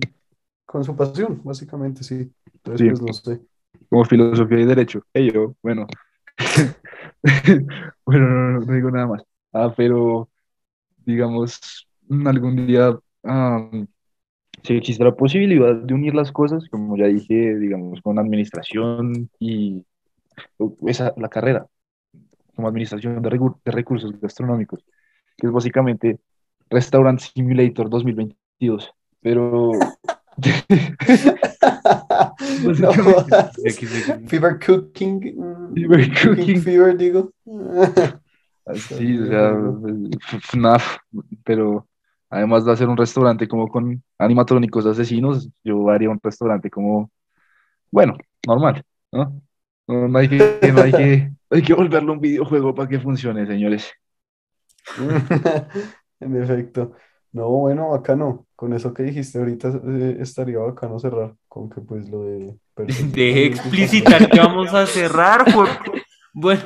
con 0.65 0.83
su 0.83 0.95
pasión, 0.95 1.41
básicamente, 1.43 2.03
sí. 2.03 2.33
Entonces, 2.55 2.83
Sí. 2.83 2.89
pues 2.89 3.01
no 3.01 3.13
sé. 3.13 3.41
Como 3.89 4.05
filosofía 4.05 4.59
y 4.59 4.65
derecho. 4.65 5.01
Hey, 5.13 5.31
yo, 5.33 5.55
bueno. 5.61 5.87
Bueno, 8.05 8.27
no, 8.29 8.51
no, 8.59 8.65
no 8.65 8.73
digo 8.73 8.91
nada 8.91 9.07
más. 9.07 9.23
Ah, 9.53 9.73
pero, 9.75 10.29
digamos, 11.05 11.87
algún 12.25 12.67
día, 12.67 12.97
ah, 13.25 13.69
si 14.63 14.75
existe 14.75 15.03
la 15.03 15.15
posibilidad 15.15 15.75
de 15.75 15.93
unir 15.93 16.13
las 16.13 16.31
cosas, 16.31 16.67
como 16.69 16.97
ya 16.97 17.07
dije, 17.07 17.55
digamos, 17.57 18.01
con 18.01 18.19
administración 18.19 19.29
y 19.39 19.85
esa, 20.85 21.13
la 21.17 21.29
carrera, 21.29 21.67
como 22.55 22.67
administración 22.67 23.21
de, 23.21 23.29
de 23.29 23.71
recursos 23.71 24.19
gastronómicos, 24.19 24.83
que 25.37 25.47
es 25.47 25.53
básicamente 25.53 26.19
Restaurant 26.69 27.19
Simulator 27.19 27.89
2022. 27.89 28.91
Pero, 29.21 29.71
No. 32.79 32.91
Fever 34.27 34.59
Cooking, 34.59 35.35
mm, 35.35 35.73
Fever 35.73 36.09
Cooking. 36.21 36.61
Fever, 36.61 36.97
digo. 36.97 37.31
Sí, 38.75 39.19
o 39.19 39.25
sea, 39.27 39.53
FNAF, 40.41 40.97
pero 41.43 41.87
además 42.31 42.65
de 42.65 42.71
hacer 42.71 42.89
un 42.89 42.97
restaurante 42.97 43.47
como 43.47 43.67
con 43.67 44.03
animatrónicos 44.17 44.85
asesinos, 44.87 45.49
yo 45.63 45.89
haría 45.89 46.09
un 46.09 46.19
restaurante 46.23 46.69
como, 46.71 47.11
bueno, 47.91 48.17
normal, 48.47 48.83
¿no? 49.11 49.41
No, 49.87 50.07
no 50.07 50.17
hay 50.19 50.29
que, 50.29 50.71
no 50.73 50.81
hay 50.81 50.91
que, 50.91 51.31
hay 51.51 51.61
que 51.61 51.73
volverlo 51.73 52.13
un 52.13 52.21
videojuego 52.21 52.73
para 52.73 52.89
que 52.89 52.99
funcione, 52.99 53.45
señores. 53.45 53.91
En 56.19 56.41
efecto. 56.41 56.93
No, 57.33 57.49
bueno, 57.49 57.89
bacano. 57.89 58.45
Con 58.55 58.73
eso 58.73 58.93
que 58.93 59.03
dijiste 59.03 59.39
ahorita 59.39 59.69
eh, 59.69 60.17
estaría 60.19 60.59
bacano 60.59 60.99
cerrar 60.99 61.33
con 61.47 61.69
que 61.69 61.81
pues 61.81 62.09
lo 62.09 62.23
de 62.23 62.55
Deje 62.75 63.45
explicitar 63.47 64.29
que 64.29 64.39
vamos 64.39 64.73
a 64.73 64.85
cerrar. 64.85 65.45
porque- 65.53 66.03
Bueno, 66.33 66.61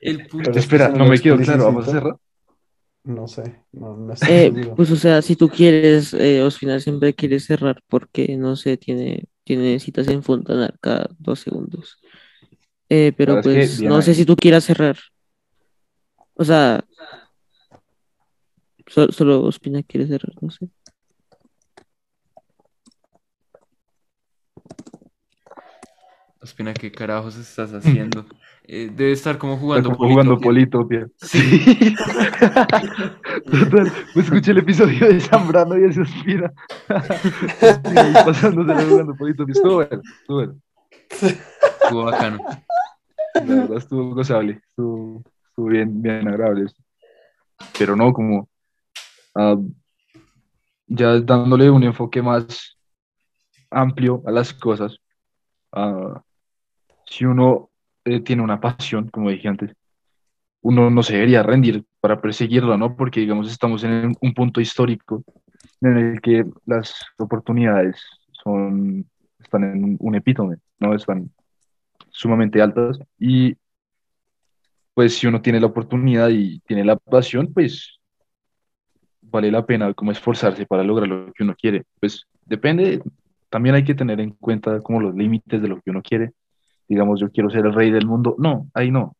el 0.00 0.26
punto. 0.26 0.50
Pero 0.50 0.58
es 0.58 0.66
que 0.66 0.76
Espera, 0.76 0.88
no 0.88 1.04
no 1.04 1.10
me 1.10 1.18
quedó 1.20 1.36
claro, 1.36 1.64
¿vamos 1.66 1.88
a 1.88 1.90
cerrar? 1.92 2.16
No 3.06 3.28
sé, 3.28 3.62
no, 3.72 3.96
no 3.96 4.12
estoy 4.12 4.34
Eh, 4.34 4.52
pues 4.76 4.90
o 4.90 4.96
sea, 4.96 5.22
si 5.22 5.36
tú 5.36 5.48
quieres, 5.48 6.12
eh, 6.14 6.42
Ospina 6.42 6.80
siempre 6.80 7.14
quiere 7.14 7.38
cerrar 7.40 7.82
porque, 7.88 8.36
no 8.36 8.56
sé, 8.56 8.76
tiene, 8.76 9.24
tiene 9.44 9.78
citas 9.78 10.08
en 10.08 10.22
Fontanar 10.22 10.76
cada 10.80 11.08
dos 11.18 11.40
segundos. 11.40 11.98
Eh, 12.88 13.12
pero 13.16 13.36
verdad 13.36 13.52
es 13.52 13.68
que 13.70 13.76
pues 13.76 13.90
no 13.90 14.02
sé 14.02 14.14
si 14.14 14.24
tú 14.24 14.36
quieras 14.36 14.64
cerrar. 14.64 14.96
O 16.34 16.44
sea, 16.44 16.84
so- 18.88 19.12
solo 19.12 19.42
Ospina 19.44 19.82
quiere 19.82 20.06
cerrar, 20.06 20.32
no 20.40 20.50
sé. 20.50 20.68
Espina, 26.42 26.72
¿qué 26.74 26.92
carajos 26.92 27.36
estás 27.36 27.72
haciendo? 27.72 28.26
Eh, 28.68 28.90
debe 28.92 29.12
estar 29.12 29.38
como 29.38 29.56
jugando 29.56 29.96
como 29.96 30.10
jugando 30.10 30.40
Politopia. 30.40 31.08
Sí. 31.18 31.94
Total, 33.46 33.92
pues 34.12 34.26
escuché 34.26 34.50
el 34.50 34.58
episodio 34.58 35.06
de 35.06 35.20
Zambrano 35.20 35.78
y 35.78 35.84
él 35.84 35.94
se 35.94 36.00
ahí 38.00 38.12
pasándose 38.12 38.86
jugando 38.86 39.14
Politopia. 39.14 39.52
Estuvo 39.52 39.74
bueno, 39.76 40.02
estuvo 40.20 40.36
bueno. 40.36 40.60
Estuvo 41.10 42.04
bacano. 42.04 42.38
La 43.34 43.42
verdad 43.42 43.76
estuvo 43.76 44.14
gozable, 44.14 44.60
estuvo, 44.68 45.22
estuvo 45.48 45.66
bien, 45.66 46.02
bien 46.02 46.26
agradable. 46.26 46.66
Pero 47.78 47.94
no, 47.94 48.12
como 48.12 48.48
ah, 49.36 49.56
ya 50.88 51.20
dándole 51.20 51.70
un 51.70 51.84
enfoque 51.84 52.20
más 52.20 52.76
amplio 53.70 54.22
a 54.26 54.32
las 54.32 54.52
cosas. 54.52 54.98
ah, 55.72 56.20
si 57.08 57.24
uno 57.24 57.70
eh, 58.06 58.20
tiene 58.20 58.42
una 58.42 58.60
pasión, 58.60 59.08
como 59.08 59.30
dije 59.30 59.48
antes, 59.48 59.74
uno 60.62 60.90
no 60.90 61.02
se 61.02 61.14
debería 61.14 61.42
rendir 61.42 61.84
para 62.00 62.20
perseguirla, 62.20 62.76
¿no? 62.76 62.96
Porque, 62.96 63.20
digamos, 63.20 63.50
estamos 63.50 63.84
en 63.84 64.16
un 64.20 64.34
punto 64.34 64.60
histórico 64.60 65.22
en 65.80 65.96
el 65.98 66.20
que 66.20 66.44
las 66.66 66.94
oportunidades 67.18 68.00
son, 68.32 69.06
están 69.38 69.64
en 69.64 69.96
un, 70.00 70.14
epítome, 70.14 70.56
¿no? 70.78 70.94
Están 70.94 71.30
sumamente 72.10 72.62
altas 72.62 72.98
y 73.18 73.56
pues 74.94 75.18
si 75.18 75.26
uno 75.26 75.42
tiene 75.42 75.60
la 75.60 75.66
oportunidad 75.66 76.30
y 76.30 76.60
tiene 76.60 76.84
la 76.84 76.96
pasión, 76.96 77.52
pues 77.52 77.98
vale 79.20 79.50
la 79.50 79.66
pena 79.66 79.92
como 79.94 80.12
esforzarse 80.12 80.64
para 80.64 80.82
lograr 80.82 81.08
lo 81.08 81.32
que 81.32 81.42
uno 81.42 81.54
quiere. 81.54 81.84
Pues 82.00 82.26
depende, 82.44 83.02
también 83.50 83.74
hay 83.74 83.84
que 83.84 83.94
tener 83.94 84.20
en 84.20 84.30
cuenta 84.30 84.80
como 84.80 85.00
los 85.00 85.14
límites 85.14 85.60
de 85.60 85.68
lo 85.68 85.80
que 85.80 85.90
uno 85.90 86.02
quiere. 86.02 86.32
Digamos, 86.88 87.20
yo 87.20 87.30
quiero 87.30 87.50
ser 87.50 87.66
el 87.66 87.74
rey 87.74 87.90
del 87.90 88.06
mundo. 88.06 88.36
No, 88.38 88.68
ahí 88.74 88.90
no. 88.90 89.16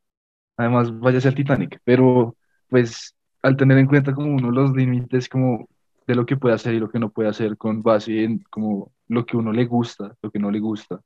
Además, 0.57 0.99
vaya 0.99 1.19
a 1.19 1.21
ser 1.21 1.35
Titanic. 1.35 1.81
Pero 1.85 2.37
pues 2.69 3.15
al 3.43 3.57
tener 3.57 3.79
en 3.79 3.87
cuenta 3.87 4.15
como 4.15 4.35
uno 4.35 4.51
los 4.51 4.73
límites 4.73 5.29
como 5.29 5.69
de 6.07 6.15
lo 6.15 6.27
que 6.27 6.37
puede 6.37 6.55
hacer 6.55 6.75
y 6.75 6.81
lo 6.81 6.89
que 6.91 6.99
no 6.99 7.11
puede 7.11 7.29
hacer 7.29 7.57
con 7.57 7.83
base 7.83 8.25
en 8.25 8.41
como 8.51 8.93
lo 9.09 9.27
que 9.27 9.37
uno 9.37 9.53
le 9.53 9.67
gusta, 9.67 10.15
lo 10.23 10.31
que 10.31 10.39
no 10.39 10.51
le 10.51 10.61
gusta 10.61 11.01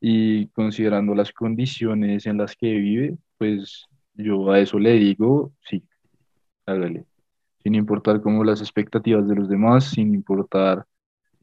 y 0.00 0.48
considerando 0.48 1.14
las 1.14 1.32
condiciones 1.32 2.26
en 2.26 2.38
las 2.38 2.54
que 2.56 2.72
vive, 2.72 3.16
pues 3.38 3.86
yo 4.14 4.50
a 4.50 4.60
eso 4.60 4.78
le 4.78 4.92
digo, 4.92 5.52
sí, 5.62 5.82
hágale, 6.66 7.06
sin 7.62 7.74
importar 7.74 8.20
como 8.20 8.44
las 8.44 8.60
expectativas 8.60 9.26
de 9.26 9.34
los 9.34 9.48
demás, 9.48 9.90
sin 9.90 10.14
importar 10.14 10.86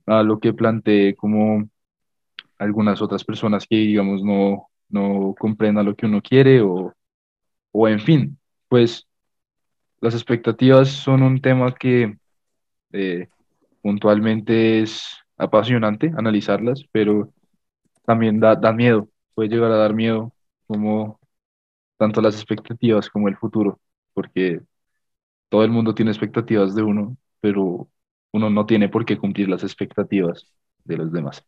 a 0.05 0.24
lo 0.24 0.39
que 0.39 0.53
plantee 0.53 1.15
como 1.15 1.67
algunas 2.64 3.01
otras 3.01 3.24
personas 3.24 3.68
que 3.68 3.76
digamos 3.78 4.24
no, 4.24 4.70
no 4.89 5.36
comprendan 5.39 5.86
lo 5.86 5.95
que 5.95 6.05
uno 6.05 6.22
quiere 6.22 6.61
o, 6.61 6.93
o 7.72 7.88
en 7.88 7.99
fin, 7.99 8.39
pues 8.70 9.07
las 10.01 10.14
expectativas 10.16 10.89
son 10.89 11.24
un 11.24 11.41
tema 11.41 11.74
que 11.76 12.18
eh, 12.93 13.30
puntualmente 13.82 14.82
es 14.82 15.05
apasionante 15.38 16.11
analizarlas, 16.18 16.84
pero 16.91 17.34
también 18.05 18.39
da, 18.39 18.55
da 18.55 18.74
miedo, 18.74 19.09
puede 19.36 19.49
llegar 19.49 19.72
a 19.72 19.78
dar 19.78 19.93
miedo, 19.93 20.34
como 20.68 21.20
tanto 21.97 22.22
las 22.22 22.36
expectativas 22.36 23.09
como 23.09 23.28
el 23.30 23.38
futuro, 23.38 23.80
porque 24.14 24.61
todo 25.49 25.64
el 25.64 25.72
mundo 25.72 25.95
tiene 25.95 26.11
expectativas 26.11 26.76
de 26.76 26.84
uno, 26.84 27.18
pero 27.41 27.89
uno 28.34 28.49
no 28.49 28.66
tiene 28.66 28.89
por 28.89 29.05
qué 29.05 29.18
cumplir 29.18 29.49
las 29.49 29.64
expectativas 29.64 30.47
de 30.86 30.97
los 30.97 31.11
demás. 31.11 31.45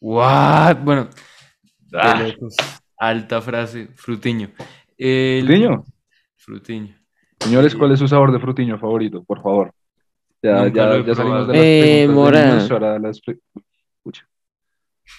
What? 0.00 0.78
Bueno, 0.82 1.08
de 1.90 1.98
Ah. 1.98 2.26
Alta 2.98 3.40
frase, 3.40 3.88
frutiño. 3.94 4.50
El- 4.98 5.46
Frutiño. 5.46 5.84
Frutiño. 6.36 6.96
Señores, 7.40 7.74
¿cuál 7.74 7.92
es 7.92 7.98
su 7.98 8.06
sabor 8.08 8.32
de 8.32 8.38
frutiño 8.38 8.78
favorito? 8.78 9.24
Por 9.24 9.42
favor. 9.42 9.72
Ya, 10.42 10.68
ya, 10.68 11.02
ya 11.04 11.14
salimos 11.14 11.46
de 11.48 11.52
las 11.54 11.62
Eh, 11.62 12.04
preguntas 12.06 12.32
de 12.32 12.48
mora. 12.48 12.62
ahora 12.70 12.98
las 12.98 13.20
pre- 13.20 13.38
Escucha, 13.96 14.26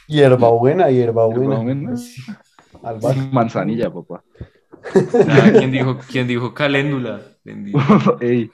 Hierbabuena, 0.08 0.90
hierbabuena. 0.90 1.64
hierbabuena. 1.64 1.94
Albahaca. 2.84 3.30
manzanilla, 3.32 3.92
papá. 3.94 4.24
Ah, 5.28 5.52
¿quién 5.58 5.72
dijo, 5.72 6.00
quién 6.10 6.28
dijo 6.28 6.54
caléndula? 6.56 7.22
Ey, 8.22 8.50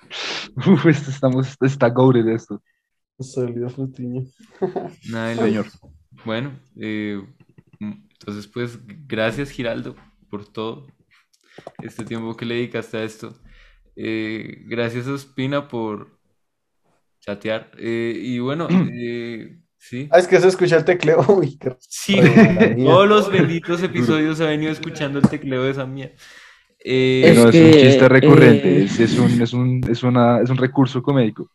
uf, 0.57 0.85
esto 0.87 1.09
estamos, 1.11 1.55
está 1.61 1.87
gourd 1.89 2.27
esto, 2.29 2.61
Sólido 3.19 3.69
frutiño. 3.69 4.23
Nada 5.09 5.29
de 5.29 5.35
señor. 5.35 5.65
Bueno, 6.25 6.59
eh, 6.79 7.21
mm, 7.79 7.93
entonces 8.11 8.47
pues 8.47 8.79
gracias 9.07 9.51
Giraldo 9.51 9.95
por 10.29 10.45
todo 10.45 10.87
este 11.81 12.03
tiempo 12.03 12.35
que 12.35 12.45
le 12.45 12.55
dedicaste 12.55 12.97
a 12.97 13.03
esto. 13.03 13.37
Eh, 13.95 14.63
gracias 14.65 15.07
Ospina 15.07 15.67
por 15.67 16.17
chatear. 17.19 17.71
Eh, 17.77 18.19
y 18.21 18.39
bueno, 18.39 18.67
eh, 18.93 19.57
sí. 19.77 20.07
Ah, 20.11 20.19
es 20.19 20.27
que 20.27 20.39
se 20.39 20.47
escucha 20.47 20.77
el 20.77 20.85
tecleo. 20.85 21.25
Uy, 21.27 21.57
qué 21.57 21.75
Sí, 21.79 22.19
todos 22.83 23.07
los 23.07 23.31
benditos 23.31 23.81
episodios 23.83 24.39
he 24.39 24.45
venido 24.45 24.71
escuchando 24.71 25.19
el 25.19 25.27
tecleo 25.27 25.63
de 25.63 25.71
esa 25.71 25.85
mía. 25.85 26.13
Eh, 26.79 27.23
Es 27.25 27.37
No, 27.37 27.49
es 27.49 27.55
un 27.55 27.71
chiste 27.73 28.07
recurrente, 28.07 28.77
eh, 28.79 28.83
es, 28.83 28.99
es 28.99 29.17
un, 29.17 29.41
es, 29.41 29.53
un, 29.53 29.81
es, 29.89 30.03
una, 30.03 30.41
es 30.41 30.49
un 30.49 30.57
recurso 30.57 31.01
comédico. 31.01 31.49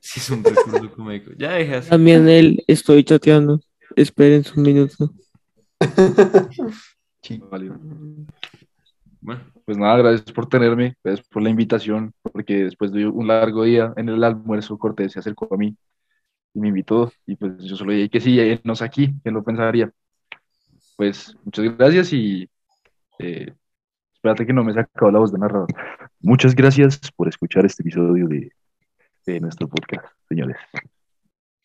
sí, 0.00 0.20
es 0.20 0.30
un 0.30 0.44
recurso 0.44 0.92
cómico. 0.92 1.32
Ya 1.36 1.52
deje 1.52 1.74
así. 1.74 1.90
También 1.90 2.28
él 2.28 2.62
estoy 2.66 3.04
chateando. 3.04 3.60
Esperen 3.96 4.44
un 4.56 4.62
minuto. 4.62 5.10
Válido. 7.50 7.78
Bueno, 9.20 9.42
Pues 9.64 9.76
nada, 9.76 9.98
gracias 9.98 10.32
por 10.32 10.48
tenerme, 10.48 10.96
gracias 11.04 11.26
por 11.28 11.42
la 11.42 11.50
invitación, 11.50 12.12
porque 12.22 12.64
después 12.64 12.92
de 12.92 13.06
un 13.06 13.28
largo 13.28 13.64
día 13.64 13.92
en 13.96 14.08
el 14.08 14.24
almuerzo, 14.24 14.78
Cortés 14.78 15.12
se 15.12 15.18
acercó 15.18 15.52
a 15.52 15.56
mí 15.56 15.76
y 16.54 16.60
me 16.60 16.68
invitó, 16.68 17.12
y 17.26 17.36
pues 17.36 17.58
yo 17.58 17.76
solo 17.76 17.92
dije 17.92 18.08
que 18.08 18.20
sí, 18.20 18.38
él 18.40 18.60
no 18.64 18.74
sé 18.74 18.84
aquí, 18.84 19.14
¿quién 19.22 19.34
lo 19.34 19.44
pensaría? 19.44 19.92
Pues 20.96 21.36
muchas 21.44 21.76
gracias 21.76 22.12
y 22.12 22.48
eh, 23.18 23.54
espérate 24.14 24.46
que 24.46 24.52
no 24.52 24.64
me 24.64 24.72
he 24.72 24.74
sacado 24.74 25.12
la 25.12 25.18
voz 25.18 25.32
de 25.32 25.38
narrador. 25.38 25.68
Muchas 26.20 26.54
gracias 26.54 26.98
por 27.14 27.28
escuchar 27.28 27.64
este 27.64 27.82
episodio 27.82 28.26
de, 28.26 28.52
de 29.26 29.40
nuestro 29.40 29.68
podcast, 29.68 30.06
señores. 30.28 30.56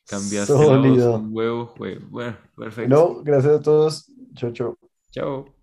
Cambiaste 0.06 0.54
Sólido. 0.54 1.16
un 1.16 1.30
huevo, 1.36 1.66
juego. 1.68 2.06
Bueno, 2.10 2.38
perfecto. 2.56 2.96
No, 2.96 3.24
gracias 3.24 3.60
a 3.60 3.62
todos. 3.62 4.12
Chao, 4.36 4.52
chao. 4.52 4.78
Chao. 5.12 5.56